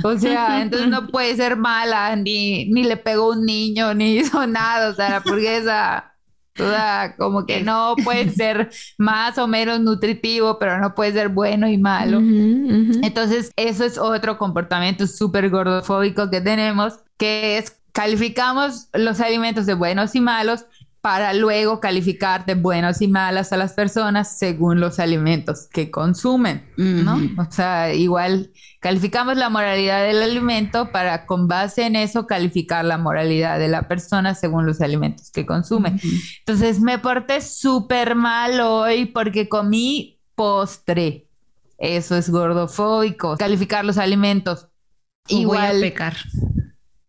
O 0.03 0.17
sea, 0.17 0.61
entonces 0.61 0.89
no 0.89 1.07
puede 1.07 1.35
ser 1.35 1.57
mala, 1.57 2.15
ni, 2.15 2.65
ni 2.71 2.83
le 2.83 2.97
pegó 2.97 3.29
un 3.31 3.45
niño, 3.45 3.93
ni 3.93 4.17
hizo 4.17 4.45
nada, 4.47 4.89
o 4.89 4.93
sea, 4.95 5.09
la 5.09 5.15
hamburguesa 5.17 6.11
como 7.17 7.45
que 7.45 7.61
no 7.61 7.95
puede 8.03 8.29
ser 8.31 8.69
más 8.97 9.37
o 9.37 9.45
menos 9.45 9.81
nutritivo, 9.81 10.57
pero 10.57 10.79
no 10.79 10.95
puede 10.95 11.11
ser 11.11 11.27
bueno 11.29 11.67
y 11.69 11.77
malo. 11.77 12.19
Entonces, 13.03 13.51
eso 13.57 13.83
es 13.83 13.97
otro 13.97 14.37
comportamiento 14.37 15.05
súper 15.05 15.49
gordofóbico 15.49 16.29
que 16.29 16.39
tenemos, 16.41 16.93
que 17.17 17.57
es 17.57 17.75
calificamos 17.95 18.89
los 18.93 19.21
alimentos 19.21 19.65
de 19.65 19.73
buenos 19.73 20.15
y 20.15 20.19
malos 20.19 20.65
para 20.99 21.33
luego 21.33 21.79
calificar 21.79 22.45
de 22.45 22.55
buenos 22.55 23.01
y 23.01 23.07
malas 23.07 23.53
a 23.53 23.57
las 23.57 23.71
personas 23.71 24.37
según 24.37 24.81
los 24.81 24.99
alimentos 24.99 25.69
que 25.71 25.89
consumen, 25.91 26.67
¿no? 26.75 27.15
Ujú. 27.15 27.41
O 27.41 27.49
sea, 27.49 27.93
igual 27.93 28.51
calificamos 28.81 29.37
la 29.37 29.49
moralidad 29.49 30.03
del 30.03 30.21
alimento 30.21 30.91
para 30.91 31.25
con 31.25 31.47
base 31.47 31.85
en 31.85 31.95
eso 31.95 32.27
calificar 32.27 32.83
la 32.83 32.97
moralidad 32.97 33.59
de 33.59 33.69
la 33.69 33.87
persona 33.87 34.35
según 34.35 34.65
los 34.65 34.81
alimentos 34.81 35.31
que 35.31 35.45
consume. 35.45 35.91
Ujú. 35.91 36.07
Entonces 36.39 36.81
me 36.81 36.99
porté 36.99 37.39
súper 37.39 38.15
mal 38.15 38.59
hoy 38.59 39.05
porque 39.05 39.47
comí 39.47 40.19
postre. 40.35 41.29
Eso 41.77 42.17
es 42.17 42.29
gordofóbico. 42.29 43.37
Calificar 43.37 43.85
los 43.85 43.97
alimentos. 43.97 44.67
O 45.29 45.35
voy 45.35 45.37
a 45.37 45.41
Igual, 45.71 45.79
pecar. 45.79 46.17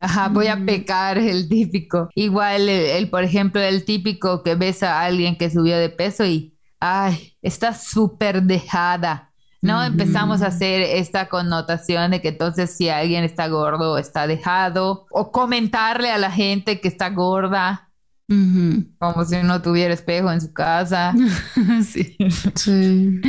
Ajá, 0.01 0.29
voy 0.29 0.47
a 0.49 0.57
Mm. 0.57 0.67
pecar 0.67 1.19
el 1.19 1.49
típico. 1.49 2.09
Igual, 2.15 2.63
el, 2.69 2.87
el, 2.91 3.11
por 3.11 3.25
ejemplo, 3.25 3.61
el 3.61 3.85
típico 3.85 4.43
que 4.43 4.55
ves 4.55 4.83
a 4.83 5.03
alguien 5.03 5.37
que 5.37 5.51
subió 5.51 5.77
de 5.79 5.89
peso 5.91 6.25
y, 6.25 6.55
ay, 6.81 7.35
está 7.43 7.75
súper 7.75 8.43
dejada. 8.43 9.33
¿no? 9.63 9.83
Empezamos 9.83 10.43
a 10.43 10.49
hacer 10.49 10.81
esta 10.83 11.29
connotación 11.29 12.13
de 12.13 12.21
que 12.23 12.29
entonces 12.29 12.77
si 12.77 12.89
alguien 12.89 13.25
está 13.25 13.49
gordo, 13.49 13.99
está 13.99 14.27
dejado, 14.29 15.07
o 15.11 15.33
comentarle 15.33 16.11
a 16.11 16.19
la 16.19 16.31
gente 16.31 16.81
que 16.81 16.87
está 16.87 17.09
gorda, 17.11 17.86
Como 18.99 19.25
si 19.25 19.37
no 19.43 19.63
tuviera 19.63 19.95
espejo 19.95 20.31
en 20.33 20.41
su 20.41 20.53
casa. 20.53 21.15
sí. 21.85 22.17
Sí. 22.57 23.21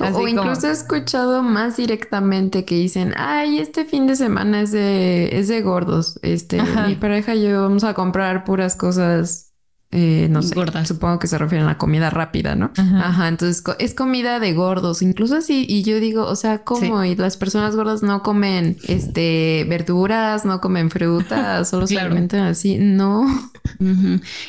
O- 0.00 0.04
Así 0.04 0.12
o 0.12 0.14
como- 0.14 0.28
incluso 0.28 0.68
he 0.68 0.70
escuchado 0.72 1.42
más 1.42 1.76
directamente 1.76 2.64
que 2.64 2.76
dicen, 2.76 3.14
ay, 3.16 3.58
este 3.58 3.84
fin 3.84 4.06
de 4.06 4.16
semana 4.16 4.60
es 4.60 4.70
de, 4.72 5.36
es 5.38 5.48
de 5.48 5.60
gordos. 5.62 6.18
Este, 6.22 6.60
Ajá. 6.60 6.86
mi 6.86 6.94
pareja 6.94 7.34
y 7.34 7.42
yo 7.48 7.62
vamos 7.62 7.84
a 7.84 7.94
comprar 7.94 8.44
puras 8.44 8.76
cosas 8.76 9.53
eh, 9.96 10.26
no 10.28 10.42
sé, 10.42 10.54
Gordas. 10.56 10.88
supongo 10.88 11.18
que 11.20 11.28
se 11.28 11.38
refieren 11.38 11.68
a 11.68 11.78
comida 11.78 12.10
rápida, 12.10 12.56
¿no? 12.56 12.72
Ajá. 12.76 13.08
Ajá, 13.08 13.28
entonces 13.28 13.62
co- 13.62 13.76
es 13.78 13.94
comida 13.94 14.40
de 14.40 14.52
gordos, 14.52 15.00
incluso 15.02 15.36
así, 15.36 15.64
y 15.68 15.84
yo 15.84 16.00
digo, 16.00 16.26
o 16.26 16.34
sea, 16.36 16.64
¿cómo? 16.64 17.04
Y 17.04 17.14
las 17.16 17.36
personas 17.36 17.76
gordas 17.76 18.02
no 18.02 18.22
comen 18.22 18.76
este 18.88 19.64
verduras, 19.68 20.44
no 20.44 20.60
comen 20.60 20.90
frutas, 20.90 21.68
solo 21.70 21.86
se 21.86 21.98
alimentan 21.98 22.40
así, 22.42 22.76
no. 22.78 23.24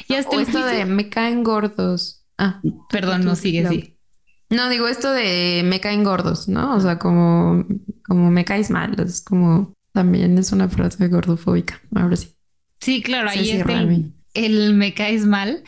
Y 0.08 0.14
hasta 0.16 0.36
O 0.36 0.40
esto 0.40 0.60
juicio- 0.60 0.66
de 0.66 0.86
me 0.86 1.10
caen 1.10 1.44
gordos. 1.44 2.24
Ah, 2.38 2.60
Perdón, 2.90 3.24
no 3.24 3.36
sigue, 3.36 3.64
Lau. 3.64 3.74
sí. 3.74 3.98
no 4.50 4.68
digo 4.70 4.88
esto 4.88 5.12
de 5.12 5.62
me 5.66 5.80
caen 5.80 6.04
gordos, 6.04 6.48
¿no? 6.50 6.76
O 6.76 6.80
sea, 6.82 7.00
como, 7.00 7.66
como 8.06 8.30
me 8.32 8.44
caes 8.46 8.70
mal, 8.72 9.00
es 9.00 9.22
como 9.22 9.74
también 9.94 10.38
es 10.38 10.52
una 10.52 10.68
frase 10.68 11.08
gordofóbica. 11.08 11.80
Ahora 11.96 12.16
sí. 12.18 12.36
Sí, 12.82 13.02
claro, 13.02 13.30
Sí, 13.30 13.40
ahí 13.40 13.46
sí, 13.52 13.64
realmente. 13.64 14.15
El 14.36 14.74
me 14.76 14.94
caes 14.94 15.26
mal. 15.26 15.64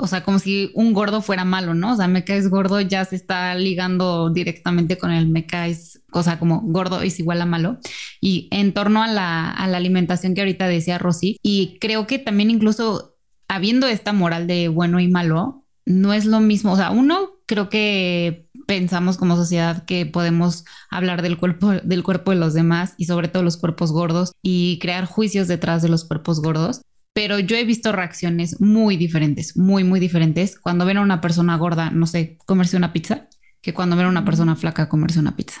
O 0.00 0.06
sea, 0.06 0.22
como 0.22 0.38
si 0.38 0.70
un 0.74 0.92
gordo 0.92 1.22
fuera 1.22 1.44
malo, 1.44 1.74
¿no? 1.74 1.94
O 1.94 1.96
sea, 1.96 2.06
me 2.06 2.22
caes 2.22 2.48
gordo 2.48 2.80
ya 2.80 3.04
se 3.04 3.16
está 3.16 3.54
ligando 3.56 4.30
directamente 4.30 4.96
con 4.96 5.10
el 5.10 5.28
me 5.28 5.44
caes, 5.44 6.04
o 6.12 6.22
sea, 6.22 6.38
como 6.38 6.60
gordo 6.60 7.02
es 7.02 7.18
igual 7.18 7.42
a 7.42 7.46
malo. 7.46 7.78
Y 8.20 8.46
en 8.52 8.72
torno 8.72 9.02
a 9.02 9.08
la, 9.08 9.50
alimentación 9.50 10.34
que 10.34 10.42
ahorita 10.42 10.68
decía 10.68 10.98
Rosy, 10.98 11.38
y 11.42 11.78
creo 11.80 12.06
que 12.06 12.20
también 12.20 12.50
incluso 12.50 13.16
habiendo 13.48 13.88
esta 13.88 14.12
moral 14.12 14.46
de 14.46 14.68
bueno 14.68 15.00
y 15.00 15.08
malo, 15.08 15.64
no 15.84 16.12
es 16.12 16.26
lo 16.26 16.38
mismo. 16.40 16.72
O 16.72 16.76
sea, 16.76 16.90
uno, 16.92 17.30
creo 17.46 17.68
que 17.68 18.48
pensamos 18.68 19.16
como 19.16 19.34
sociedad 19.34 19.84
que 19.86 20.04
podemos 20.06 20.64
hablar 20.90 21.22
del 21.22 21.38
cuerpo, 21.38 21.72
del 21.72 22.02
cuerpo 22.04 22.30
de 22.30 22.36
los 22.36 22.52
demás 22.54 22.94
y 22.98 23.06
sobre 23.06 23.28
todo 23.28 23.42
los 23.42 23.56
cuerpos 23.56 23.90
gordos 23.90 24.32
y 24.42 24.78
crear 24.80 25.06
juicios 25.06 25.48
detrás 25.48 25.82
de 25.82 25.88
los 25.88 26.04
cuerpos 26.04 26.40
gordos. 26.40 26.82
Pero 27.18 27.40
yo 27.40 27.56
he 27.56 27.64
visto 27.64 27.90
reacciones 27.90 28.60
muy 28.60 28.96
diferentes, 28.96 29.56
muy, 29.56 29.82
muy 29.82 29.98
diferentes 29.98 30.56
cuando 30.56 30.86
ven 30.86 30.98
a 30.98 31.00
una 31.00 31.20
persona 31.20 31.56
gorda, 31.56 31.90
no 31.90 32.06
sé, 32.06 32.38
comerse 32.46 32.76
una 32.76 32.92
pizza, 32.92 33.26
que 33.60 33.74
cuando 33.74 33.96
ven 33.96 34.06
a 34.06 34.08
una 34.08 34.24
persona 34.24 34.54
flaca 34.54 34.88
comerse 34.88 35.18
una 35.18 35.34
pizza, 35.34 35.60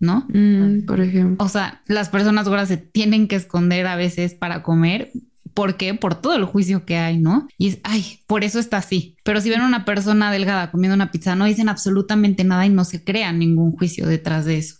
¿no? 0.00 0.26
Mm, 0.28 0.84
por 0.84 1.00
ejemplo. 1.00 1.42
O 1.42 1.48
sea, 1.48 1.80
las 1.86 2.10
personas 2.10 2.46
gordas 2.46 2.68
se 2.68 2.76
tienen 2.76 3.26
que 3.26 3.36
esconder 3.36 3.86
a 3.86 3.96
veces 3.96 4.34
para 4.34 4.62
comer. 4.62 5.10
¿Por 5.54 5.78
qué? 5.78 5.94
Por 5.94 6.14
todo 6.14 6.36
el 6.36 6.44
juicio 6.44 6.84
que 6.84 6.98
hay, 6.98 7.16
¿no? 7.16 7.48
Y 7.56 7.68
es, 7.68 7.78
ay, 7.84 8.20
por 8.26 8.44
eso 8.44 8.58
está 8.58 8.76
así. 8.76 9.16
Pero 9.24 9.40
si 9.40 9.48
ven 9.48 9.62
a 9.62 9.66
una 9.66 9.86
persona 9.86 10.30
delgada 10.30 10.70
comiendo 10.70 10.94
una 10.94 11.10
pizza, 11.10 11.34
no 11.36 11.46
dicen 11.46 11.70
absolutamente 11.70 12.44
nada 12.44 12.66
y 12.66 12.68
no 12.68 12.84
se 12.84 13.02
crean 13.02 13.38
ningún 13.38 13.72
juicio 13.72 14.06
detrás 14.06 14.44
de 14.44 14.58
eso. 14.58 14.74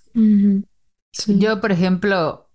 Sí. 1.10 1.38
Yo, 1.38 1.62
por 1.62 1.72
ejemplo, 1.72 2.50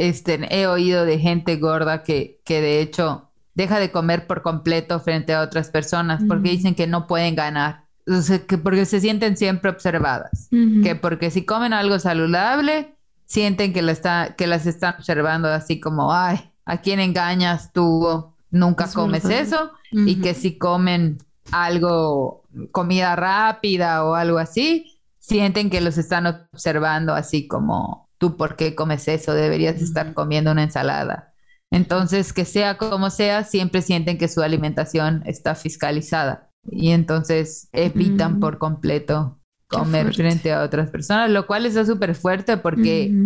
este, 0.00 0.40
he 0.50 0.66
oído 0.66 1.04
de 1.04 1.18
gente 1.18 1.56
gorda 1.56 2.02
que, 2.02 2.40
que 2.44 2.62
de 2.62 2.80
hecho 2.80 3.30
deja 3.54 3.78
de 3.78 3.90
comer 3.90 4.26
por 4.26 4.40
completo 4.40 4.98
frente 4.98 5.34
a 5.34 5.42
otras 5.42 5.68
personas 5.68 6.22
porque 6.26 6.50
dicen 6.50 6.74
que 6.74 6.86
no 6.86 7.06
pueden 7.06 7.34
ganar, 7.34 7.84
o 8.06 8.22
sea, 8.22 8.38
que 8.46 8.56
porque 8.56 8.86
se 8.86 9.00
sienten 9.00 9.36
siempre 9.36 9.70
observadas, 9.70 10.48
que 10.82 10.94
porque 10.94 11.30
si 11.30 11.44
comen 11.44 11.74
algo 11.74 11.98
saludable, 11.98 12.96
sienten 13.26 13.74
que, 13.74 13.82
la 13.82 13.92
está, 13.92 14.34
que 14.36 14.46
las 14.46 14.64
están 14.64 14.94
observando 14.96 15.48
así 15.48 15.78
como, 15.78 16.14
ay, 16.14 16.50
¿a 16.64 16.78
quién 16.78 16.98
engañas 16.98 17.70
tú? 17.72 18.32
Nunca 18.50 18.84
Es 18.86 18.94
comes 18.94 19.26
eso. 19.26 19.72
Y 19.92 20.22
que 20.22 20.34
si 20.34 20.56
comen 20.56 21.18
algo, 21.52 22.44
comida 22.72 23.14
rápida 23.16 24.04
o 24.04 24.14
algo 24.14 24.38
así, 24.38 24.98
sienten 25.18 25.68
que 25.68 25.80
los 25.80 25.98
están 25.98 26.26
observando 26.26 27.14
así 27.14 27.46
como, 27.46 28.08
tú, 28.20 28.38
¿por 28.38 28.56
qué 28.56 28.76
comes 28.76 29.08
eso? 29.08 29.34
Deberías 29.34 29.82
estar 29.82 30.14
comiendo 30.14 30.52
una 30.52 30.64
ensalada. 30.64 31.34
Entonces, 31.72 32.32
que 32.34 32.44
sea 32.46 32.78
como 32.78 33.10
sea, 33.10 33.44
siempre 33.44 33.82
sienten 33.82 34.18
que 34.18 34.28
su 34.28 34.42
alimentación 34.42 35.22
está 35.26 35.56
fiscalizada 35.56 36.50
y 36.70 36.90
entonces 36.90 37.70
evitan 37.72 38.38
Mm. 38.38 38.40
por 38.40 38.58
completo 38.58 39.40
comer 39.68 40.12
frente 40.14 40.52
a 40.52 40.62
otras 40.64 40.90
personas, 40.90 41.30
lo 41.30 41.46
cual 41.48 41.66
está 41.66 41.84
súper 41.86 42.14
fuerte 42.16 42.58
porque 42.58 43.18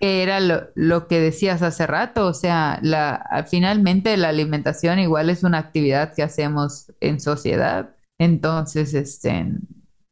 era 0.00 0.40
lo, 0.40 0.68
lo 0.74 1.06
que 1.06 1.20
decías 1.20 1.62
hace 1.62 1.86
rato, 1.86 2.26
o 2.26 2.34
sea, 2.34 2.80
la, 2.82 3.46
finalmente 3.50 4.16
la 4.16 4.30
alimentación 4.30 4.98
igual 4.98 5.30
es 5.30 5.44
una 5.44 5.58
actividad 5.58 6.14
que 6.14 6.22
hacemos 6.24 6.92
en 7.00 7.20
sociedad, 7.20 7.94
entonces 8.18 8.94
este, 8.94 9.46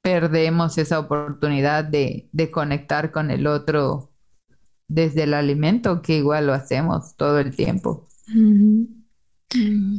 perdemos 0.02 0.78
esa 0.78 0.98
oportunidad 1.00 1.84
de, 1.84 2.28
de 2.32 2.50
conectar 2.50 3.12
con 3.12 3.30
el 3.30 3.46
otro 3.46 4.09
desde 4.90 5.22
el 5.22 5.34
alimento, 5.34 6.02
que 6.02 6.16
igual 6.18 6.48
lo 6.48 6.52
hacemos 6.52 7.14
todo 7.16 7.38
el 7.38 7.54
tiempo. 7.54 8.08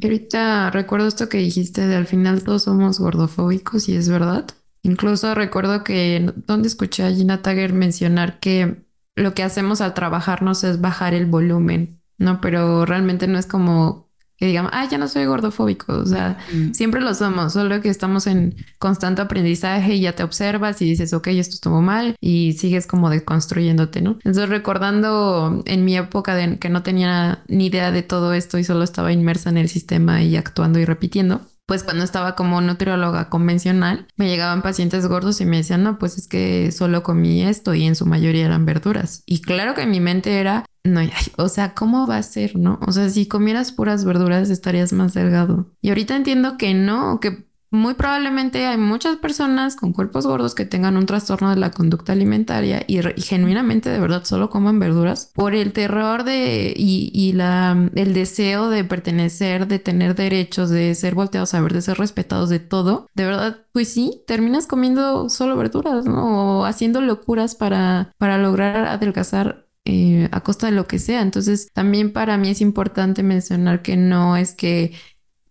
Ahorita 0.03 0.69
recuerdo 0.69 1.07
esto 1.07 1.29
que 1.29 1.37
dijiste 1.37 1.87
de 1.87 1.95
al 1.95 2.07
final 2.07 2.43
todos 2.43 2.63
somos 2.63 2.99
gordofóbicos 2.99 3.89
y 3.89 3.95
es 3.95 4.09
verdad. 4.09 4.47
Incluso 4.83 5.33
recuerdo 5.33 5.83
que 5.83 6.33
donde 6.47 6.67
escuché 6.67 7.03
a 7.03 7.11
Gina 7.11 7.41
Tager 7.41 7.71
mencionar 7.73 8.39
que 8.39 8.83
lo 9.15 9.33
que 9.33 9.43
hacemos 9.43 9.79
al 9.81 9.93
trabajarnos 9.93 10.63
es 10.63 10.81
bajar 10.81 11.13
el 11.13 11.25
volumen, 11.25 12.01
¿no? 12.17 12.41
Pero 12.41 12.85
realmente 12.85 13.27
no 13.27 13.39
es 13.39 13.45
como 13.45 14.01
que 14.41 14.47
digamos, 14.47 14.71
ah, 14.73 14.87
ya 14.89 14.97
no 14.97 15.07
soy 15.07 15.25
gordofóbico, 15.25 15.93
o 15.93 16.05
sea, 16.07 16.39
Mm. 16.51 16.73
Siempre 16.73 16.99
lo 16.99 17.13
somos, 17.13 17.53
solo 17.53 17.79
que 17.79 17.89
estamos 17.89 18.25
en 18.25 18.55
constante 18.79 19.21
aprendizaje 19.21 19.93
y 19.93 20.01
ya 20.01 20.13
te 20.13 20.23
observas 20.23 20.81
y 20.81 20.85
dices, 20.85 21.13
ok, 21.13 21.27
esto 21.27 21.53
estuvo 21.53 21.79
mal 21.81 22.15
y 22.19 22.53
sigues 22.53 22.87
como 22.87 23.11
deconstruyéndote, 23.11 24.01
¿no? 24.01 24.11
Entonces 24.23 24.49
recordando 24.49 25.61
en 25.65 25.85
mi 25.85 25.95
época 25.95 26.33
de 26.33 26.57
que 26.57 26.69
no 26.69 26.81
tenía 26.81 27.43
ni 27.47 27.67
idea 27.67 27.91
de 27.91 28.01
todo 28.01 28.33
esto 28.33 28.57
y 28.57 28.63
solo 28.63 28.83
estaba 28.83 29.11
inmersa 29.13 29.51
en 29.51 29.57
el 29.57 29.69
sistema 29.69 30.23
y 30.23 30.35
actuando 30.35 30.79
y 30.79 30.85
repitiendo. 30.85 31.41
Pues 31.72 31.86
cuando 31.86 32.03
estaba 32.03 32.36
como 32.36 32.59
nutrióloga 32.59 33.30
convencional, 33.30 34.05
me 34.17 34.28
llegaban 34.28 34.61
pacientes 34.61 35.07
gordos 35.07 35.39
y 35.39 35.45
me 35.45 35.55
decían, 35.55 35.84
no, 35.84 35.99
pues 35.99 36.17
es 36.17 36.28
que 36.28 36.69
solo 36.74 37.01
comí 37.01 37.43
esto 37.43 37.74
y 37.74 37.86
en 37.86 37.95
su 37.95 38.05
mayoría 38.05 38.45
eran 38.45 38.65
verduras. 38.65 39.24
Y 39.26 39.39
claro 39.39 39.74
que 39.74 39.86
mi 39.86 40.01
mente 40.01 40.41
era, 40.41 40.65
no, 40.84 40.99
o 41.38 41.47
sea, 41.47 41.74
¿cómo 41.74 42.07
va 42.07 42.17
a 42.17 42.24
ser, 42.24 42.57
no? 42.57 42.78
O 42.86 42.91
sea, 42.91 43.09
si 43.09 43.26
comieras 43.26 43.72
puras 43.72 44.03
verduras 44.03 44.49
estarías 44.49 44.91
más 44.91 45.13
delgado. 45.13 45.72
Y 45.82 45.88
ahorita 45.88 46.17
entiendo 46.17 46.57
que 46.57 46.74
no, 46.74 47.22
que 47.22 47.45
muy 47.72 47.93
probablemente 47.93 48.67
hay 48.67 48.78
muchas 48.78 49.17
personas 49.17 49.76
con 49.76 49.93
cuerpos 49.93 50.28
gordos 50.28 50.55
que 50.55 50.65
tengan 50.65 50.97
un 50.97 51.05
trastorno 51.05 51.49
de 51.49 51.55
la 51.55 51.72
conducta 51.72 52.11
alimentaria 52.11 52.84
y, 52.86 53.01
genuinamente 53.22 53.89
de 53.89 53.99
verdad 53.99 54.26
solo 54.26 54.49
coman 54.49 54.80
verduras 54.80 55.32
por 55.34 55.55
el 55.55 55.72
terror 55.72 56.24
de 56.24 56.74
y, 56.76 57.11
y 57.13 57.34
la 57.34 57.89
el 57.95 58.13
deseo 58.13 58.69
de 58.69 58.84
pertenecer, 58.84 59.67
de 59.67 59.80
tener 59.80 60.15
derechos, 60.15 60.69
de 60.69 60.93
ser 60.95 61.15
volteados 61.15 61.53
a 61.53 61.61
ver, 61.61 61.74
de 61.74 61.82
ser 61.82 61.97
respetados 61.97 62.49
de 62.49 62.59
todo. 62.59 63.07
De 63.15 63.26
verdad, 63.26 63.61
pues 63.72 63.88
sí, 63.89 64.22
terminas 64.28 64.67
comiendo 64.67 65.30
solo 65.30 65.55
verduras, 65.55 66.05
¿no? 66.05 66.59
O 66.59 66.65
haciendo 66.65 67.01
locuras 67.01 67.55
para, 67.55 68.13
para 68.17 68.38
lograr 68.38 68.86
adelgazar 68.86 69.67
eh, 69.84 70.30
a 70.32 70.41
costa 70.41 70.67
de 70.67 70.74
lo 70.74 70.88
que 70.88 70.99
sea. 70.99 71.22
Entonces, 71.22 71.67
también 71.74 72.13
para 72.13 72.38
mí 72.38 72.49
es 72.49 72.61
importante 72.61 73.24
mencionar 73.24 73.82
que 73.82 73.97
no 73.97 74.38
es 74.38 74.53
que 74.53 74.93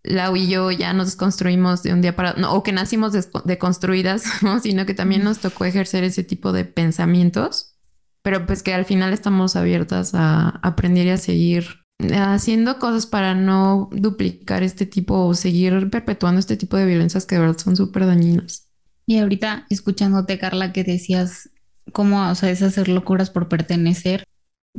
Lau 0.03 0.35
y 0.37 0.49
yo 0.49 0.71
ya 0.71 0.93
nos 0.93 1.07
desconstruimos 1.07 1.83
de 1.83 1.93
un 1.93 2.01
día 2.01 2.17
para 2.17 2.35
no, 2.35 2.55
o 2.55 2.63
que 2.63 2.73
nacimos 2.73 3.13
deconstruidas, 3.45 4.25
¿no? 4.43 4.61
sino 4.61 4.87
que 4.87 4.95
también 4.95 5.25
nos 5.25 5.39
tocó 5.39 5.65
ejercer 5.65 6.05
ese 6.05 6.25
tipo 6.25 6.53
de 6.53 6.65
pensamientos, 6.65 7.77
pero 8.23 8.47
pues 8.47 8.63
que 8.63 8.75
al 8.75 8.85
final 8.85 9.13
estamos 9.13 9.57
abiertas 9.57 10.15
a 10.15 10.49
aprender 10.63 11.07
y 11.07 11.11
a 11.11 11.17
seguir 11.17 11.81
haciendo 12.13 12.79
cosas 12.79 13.07
para 13.07 13.35
no 13.35 13.91
duplicar 13.93 14.63
este 14.63 14.87
tipo 14.87 15.27
o 15.27 15.35
seguir 15.35 15.91
perpetuando 15.91 16.41
este 16.41 16.57
tipo 16.57 16.77
de 16.77 16.87
violencias 16.87 17.27
que 17.27 17.35
de 17.35 17.43
verdad 17.43 17.59
son 17.59 17.77
súper 17.77 18.07
dañinas. 18.07 18.69
Y 19.07 19.19
ahorita 19.19 19.67
escuchándote, 19.71 20.39
Carla, 20.39 20.73
que 20.73 20.85
decías 20.85 21.51
cómo, 21.93 22.31
o 22.31 22.35
sea, 22.35 22.51
es 22.51 22.63
hacer 22.63 22.89
locuras 22.89 23.31
por 23.31 23.49
pertenecer, 23.49 24.25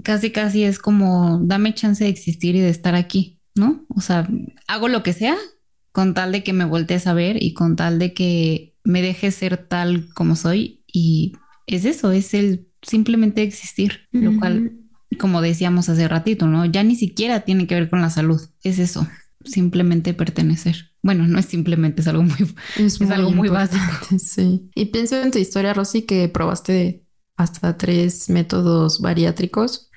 casi 0.04 0.32
casi 0.32 0.64
es 0.64 0.80
como 0.80 1.40
dame 1.44 1.74
chance 1.74 2.04
de 2.04 2.10
existir 2.10 2.56
y 2.56 2.62
de 2.62 2.70
estar 2.70 2.96
aquí, 2.96 3.41
¿no? 3.56 3.86
O 3.89 4.02
sea, 4.02 4.28
hago 4.68 4.88
lo 4.88 5.04
que 5.04 5.14
sea 5.14 5.38
con 5.91 6.14
tal 6.14 6.32
de 6.32 6.43
que 6.43 6.54
me 6.54 6.66
voltees 6.66 7.08
a 7.08 7.14
ver 7.14 7.41
y 7.41 7.54
con 7.54 7.76
tal 7.76 7.99
de 7.99 8.14
que 8.14 8.76
me 8.84 9.02
dejes 9.02 9.36
ser 9.36 9.58
tal 9.58 10.10
como 10.14 10.36
soy 10.36 10.84
y 10.88 11.34
es 11.68 11.86
eso, 11.86 12.12
es 12.12 12.34
el 12.34 12.68
simplemente 12.82 13.43
existir, 13.43 14.08
lo 14.12 14.38
cual, 14.39 14.74
como 15.20 15.41
decíamos 15.41 15.89
hace 15.89 16.08
ratito, 16.08 16.47
¿no? 16.47 16.66
Ya 16.66 16.84
ni 16.84 16.95
siquiera 16.95 17.41
tiene 17.41 17.68
que 17.68 17.76
ver 17.76 17.89
con 17.89 18.02
la 18.02 18.10
salud, 18.10 18.41
es 18.64 18.80
eso, 18.80 19.08
simplemente 19.43 20.14
pertenecer. 20.14 20.91
Bueno, 21.04 21.28
no 21.28 21.39
es 21.39 21.45
simplemente, 21.45 22.02
es 22.02 22.08
algo 22.08 22.24
muy 22.24 22.36
Es, 22.78 23.02
algo 23.02 23.32
muy 23.32 23.47
importante, 23.47 24.20
Sí. 24.20 24.70
Y 24.76 24.86
pienso 24.86 25.22
en 25.22 25.32
tu 25.32 25.39
historia, 25.39 25.74
Rosy, 25.74 26.04
que 26.04 26.28
probaste 26.30 27.06
hasta 27.38 27.78
tres 27.78 28.30
métodos 28.30 28.99
bariátricos. 28.99 29.89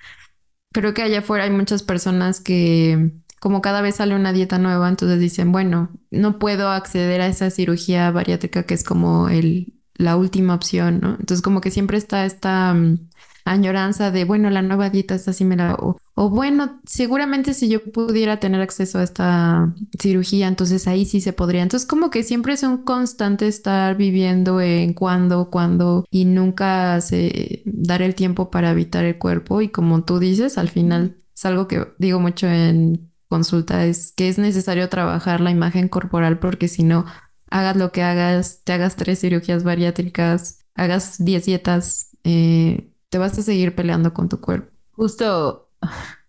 Creo 0.72 0.94
que 0.94 1.02
allá 1.02 1.20
afuera 1.20 1.44
hay 1.44 1.50
muchas 1.50 1.82
personas 1.82 2.40
que, 2.40 3.12
como 3.44 3.60
cada 3.60 3.82
vez 3.82 3.96
sale 3.96 4.14
una 4.14 4.32
dieta 4.32 4.56
nueva, 4.56 4.88
entonces 4.88 5.20
dicen, 5.20 5.52
bueno, 5.52 5.90
no 6.10 6.38
puedo 6.38 6.70
acceder 6.70 7.20
a 7.20 7.26
esa 7.26 7.50
cirugía 7.50 8.10
bariátrica 8.10 8.62
que 8.62 8.72
es 8.72 8.82
como 8.84 9.28
el, 9.28 9.74
la 9.96 10.16
última 10.16 10.54
opción, 10.54 11.00
¿no? 11.02 11.10
Entonces 11.10 11.42
como 11.42 11.60
que 11.60 11.70
siempre 11.70 11.98
está 11.98 12.24
esta 12.24 12.72
mm, 12.72 13.10
añoranza 13.44 14.10
de, 14.10 14.24
bueno, 14.24 14.48
la 14.48 14.62
nueva 14.62 14.88
dieta 14.88 15.14
esta 15.14 15.34
sí 15.34 15.44
me 15.44 15.56
la... 15.56 15.74
O, 15.74 15.98
o 16.14 16.30
bueno, 16.30 16.80
seguramente 16.86 17.52
si 17.52 17.68
yo 17.68 17.82
pudiera 17.92 18.40
tener 18.40 18.62
acceso 18.62 18.98
a 18.98 19.02
esta 19.02 19.74
cirugía, 20.00 20.48
entonces 20.48 20.88
ahí 20.88 21.04
sí 21.04 21.20
se 21.20 21.34
podría. 21.34 21.60
Entonces 21.60 21.86
como 21.86 22.08
que 22.08 22.22
siempre 22.22 22.54
es 22.54 22.62
un 22.62 22.78
constante 22.78 23.46
estar 23.46 23.94
viviendo 23.98 24.62
en 24.62 24.94
cuándo, 24.94 25.50
cuándo 25.50 26.06
y 26.10 26.24
nunca 26.24 26.98
se 27.02 27.62
dar 27.66 28.00
el 28.00 28.14
tiempo 28.14 28.50
para 28.50 28.70
habitar 28.70 29.04
el 29.04 29.18
cuerpo 29.18 29.60
y 29.60 29.68
como 29.68 30.02
tú 30.02 30.18
dices, 30.18 30.56
al 30.56 30.70
final 30.70 31.18
es 31.34 31.44
algo 31.44 31.68
que 31.68 31.88
digo 31.98 32.20
mucho 32.20 32.46
en 32.46 33.12
consulta, 33.34 33.84
es 33.84 34.12
que 34.12 34.28
es 34.28 34.38
necesario 34.38 34.88
trabajar 34.88 35.40
la 35.40 35.50
imagen 35.50 35.88
corporal 35.88 36.38
porque 36.38 36.68
si 36.68 36.84
no, 36.84 37.04
hagas 37.50 37.76
lo 37.76 37.90
que 37.90 38.00
hagas, 38.04 38.62
te 38.62 38.72
hagas 38.72 38.94
tres 38.94 39.20
cirugías 39.20 39.64
bariátricas, 39.64 40.60
hagas 40.76 41.16
diez 41.18 41.44
dietas, 41.44 42.16
eh, 42.22 42.92
te 43.08 43.18
vas 43.18 43.36
a 43.36 43.42
seguir 43.42 43.74
peleando 43.74 44.14
con 44.14 44.28
tu 44.28 44.40
cuerpo. 44.40 44.70
Justo 44.92 45.68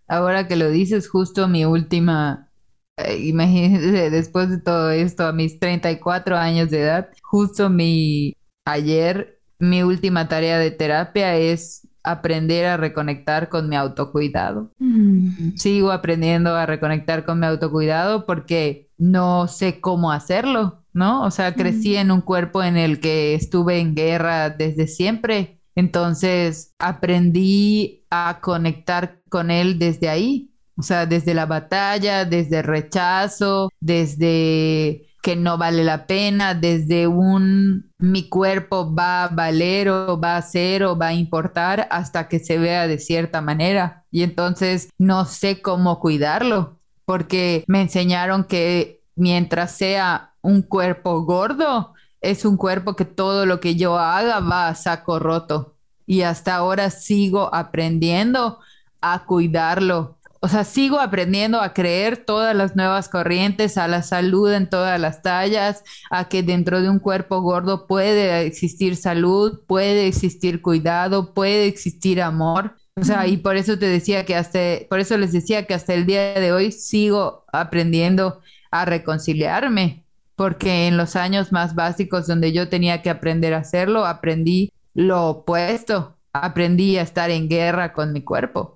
ahora 0.08 0.48
que 0.48 0.56
lo 0.56 0.72
dices, 0.72 1.08
justo 1.08 1.48
mi 1.48 1.64
última, 1.64 2.50
eh, 2.98 3.18
imagínense, 3.20 4.10
después 4.10 4.50
de 4.50 4.60
todo 4.60 4.90
esto, 4.90 5.28
a 5.28 5.32
mis 5.32 5.60
34 5.60 6.38
años 6.38 6.72
de 6.72 6.82
edad, 6.82 7.10
justo 7.22 7.70
mi, 7.70 8.36
ayer, 8.66 9.40
mi 9.60 9.84
última 9.84 10.28
tarea 10.28 10.58
de 10.58 10.72
terapia 10.72 11.38
es 11.38 11.88
aprender 12.06 12.66
a 12.66 12.78
reconectar 12.78 13.50
con 13.50 13.68
mi 13.68 13.76
autocuidado. 13.76 14.72
Mm. 14.80 15.56
Sigo 15.56 15.92
aprendiendo 15.92 16.56
a 16.56 16.66
reconectar 16.66 17.26
con 17.26 17.40
mi 17.40 17.46
autocuidado 17.48 18.26
porque 18.26 18.90
no 18.98 19.48
sé 19.48 19.82
cómo 19.82 20.12
hacerlo, 20.12 20.84
¿no? 20.94 21.24
O 21.24 21.32
sea, 21.32 21.56
crecí 21.56 21.96
en 21.96 22.12
un 22.12 22.22
cuerpo 22.22 22.64
en 22.64 22.78
el 22.78 23.00
que 23.00 23.34
estuve 23.34 23.80
en 23.80 23.96
guerra 23.96 24.50
desde 24.50 24.88
siempre. 24.88 25.60
Entonces 25.76 26.74
aprendí 26.80 28.06
a 28.10 28.40
conectar 28.42 29.22
con 29.30 29.52
él 29.52 29.78
desde 29.78 30.08
ahí, 30.08 30.52
o 30.78 30.84
sea, 30.84 31.06
desde 31.06 31.34
la 31.34 31.46
batalla, 31.46 32.24
desde 32.24 32.60
el 32.60 32.64
rechazo, 32.64 33.70
desde 33.82 35.08
que 35.26 35.36
no 35.36 35.58
vale 35.58 35.84
la 35.84 36.06
pena, 36.06 36.54
desde 36.54 37.08
un 37.08 37.92
mi 37.98 38.30
cuerpo 38.30 38.94
va 38.94 39.24
a 39.24 39.28
valer 39.30 39.90
o 39.90 40.20
va 40.22 40.38
a 40.38 40.42
ser 40.44 40.84
o 40.84 40.96
va 40.96 41.08
a 41.08 41.14
importar 41.16 41.88
hasta 41.90 42.28
que 42.28 42.38
se 42.38 42.60
vea 42.60 42.86
de 42.86 43.00
cierta 43.00 43.42
manera. 43.42 44.06
Y 44.12 44.22
entonces 44.22 44.88
no 45.00 45.26
sé 45.26 45.64
cómo 45.64 46.00
cuidarlo, 46.00 46.80
porque 47.06 47.64
me 47.66 47.82
enseñaron 47.82 48.44
que 48.44 49.02
mientras 49.16 49.72
sea 49.72 50.36
un 50.44 50.62
cuerpo 50.62 51.24
gordo, 51.24 51.96
es 52.22 52.46
un 52.46 52.56
cuerpo 52.56 52.96
que 52.96 53.06
todo 53.06 53.48
lo 53.48 53.60
que 53.60 53.76
yo 53.76 53.98
haga 53.98 54.42
va 54.42 54.68
a 54.68 54.76
saco 54.76 55.18
roto. 55.18 55.76
Y 56.06 56.22
hasta 56.22 56.54
ahora 56.54 56.92
sigo 56.92 57.50
aprendiendo 57.52 58.60
a 59.02 59.26
cuidarlo 59.26 60.15
o 60.46 60.48
sea, 60.48 60.64
sigo 60.64 61.00
aprendiendo 61.00 61.60
a 61.60 61.74
creer 61.74 62.18
todas 62.18 62.56
las 62.56 62.76
nuevas 62.76 63.10
corrientes, 63.10 63.80
a 63.80 63.88
la 63.88 64.04
salud 64.04 64.54
en 64.54 64.70
todas 64.70 65.00
las 65.02 65.24
tallas, 65.24 65.84
a 66.12 66.30
que 66.30 66.44
dentro 66.44 66.84
de 66.84 66.90
un 66.92 67.00
cuerpo 67.00 67.42
gordo 67.42 67.88
puede 67.88 68.46
existir 68.46 68.96
salud, 68.96 69.62
puede 69.66 70.06
existir 70.06 70.62
cuidado, 70.62 71.34
puede 71.34 71.66
existir 71.66 72.22
amor. 72.22 72.78
O 72.96 73.04
sea, 73.04 73.26
y 73.26 73.38
por 73.38 73.56
eso 73.56 73.80
te 73.80 73.88
decía 73.88 74.24
que 74.24 74.36
hasta, 74.36 74.60
por 74.88 75.00
eso 75.00 75.18
les 75.18 75.32
decía 75.32 75.66
que 75.66 75.74
hasta 75.74 75.96
el 75.96 76.06
día 76.06 76.36
de 76.36 76.54
hoy 76.54 76.72
sigo 76.72 77.46
aprendiendo 77.52 78.40
a 78.70 78.86
reconciliarme, 78.86 80.06
porque 80.36 80.86
en 80.86 80.96
los 80.96 81.16
años 81.16 81.52
más 81.52 81.74
básicos 81.74 82.28
donde 82.28 82.54
yo 82.54 82.70
tenía 82.70 83.02
que 83.02 83.10
aprender 83.10 83.56
a 83.56 83.62
hacerlo, 83.62 84.06
aprendí 84.06 84.72
lo 84.94 85.26
opuesto, 85.28 86.18
aprendí 86.34 86.98
a 86.98 87.02
estar 87.02 87.32
en 87.32 87.50
guerra 87.50 87.94
con 87.94 88.14
mi 88.14 88.22
cuerpo. 88.22 88.75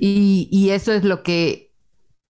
Y, 0.00 0.70
eso 0.70 0.92
es 0.92 1.04
lo 1.04 1.22
que 1.22 1.72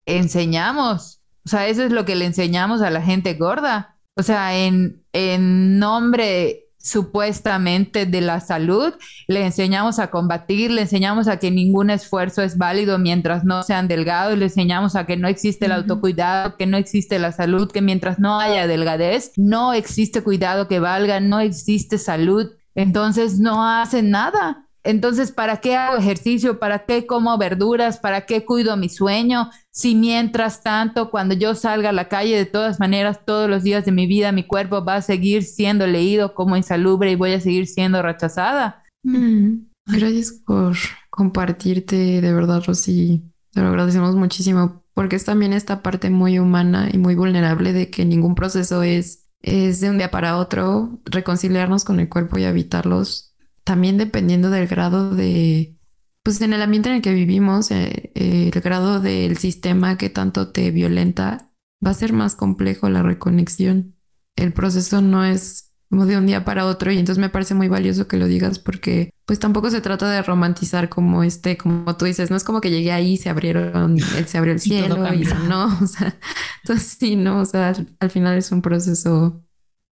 enseñamos. 0.07 1.20
O 1.45 1.49
sea, 1.49 1.68
eso 1.68 1.82
es 1.82 1.93
lo 1.93 2.05
que 2.05 2.16
le 2.16 2.26
enseñamos 2.26 2.82
a 2.82 2.91
la 2.91 3.03
gente 3.03 3.34
gorda. 3.34 3.97
O 4.14 4.22
sea, 4.22 4.57
en, 4.57 5.03
en 5.12 5.78
nombre 5.78 6.66
supuestamente 6.87 8.07
de 8.07 8.20
la 8.20 8.41
salud, 8.41 8.95
le 9.26 9.45
enseñamos 9.45 9.99
a 9.99 10.11
combatir, 10.11 10.70
le 10.70 10.82
enseñamos 10.82 11.26
a 11.26 11.39
que 11.39 11.51
ningún 11.51 11.91
esfuerzo 11.91 12.43
es 12.43 12.57
válido 12.57 12.99
mientras 12.99 13.45
no 13.45 13.64
sean 13.64 13.89
delgados, 13.89 14.39
le 14.39 14.45
enseñamos 14.45 14.95
a 14.95 15.05
que 15.05 15.16
no 15.16 15.26
existe 15.26 15.66
el 15.66 15.72
autocuidado, 15.72 16.57
que 16.57 16.66
no 16.66 16.76
existe 16.76 17.18
la 17.18 17.32
salud, 17.32 17.70
que 17.72 17.82
mientras 17.82 18.20
no 18.20 18.39
haya 18.39 18.68
delgadez, 18.68 19.32
no 19.37 19.72
existe 19.72 20.22
cuidado 20.22 20.68
que 20.68 20.78
valga, 20.78 21.18
no 21.18 21.41
existe 21.41 21.99
salud. 21.99 22.53
Entonces 22.76 23.41
no 23.41 23.66
hacen 23.66 24.11
nada. 24.11 24.65
Entonces, 24.87 25.32
¿para 25.32 25.57
qué 25.57 25.74
hago 25.74 25.97
ejercicio? 25.97 26.61
¿Para 26.61 26.84
qué 26.84 27.07
como 27.07 27.37
verduras? 27.39 27.99
¿Para 27.99 28.24
qué 28.24 28.45
cuido 28.45 28.76
mi 28.76 28.89
sueño? 28.89 29.51
Si 29.72 29.97
mientras 29.97 30.62
tanto, 30.62 31.11
cuando 31.11 31.34
yo 31.34 31.57
salga 31.57 31.89
a 31.89 31.93
la 31.93 32.09
calle, 32.09 32.37
de 32.37 32.47
todas 32.47 32.78
maneras, 32.78 33.18
todos 33.26 33.51
los 33.51 33.64
días 33.64 33.84
de 33.84 33.91
mi 33.91 34.07
vida, 34.07 34.30
mi 34.30 34.45
cuerpo 34.45 34.84
va 34.84 34.97
a 34.97 35.03
seguir 35.03 35.43
siendo 35.43 35.89
leído 35.89 36.34
como 36.34 36.57
insalubre 36.57 37.11
y 37.11 37.16
voy 37.16 37.32
a 37.32 37.41
seguir 37.41 37.66
siendo 37.66 38.01
rechazada. 38.01 38.84
Mm. 39.03 39.66
Gracias 39.87 40.30
por 40.47 40.76
compartirte, 41.11 42.20
de 42.20 42.32
verdad, 42.32 42.62
Rosy. 42.64 43.24
Te 43.51 43.62
lo 43.62 43.68
agradecemos 43.68 44.14
muchísimo 44.14 44.84
porque 44.95 45.16
es 45.16 45.24
también 45.24 45.53
esta 45.53 45.82
parte 45.82 46.11
muy 46.11 46.39
humana 46.39 46.89
y 46.93 46.99
muy 46.99 47.16
vulnerable 47.16 47.72
de 47.72 47.91
que 47.91 48.05
ningún 48.05 48.37
proceso 48.37 48.84
es, 48.84 49.26
es 49.43 49.80
de 49.80 49.91
un 49.91 49.99
día 49.99 50.12
para 50.12 50.37
otro. 50.37 51.01
Reconciliarnos 51.07 51.84
con 51.84 51.99
el 51.99 52.09
cuerpo 52.09 52.39
y 52.39 52.45
habitarlos 52.45 53.25
también 53.66 53.98
dependiendo 53.98 54.48
del 54.48 54.68
grado 54.68 55.10
de, 55.10 55.76
pues 56.22 56.40
en 56.40 56.52
el 56.52 56.62
ambiente 56.62 56.88
en 56.88 56.94
el 56.94 57.02
que 57.02 57.12
vivimos, 57.12 57.72
eh, 57.72 58.12
eh, 58.14 58.50
el 58.54 58.60
grado 58.60 59.00
del 59.00 59.38
sistema 59.38 59.98
que 59.98 60.08
tanto 60.08 60.52
te 60.52 60.70
violenta, 60.70 61.50
va 61.84 61.90
a 61.90 61.94
ser 61.94 62.12
más 62.12 62.36
complejo 62.36 62.88
la 62.88 63.02
reconexión. 63.02 63.96
El 64.36 64.52
proceso 64.52 65.02
no 65.02 65.24
es 65.24 65.74
como 65.90 66.06
de 66.06 66.16
un 66.16 66.26
día 66.26 66.44
para 66.44 66.64
otro 66.64 66.92
y 66.92 66.98
entonces 66.98 67.20
me 67.20 67.28
parece 67.28 67.54
muy 67.54 67.66
valioso 67.66 68.06
que 68.06 68.16
lo 68.16 68.28
digas 68.28 68.60
porque 68.60 69.10
pues 69.24 69.40
tampoco 69.40 69.68
se 69.70 69.80
trata 69.80 70.08
de 70.12 70.22
romantizar 70.22 70.88
como 70.88 71.24
este, 71.24 71.56
como 71.56 71.96
tú 71.96 72.04
dices, 72.04 72.30
no 72.30 72.36
es 72.36 72.44
como 72.44 72.60
que 72.60 72.70
llegué 72.70 72.92
ahí, 72.92 73.16
se 73.16 73.30
abrieron, 73.30 73.98
se 73.98 74.38
abrió 74.38 74.52
el 74.52 74.60
cielo 74.60 75.12
y, 75.12 75.24
no, 75.48 75.76
o 75.82 75.86
sea, 75.88 76.16
entonces 76.62 76.96
sí, 77.00 77.16
no, 77.16 77.40
o 77.40 77.44
sea, 77.44 77.74
al 77.98 78.10
final 78.10 78.38
es 78.38 78.52
un 78.52 78.62
proceso 78.62 79.42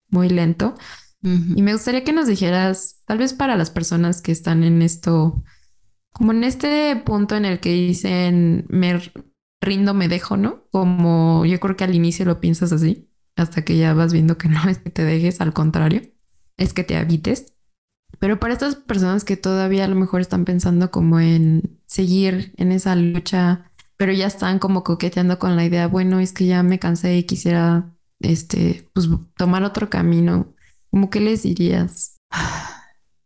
muy 0.10 0.30
lento. 0.30 0.76
Y 1.24 1.62
me 1.62 1.72
gustaría 1.72 2.04
que 2.04 2.12
nos 2.12 2.28
dijeras, 2.28 3.02
tal 3.06 3.18
vez 3.18 3.34
para 3.34 3.56
las 3.56 3.70
personas 3.70 4.22
que 4.22 4.34
están 4.34 4.64
en 4.64 4.82
esto, 4.82 5.42
como 6.12 6.34
en 6.34 6.44
este 6.44 6.98
punto 6.98 7.38
en 7.38 7.46
el 7.46 7.62
que 7.62 7.72
dicen, 7.72 8.66
me 8.68 9.00
rindo, 9.62 9.94
me 9.94 10.10
dejo, 10.10 10.36
¿no? 10.36 10.68
Como 10.70 11.46
yo 11.46 11.60
creo 11.62 11.78
que 11.78 11.86
al 11.86 11.96
inicio 11.96 12.26
lo 12.26 12.42
piensas 12.42 12.74
así, 12.74 13.10
hasta 13.38 13.64
que 13.64 13.78
ya 13.78 13.94
vas 13.94 14.12
viendo 14.12 14.38
que 14.38 14.50
no 14.50 14.70
es 14.70 14.80
que 14.80 14.90
te 14.92 15.04
dejes, 15.04 15.40
al 15.40 15.54
contrario, 15.54 16.02
es 16.58 16.74
que 16.74 16.84
te 16.84 16.98
habites. 16.98 17.54
Pero 18.20 18.40
para 18.40 18.54
estas 18.54 18.76
personas 18.76 19.24
que 19.24 19.38
todavía 19.38 19.86
a 19.86 19.88
lo 19.88 19.96
mejor 19.96 20.22
están 20.22 20.46
pensando 20.46 20.92
como 20.92 21.20
en 21.20 21.80
seguir 21.88 22.54
en 22.58 22.72
esa 22.72 22.96
lucha, 22.96 23.72
pero 23.98 24.12
ya 24.12 24.28
están 24.28 24.60
como 24.60 24.84
coqueteando 24.84 25.40
con 25.40 25.56
la 25.56 25.66
idea, 25.66 25.88
bueno, 25.88 26.20
es 26.20 26.34
que 26.34 26.46
ya 26.46 26.64
me 26.64 26.80
cansé 26.80 27.18
y 27.18 27.24
quisiera, 27.24 27.96
este, 28.20 28.90
pues 28.94 29.10
tomar 29.38 29.64
otro 29.64 29.90
camino. 29.90 30.54
¿Cómo 30.94 31.10
que 31.10 31.20
les 31.20 31.42
dirías? 31.42 32.22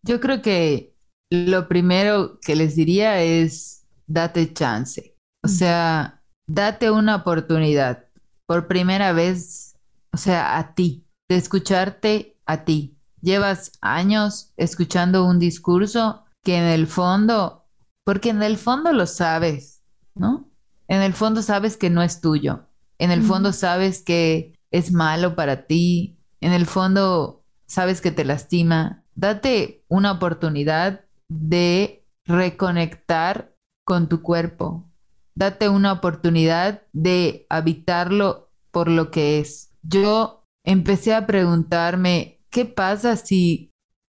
Yo 0.01 0.22
creo 0.22 0.41
que 0.41 0.95
lo 1.30 1.68
primero 1.68 2.39
que 2.39 2.55
les 2.55 2.78
diría 2.78 3.22
es 3.22 3.86
date 4.05 4.53
chance. 4.53 5.18
O 5.43 5.49
sea, 5.49 6.24
date 6.47 6.89
una 6.91 7.18
oportunidad 7.18 8.05
por 8.45 8.68
primera 8.68 9.11
vez, 9.11 9.76
o 10.13 10.18
sea, 10.18 10.57
a 10.57 10.76
ti, 10.76 11.05
de 11.28 11.36
escucharte 11.36 12.39
a 12.45 12.63
ti. 12.63 12.97
Llevas 13.20 13.74
años 13.82 14.53
escuchando 14.55 15.26
un 15.26 15.38
discurso 15.38 16.24
que 16.45 16.55
en 16.55 16.63
el 16.63 16.88
fondo, 16.88 17.65
porque 18.05 18.30
en 18.30 18.43
el 18.43 18.55
fondo 18.55 18.93
lo 18.93 19.05
sabes, 19.07 19.84
¿no? 20.15 20.49
En 20.88 21.01
el 21.01 21.11
fondo 21.11 21.41
sabes 21.41 21.76
que 21.76 21.89
no 21.89 22.01
es 22.01 22.22
tuyo. 22.22 22.70
En 22.97 23.11
el 23.11 23.24
fondo 23.24 23.51
sabes 23.51 24.03
que 24.03 24.57
es 24.72 24.93
malo 24.93 25.36
para 25.36 25.65
ti. 25.68 26.18
En 26.39 26.53
el 26.53 26.65
fondo 26.65 27.36
sabes 27.68 28.01
que 28.01 28.11
te 28.11 28.26
lastima, 28.26 29.03
date 29.15 29.84
una 29.88 30.11
oportunidad 30.11 31.05
de 31.30 32.05
reconectar 32.26 33.55
con 33.86 34.09
tu 34.09 34.22
cuerpo. 34.22 34.89
Date 35.36 35.70
una 35.70 35.93
oportunidad 35.93 36.84
de 36.93 37.45
habitarlo 37.49 38.49
por 38.72 38.89
lo 38.89 39.11
que 39.11 39.39
es. 39.39 39.72
Yo 39.84 40.43
empecé 40.65 41.13
a 41.13 41.28
preguntarme, 41.28 42.41
¿qué 42.49 42.65
pasa 42.65 43.15
si 43.15 43.72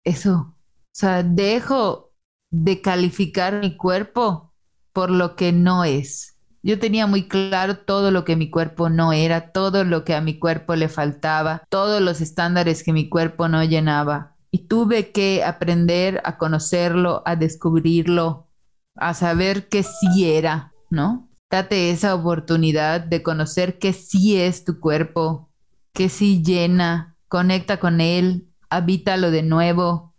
eso? 0.04 0.54
O 0.56 0.94
sea, 0.94 1.22
dejo 1.22 2.12
de 2.50 2.80
calificar 2.80 3.60
mi 3.60 3.76
cuerpo 3.76 4.54
por 4.92 5.10
lo 5.10 5.36
que 5.36 5.52
no 5.52 5.84
es. 5.84 6.37
Yo 6.62 6.78
tenía 6.78 7.06
muy 7.06 7.28
claro 7.28 7.78
todo 7.78 8.10
lo 8.10 8.24
que 8.24 8.36
mi 8.36 8.50
cuerpo 8.50 8.88
no 8.90 9.12
era, 9.12 9.52
todo 9.52 9.84
lo 9.84 10.04
que 10.04 10.14
a 10.14 10.20
mi 10.20 10.38
cuerpo 10.38 10.74
le 10.76 10.88
faltaba, 10.88 11.62
todos 11.68 12.00
los 12.02 12.20
estándares 12.20 12.82
que 12.82 12.92
mi 12.92 13.08
cuerpo 13.08 13.48
no 13.48 13.62
llenaba. 13.64 14.34
y 14.50 14.66
tuve 14.68 15.12
que 15.12 15.44
aprender 15.44 16.22
a 16.24 16.38
conocerlo, 16.38 17.22
a 17.26 17.36
descubrirlo, 17.36 18.48
a 18.96 19.12
saber 19.14 19.68
que 19.68 19.82
sí 19.82 20.24
era, 20.24 20.72
¿no? 20.90 21.28
Date 21.50 21.90
esa 21.90 22.14
oportunidad 22.14 23.00
de 23.02 23.22
conocer 23.22 23.78
que 23.78 23.92
sí 23.92 24.36
es 24.40 24.64
tu 24.64 24.80
cuerpo, 24.80 25.50
que 25.92 26.08
sí 26.08 26.42
llena, 26.42 27.16
conecta 27.28 27.78
con 27.78 28.00
él, 28.00 28.48
habítalo 28.70 29.30
de 29.30 29.42
nuevo, 29.42 30.14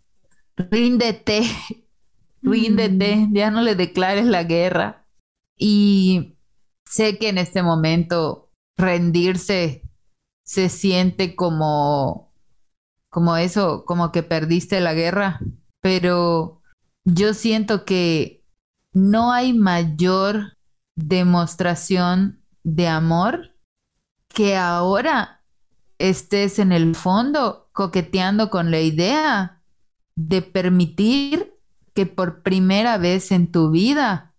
ríndete, 0.56 1.42
ríndete, 2.42 3.28
ya 3.32 3.50
no 3.50 3.62
le 3.62 3.74
declares 3.74 4.26
la 4.26 4.44
guerra. 4.44 4.99
Y 5.62 6.38
sé 6.86 7.18
que 7.18 7.28
en 7.28 7.36
este 7.36 7.62
momento 7.62 8.50
rendirse 8.78 9.82
se 10.42 10.70
siente 10.70 11.36
como, 11.36 12.32
como 13.10 13.36
eso, 13.36 13.84
como 13.84 14.10
que 14.10 14.22
perdiste 14.22 14.80
la 14.80 14.94
guerra, 14.94 15.38
pero 15.82 16.62
yo 17.04 17.34
siento 17.34 17.84
que 17.84 18.42
no 18.94 19.32
hay 19.32 19.52
mayor 19.52 20.56
demostración 20.96 22.42
de 22.64 22.88
amor 22.88 23.54
que 24.28 24.56
ahora 24.56 25.44
estés 25.98 26.58
en 26.58 26.72
el 26.72 26.94
fondo 26.94 27.68
coqueteando 27.72 28.48
con 28.48 28.70
la 28.70 28.80
idea 28.80 29.62
de 30.16 30.40
permitir 30.40 31.54
que 31.94 32.06
por 32.06 32.42
primera 32.42 32.96
vez 32.96 33.30
en 33.30 33.52
tu 33.52 33.70
vida 33.70 34.29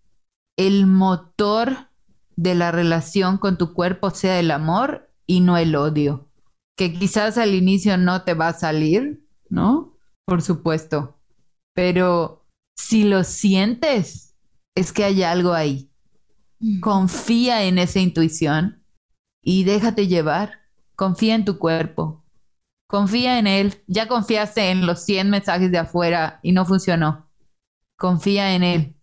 el 0.67 0.85
motor 0.85 1.89
de 2.35 2.55
la 2.55 2.71
relación 2.71 3.37
con 3.37 3.57
tu 3.57 3.73
cuerpo 3.73 4.11
sea 4.11 4.39
el 4.39 4.51
amor 4.51 5.11
y 5.25 5.41
no 5.41 5.57
el 5.57 5.75
odio, 5.75 6.29
que 6.75 6.93
quizás 6.93 7.37
al 7.37 7.53
inicio 7.53 7.97
no 7.97 8.23
te 8.23 8.33
va 8.33 8.49
a 8.49 8.53
salir, 8.53 9.25
¿no? 9.49 9.97
Por 10.25 10.41
supuesto, 10.41 11.19
pero 11.73 12.47
si 12.75 13.03
lo 13.03 13.23
sientes, 13.23 14.35
es 14.75 14.91
que 14.93 15.03
hay 15.03 15.23
algo 15.23 15.53
ahí. 15.53 15.91
Confía 16.79 17.63
en 17.63 17.79
esa 17.79 17.99
intuición 17.99 18.83
y 19.41 19.63
déjate 19.63 20.07
llevar. 20.07 20.61
Confía 20.95 21.35
en 21.35 21.45
tu 21.45 21.57
cuerpo. 21.57 22.23
Confía 22.87 23.39
en 23.39 23.47
él. 23.47 23.83
Ya 23.87 24.07
confiaste 24.07 24.69
en 24.69 24.85
los 24.85 25.03
100 25.03 25.29
mensajes 25.29 25.71
de 25.71 25.79
afuera 25.79 26.39
y 26.43 26.51
no 26.51 26.65
funcionó. 26.65 27.29
Confía 27.97 28.53
en 28.53 28.63
él 28.63 29.00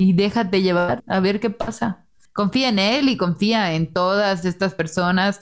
y 0.00 0.14
déjate 0.14 0.62
llevar 0.62 1.04
a 1.06 1.20
ver 1.20 1.40
qué 1.40 1.50
pasa. 1.50 2.06
Confía 2.32 2.70
en 2.70 2.78
él 2.78 3.10
y 3.10 3.18
confía 3.18 3.74
en 3.74 3.92
todas 3.92 4.46
estas 4.46 4.74
personas 4.74 5.40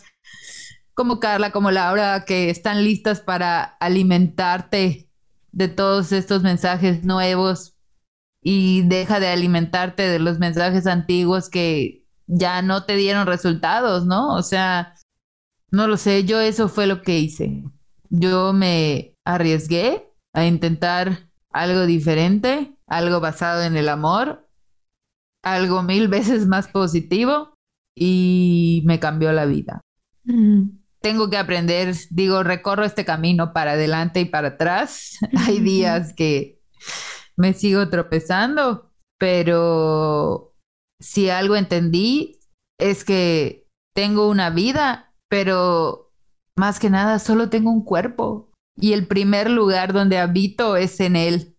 como 0.94 1.20
Carla, 1.20 1.52
como 1.52 1.70
Laura, 1.70 2.24
que 2.24 2.50
están 2.50 2.82
listas 2.82 3.20
para 3.20 3.62
alimentarte 3.62 5.08
de 5.52 5.68
todos 5.68 6.10
estos 6.10 6.42
mensajes 6.42 7.04
nuevos 7.04 7.76
y 8.42 8.82
deja 8.82 9.20
de 9.20 9.28
alimentarte 9.28 10.08
de 10.08 10.18
los 10.18 10.40
mensajes 10.40 10.88
antiguos 10.88 11.48
que 11.48 12.04
ya 12.26 12.60
no 12.60 12.84
te 12.84 12.96
dieron 12.96 13.28
resultados, 13.28 14.06
¿no? 14.06 14.34
O 14.34 14.42
sea, 14.42 14.96
no 15.70 15.86
lo 15.86 15.96
sé, 15.96 16.24
yo 16.24 16.40
eso 16.40 16.68
fue 16.68 16.88
lo 16.88 17.02
que 17.02 17.20
hice. 17.20 17.62
Yo 18.10 18.52
me 18.52 19.14
arriesgué 19.24 20.10
a 20.32 20.46
intentar 20.46 21.30
algo 21.52 21.86
diferente, 21.86 22.74
algo 22.88 23.20
basado 23.20 23.62
en 23.62 23.76
el 23.76 23.88
amor, 23.88 24.47
algo 25.52 25.82
mil 25.82 26.08
veces 26.08 26.46
más 26.46 26.68
positivo 26.68 27.54
y 27.96 28.82
me 28.86 28.98
cambió 29.00 29.32
la 29.32 29.46
vida. 29.46 29.80
Mm. 30.24 30.78
Tengo 31.00 31.30
que 31.30 31.36
aprender, 31.36 31.94
digo, 32.10 32.42
recorro 32.42 32.84
este 32.84 33.04
camino 33.04 33.52
para 33.52 33.72
adelante 33.72 34.20
y 34.20 34.24
para 34.24 34.48
atrás. 34.48 35.18
Hay 35.46 35.60
días 35.60 36.12
que 36.14 36.60
me 37.36 37.54
sigo 37.54 37.88
tropezando, 37.88 38.90
pero 39.18 40.54
si 41.00 41.30
algo 41.30 41.56
entendí 41.56 42.40
es 42.78 43.04
que 43.04 43.68
tengo 43.94 44.28
una 44.28 44.50
vida, 44.50 45.14
pero 45.28 46.12
más 46.56 46.80
que 46.80 46.90
nada 46.90 47.18
solo 47.18 47.48
tengo 47.48 47.70
un 47.70 47.84
cuerpo 47.84 48.50
y 48.76 48.92
el 48.92 49.06
primer 49.06 49.50
lugar 49.50 49.92
donde 49.92 50.18
habito 50.18 50.76
es 50.76 51.00
en 51.00 51.16
él. 51.16 51.56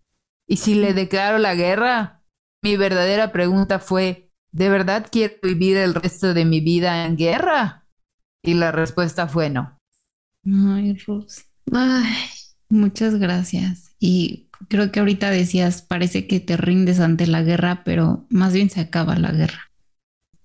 Y 0.48 0.58
si 0.58 0.76
le 0.76 0.94
declaro 0.94 1.38
la 1.38 1.54
guerra, 1.54 2.19
mi 2.62 2.78
verdadera 2.78 3.32
pregunta 3.32 3.80
fue, 3.80 4.32
¿de 4.52 4.70
verdad 4.70 5.08
quiero 5.12 5.36
vivir 5.42 5.78
el 5.78 5.94
resto 5.94 6.34
de 6.34 6.46
mi 6.46 6.60
vida 6.60 7.06
en 7.06 7.16
guerra? 7.16 7.86
Y 8.44 8.54
la 8.54 8.72
respuesta 8.72 9.28
fue 9.28 9.50
no. 9.50 9.78
Ay, 10.46 10.98
Rose. 11.06 11.44
Ay, 11.72 12.14
muchas 12.70 13.16
gracias. 13.16 13.96
Y 14.00 14.50
creo 14.68 14.92
que 14.92 15.00
ahorita 15.00 15.30
decías, 15.30 15.82
parece 15.82 16.28
que 16.28 16.40
te 16.40 16.58
rindes 16.58 17.00
ante 17.00 17.28
la 17.28 17.44
guerra, 17.44 17.84
pero 17.84 18.26
más 18.30 18.54
bien 18.54 18.70
se 18.70 18.82
acaba 18.82 19.16
la 19.16 19.32
guerra. 19.32 19.72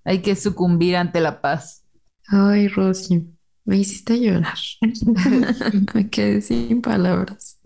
Hay 0.04 0.20
que 0.20 0.36
sucumbir 0.36 0.96
ante 0.96 1.20
la 1.20 1.40
paz. 1.40 1.84
Ay, 2.26 2.68
Rosy, 2.68 3.34
me 3.64 3.78
hiciste 3.78 4.20
llorar. 4.20 4.58
me 5.94 6.10
quedé 6.10 6.42
sin 6.42 6.82
palabras. 6.82 7.58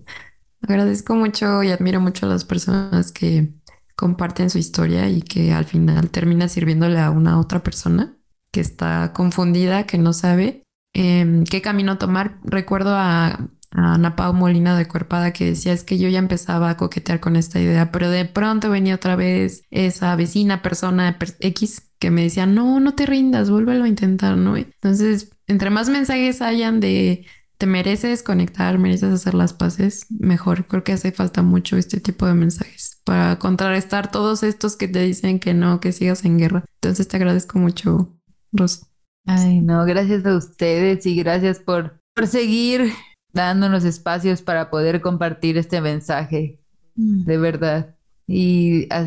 Agradezco 0.60 1.14
mucho 1.14 1.62
y 1.62 1.70
admiro 1.70 2.00
mucho 2.00 2.26
a 2.26 2.28
las 2.28 2.44
personas 2.44 3.12
que 3.12 3.54
comparten 3.98 4.48
su 4.48 4.58
historia 4.58 5.08
y 5.08 5.22
que 5.22 5.52
al 5.52 5.64
final 5.64 6.10
termina 6.10 6.48
sirviéndole 6.48 7.00
a 7.00 7.10
una 7.10 7.40
otra 7.40 7.64
persona 7.64 8.16
que 8.52 8.60
está 8.60 9.12
confundida, 9.12 9.86
que 9.86 9.98
no 9.98 10.12
sabe 10.12 10.62
em, 10.94 11.42
qué 11.42 11.60
camino 11.62 11.98
tomar. 11.98 12.38
Recuerdo 12.44 12.94
a 12.94 13.48
Ana 13.72 14.14
Pau 14.14 14.32
Molina 14.34 14.78
de 14.78 14.86
Cuerpada 14.86 15.32
que 15.32 15.46
decía 15.46 15.72
es 15.72 15.82
que 15.82 15.98
yo 15.98 16.08
ya 16.08 16.20
empezaba 16.20 16.70
a 16.70 16.76
coquetear 16.76 17.18
con 17.18 17.34
esta 17.34 17.58
idea, 17.60 17.90
pero 17.90 18.08
de 18.08 18.24
pronto 18.24 18.70
venía 18.70 18.94
otra 18.94 19.16
vez 19.16 19.64
esa 19.70 20.14
vecina 20.14 20.62
persona 20.62 21.18
X 21.40 21.90
que 21.98 22.12
me 22.12 22.22
decía, 22.22 22.46
no, 22.46 22.78
no 22.78 22.94
te 22.94 23.04
rindas, 23.04 23.50
vuélvelo 23.50 23.82
a 23.82 23.88
intentar, 23.88 24.36
¿no? 24.36 24.56
Entonces, 24.56 25.32
entre 25.48 25.70
más 25.70 25.88
mensajes 25.88 26.40
hayan 26.40 26.78
de 26.78 27.26
te 27.56 27.66
mereces 27.66 28.22
conectar, 28.22 28.78
mereces 28.78 29.12
hacer 29.12 29.34
las 29.34 29.54
paces, 29.54 30.06
mejor. 30.08 30.68
Creo 30.68 30.84
que 30.84 30.92
hace 30.92 31.10
falta 31.10 31.42
mucho 31.42 31.76
este 31.76 31.98
tipo 31.98 32.26
de 32.26 32.34
mensajes 32.34 32.97
para 33.08 33.38
contrarrestar 33.38 34.10
todos 34.10 34.42
estos 34.42 34.76
que 34.76 34.86
te 34.86 35.00
dicen 35.00 35.40
que 35.40 35.54
no, 35.54 35.80
que 35.80 35.92
sigas 35.92 36.26
en 36.26 36.36
guerra. 36.36 36.66
Entonces 36.74 37.08
te 37.08 37.16
agradezco 37.16 37.58
mucho, 37.58 38.14
Rosa. 38.52 38.86
Ay, 39.24 39.62
no, 39.62 39.82
gracias 39.86 40.26
a 40.26 40.36
ustedes 40.36 41.06
y 41.06 41.16
gracias 41.16 41.58
por, 41.58 42.02
por 42.14 42.26
seguir 42.26 42.92
dándonos 43.32 43.84
espacios 43.84 44.42
para 44.42 44.68
poder 44.68 45.00
compartir 45.00 45.56
este 45.56 45.80
mensaje, 45.80 46.60
mm. 46.96 47.24
de 47.24 47.38
verdad. 47.38 47.96
Y 48.26 48.86
ah, 48.90 49.06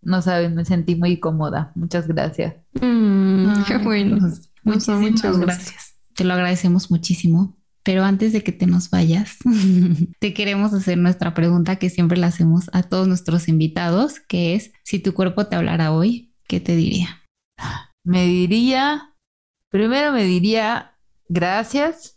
no 0.00 0.20
saben, 0.20 0.56
me 0.56 0.64
sentí 0.64 0.96
muy 0.96 1.20
cómoda. 1.20 1.70
Muchas 1.76 2.08
gracias. 2.08 2.56
Mm, 2.80 3.62
qué 3.68 3.78
bueno. 3.78 4.18
Pues, 4.64 4.88
muchas 4.88 5.38
gracias. 5.38 5.94
Te 6.16 6.24
lo 6.24 6.34
agradecemos 6.34 6.90
muchísimo. 6.90 7.56
Pero 7.84 8.04
antes 8.04 8.32
de 8.32 8.42
que 8.42 8.52
te 8.52 8.66
nos 8.66 8.90
vayas, 8.90 9.38
te 10.20 10.34
queremos 10.34 10.72
hacer 10.72 10.98
nuestra 10.98 11.34
pregunta 11.34 11.76
que 11.76 11.90
siempre 11.90 12.18
la 12.18 12.28
hacemos 12.28 12.70
a 12.72 12.82
todos 12.82 13.08
nuestros 13.08 13.48
invitados, 13.48 14.20
que 14.20 14.54
es, 14.54 14.72
si 14.84 14.98
tu 14.98 15.14
cuerpo 15.14 15.46
te 15.46 15.56
hablara 15.56 15.92
hoy, 15.92 16.32
¿qué 16.46 16.60
te 16.60 16.76
diría? 16.76 17.22
Me 18.04 18.26
diría, 18.26 19.14
primero 19.70 20.12
me 20.12 20.24
diría, 20.24 20.94
gracias 21.28 22.16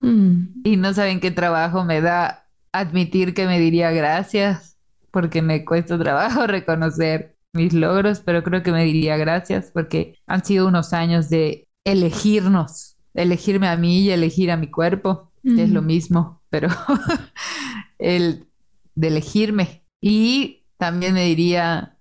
Mm. 0.00 0.62
Y 0.64 0.76
no 0.76 0.92
saben 0.94 1.20
qué 1.20 1.30
trabajo 1.30 1.84
me 1.84 2.00
da 2.00 2.46
admitir 2.72 3.34
que 3.34 3.46
me 3.46 3.58
diría 3.58 3.90
gracias, 3.90 4.78
porque 5.10 5.42
me 5.42 5.64
cuesta 5.64 5.98
trabajo 5.98 6.46
reconocer 6.46 7.36
mis 7.52 7.72
logros, 7.72 8.20
pero 8.20 8.42
creo 8.42 8.62
que 8.62 8.72
me 8.72 8.84
diría 8.84 9.16
gracias 9.16 9.70
porque 9.72 10.18
han 10.26 10.44
sido 10.44 10.68
unos 10.68 10.92
años 10.92 11.30
de 11.30 11.68
elegirnos, 11.84 12.95
elegirme 13.16 13.68
a 13.68 13.76
mí 13.76 14.00
y 14.00 14.10
elegir 14.10 14.50
a 14.50 14.56
mi 14.56 14.70
cuerpo, 14.70 15.32
que 15.42 15.62
es 15.62 15.70
lo 15.70 15.80
mismo, 15.80 16.42
pero 16.50 16.68
el 17.98 18.46
de 18.94 19.08
elegirme. 19.08 19.84
Y 20.00 20.64
también 20.76 21.14
me 21.14 21.24
diría, 21.24 21.96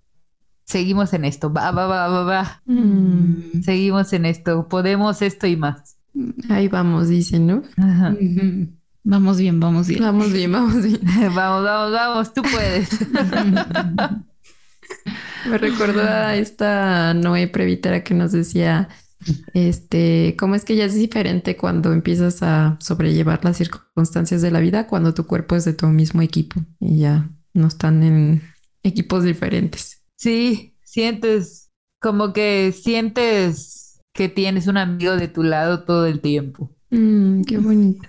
seguimos 0.66 1.14
en 1.14 1.26
esto, 1.26 1.54
va, 1.54 1.72
va, 1.72 1.88
va, 1.88 2.08
va, 2.08 2.24
va. 2.24 2.62
Mm. 2.66 3.62
Seguimos 3.62 4.12
en 4.14 4.26
esto, 4.26 4.68
podemos 4.68 5.22
esto 5.22 5.48
y 5.48 5.56
más. 5.56 5.98
Ahí 6.50 6.68
vamos, 6.68 7.10
dicen, 7.10 7.46
¿no? 7.48 7.62
Vamos 9.04 9.38
bien, 9.38 9.60
vamos 9.60 9.88
bien. 9.88 10.02
Vamos 10.02 10.34
bien, 10.34 10.52
vamos 10.52 10.84
bien. 10.84 11.00
vamos, 11.36 11.64
vamos, 11.64 11.92
vamos, 11.92 12.34
tú 12.34 12.42
puedes. 12.42 12.90
Me 15.50 15.60
recordó 15.60 16.02
a 16.02 16.36
esta 16.36 17.14
Noé 17.14 17.48
Previtera 17.48 18.04
que 18.04 18.16
nos 18.16 18.32
decía, 18.32 18.90
este, 19.54 20.36
cómo 20.38 20.56
es 20.56 20.66
que 20.66 20.76
ya 20.76 20.86
es 20.86 20.96
diferente 20.96 21.58
cuando 21.58 21.94
empiezas 21.94 22.44
a 22.44 22.78
sobrellevar 22.80 23.44
las 23.44 23.58
circunstancias 23.58 24.42
de 24.42 24.52
la 24.52 24.60
vida 24.60 24.88
cuando 24.88 25.14
tu 25.14 25.26
cuerpo 25.26 25.56
es 25.56 25.66
de 25.66 25.74
tu 25.74 25.88
mismo 25.88 26.22
equipo 26.22 26.62
y 26.80 27.00
ya 27.00 27.30
no 27.54 27.68
están 27.68 28.04
en 28.04 28.42
equipos 28.84 29.24
diferentes. 29.24 30.04
Sí, 30.16 30.76
sientes 30.84 31.72
como 32.00 32.34
que 32.34 32.72
sientes 32.72 34.00
que 34.14 34.30
tienes 34.30 34.68
un 34.68 34.78
amigo 34.78 35.16
de 35.18 35.28
tu 35.28 35.44
lado 35.44 35.84
todo 35.84 36.06
el 36.06 36.22
tiempo. 36.22 36.72
Mm, 36.90 37.42
qué 37.42 37.58
bonito. 37.58 38.08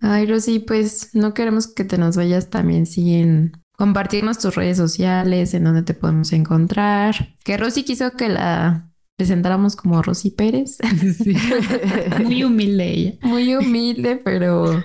Ay, 0.00 0.26
Rosy, 0.26 0.58
pues 0.60 1.10
no 1.14 1.34
queremos 1.34 1.66
que 1.66 1.84
te 1.84 1.98
nos 1.98 2.16
vayas 2.16 2.50
también 2.50 2.86
sin 2.86 3.52
compartirnos 3.72 4.38
tus 4.38 4.54
redes 4.54 4.76
sociales, 4.76 5.54
en 5.54 5.64
donde 5.64 5.82
te 5.82 5.94
podemos 5.94 6.32
encontrar. 6.32 7.36
Que 7.44 7.56
Rosy 7.56 7.84
quiso 7.84 8.10
que 8.12 8.28
la 8.28 8.87
presentáramos 9.18 9.74
como 9.74 10.00
Rosy 10.00 10.30
Pérez. 10.30 10.78
Muy 12.24 12.44
humilde 12.44 12.88
ella. 12.88 13.14
Muy 13.22 13.54
humilde, 13.56 14.16
pero, 14.16 14.82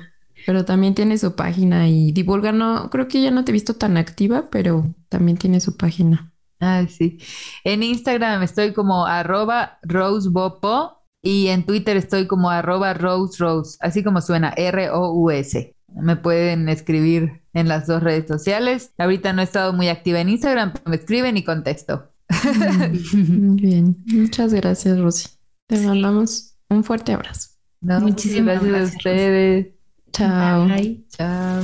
pero 0.47 0.65
también 0.65 0.95
tiene 0.95 1.19
su 1.19 1.35
página 1.35 1.87
y 1.87 2.11
divulga. 2.11 2.51
No, 2.51 2.89
creo 2.89 3.07
que 3.07 3.21
ya 3.21 3.29
no 3.29 3.45
te 3.45 3.51
he 3.51 3.53
visto 3.53 3.75
tan 3.75 3.95
activa, 3.95 4.49
pero 4.49 4.91
también 5.07 5.37
tiene 5.37 5.59
su 5.59 5.77
página. 5.77 6.33
Ay, 6.59 6.87
sí. 6.87 7.19
En 7.63 7.83
Instagram 7.83 8.41
estoy 8.41 8.73
como 8.73 9.05
arroba 9.05 9.77
rosebopo 9.83 11.03
y 11.21 11.49
en 11.49 11.63
Twitter 11.63 11.95
estoy 11.95 12.25
como 12.25 12.49
arroba 12.49 12.95
roserose, 12.95 13.77
así 13.81 14.03
como 14.03 14.19
suena, 14.19 14.51
R-O-U-S. 14.57 15.75
Me 15.89 16.15
pueden 16.15 16.69
escribir 16.69 17.43
en 17.53 17.67
las 17.67 17.85
dos 17.85 18.01
redes 18.01 18.27
sociales. 18.27 18.93
Ahorita 18.97 19.31
no 19.31 19.41
he 19.41 19.43
estado 19.45 19.73
muy 19.73 19.89
activa 19.89 20.21
en 20.21 20.29
Instagram, 20.29 20.73
pero 20.73 20.89
me 20.89 20.95
escriben 20.95 21.37
y 21.37 21.43
contesto. 21.43 22.12
Muy 23.13 23.61
bien. 23.61 24.03
Muchas 24.07 24.53
gracias, 24.53 24.99
Rosy. 24.99 25.27
Te 25.67 25.77
mandamos 25.77 26.55
un 26.69 26.83
fuerte 26.83 27.13
abrazo. 27.13 27.49
No, 27.81 27.99
Muchísimas 27.99 28.63
gracias, 28.63 28.71
gracias, 28.71 28.93
a 28.93 28.97
ustedes. 28.97 29.67
Chao. 30.11 30.67
Bye. 30.67 31.05
Chao. 31.09 31.63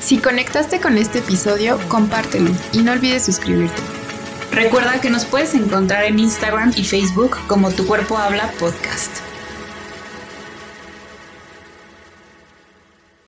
Si 0.00 0.18
conectaste 0.18 0.80
con 0.80 0.98
este 0.98 1.20
episodio, 1.20 1.78
compártelo 1.88 2.50
y 2.72 2.78
no 2.78 2.92
olvides 2.92 3.24
suscribirte. 3.24 3.80
Recuerda 4.50 5.00
que 5.00 5.10
nos 5.10 5.24
puedes 5.24 5.54
encontrar 5.54 6.04
en 6.04 6.18
Instagram 6.18 6.72
y 6.76 6.84
Facebook 6.84 7.36
como 7.46 7.70
Tu 7.70 7.86
Cuerpo 7.86 8.18
Habla 8.18 8.50
Podcast. 8.58 9.31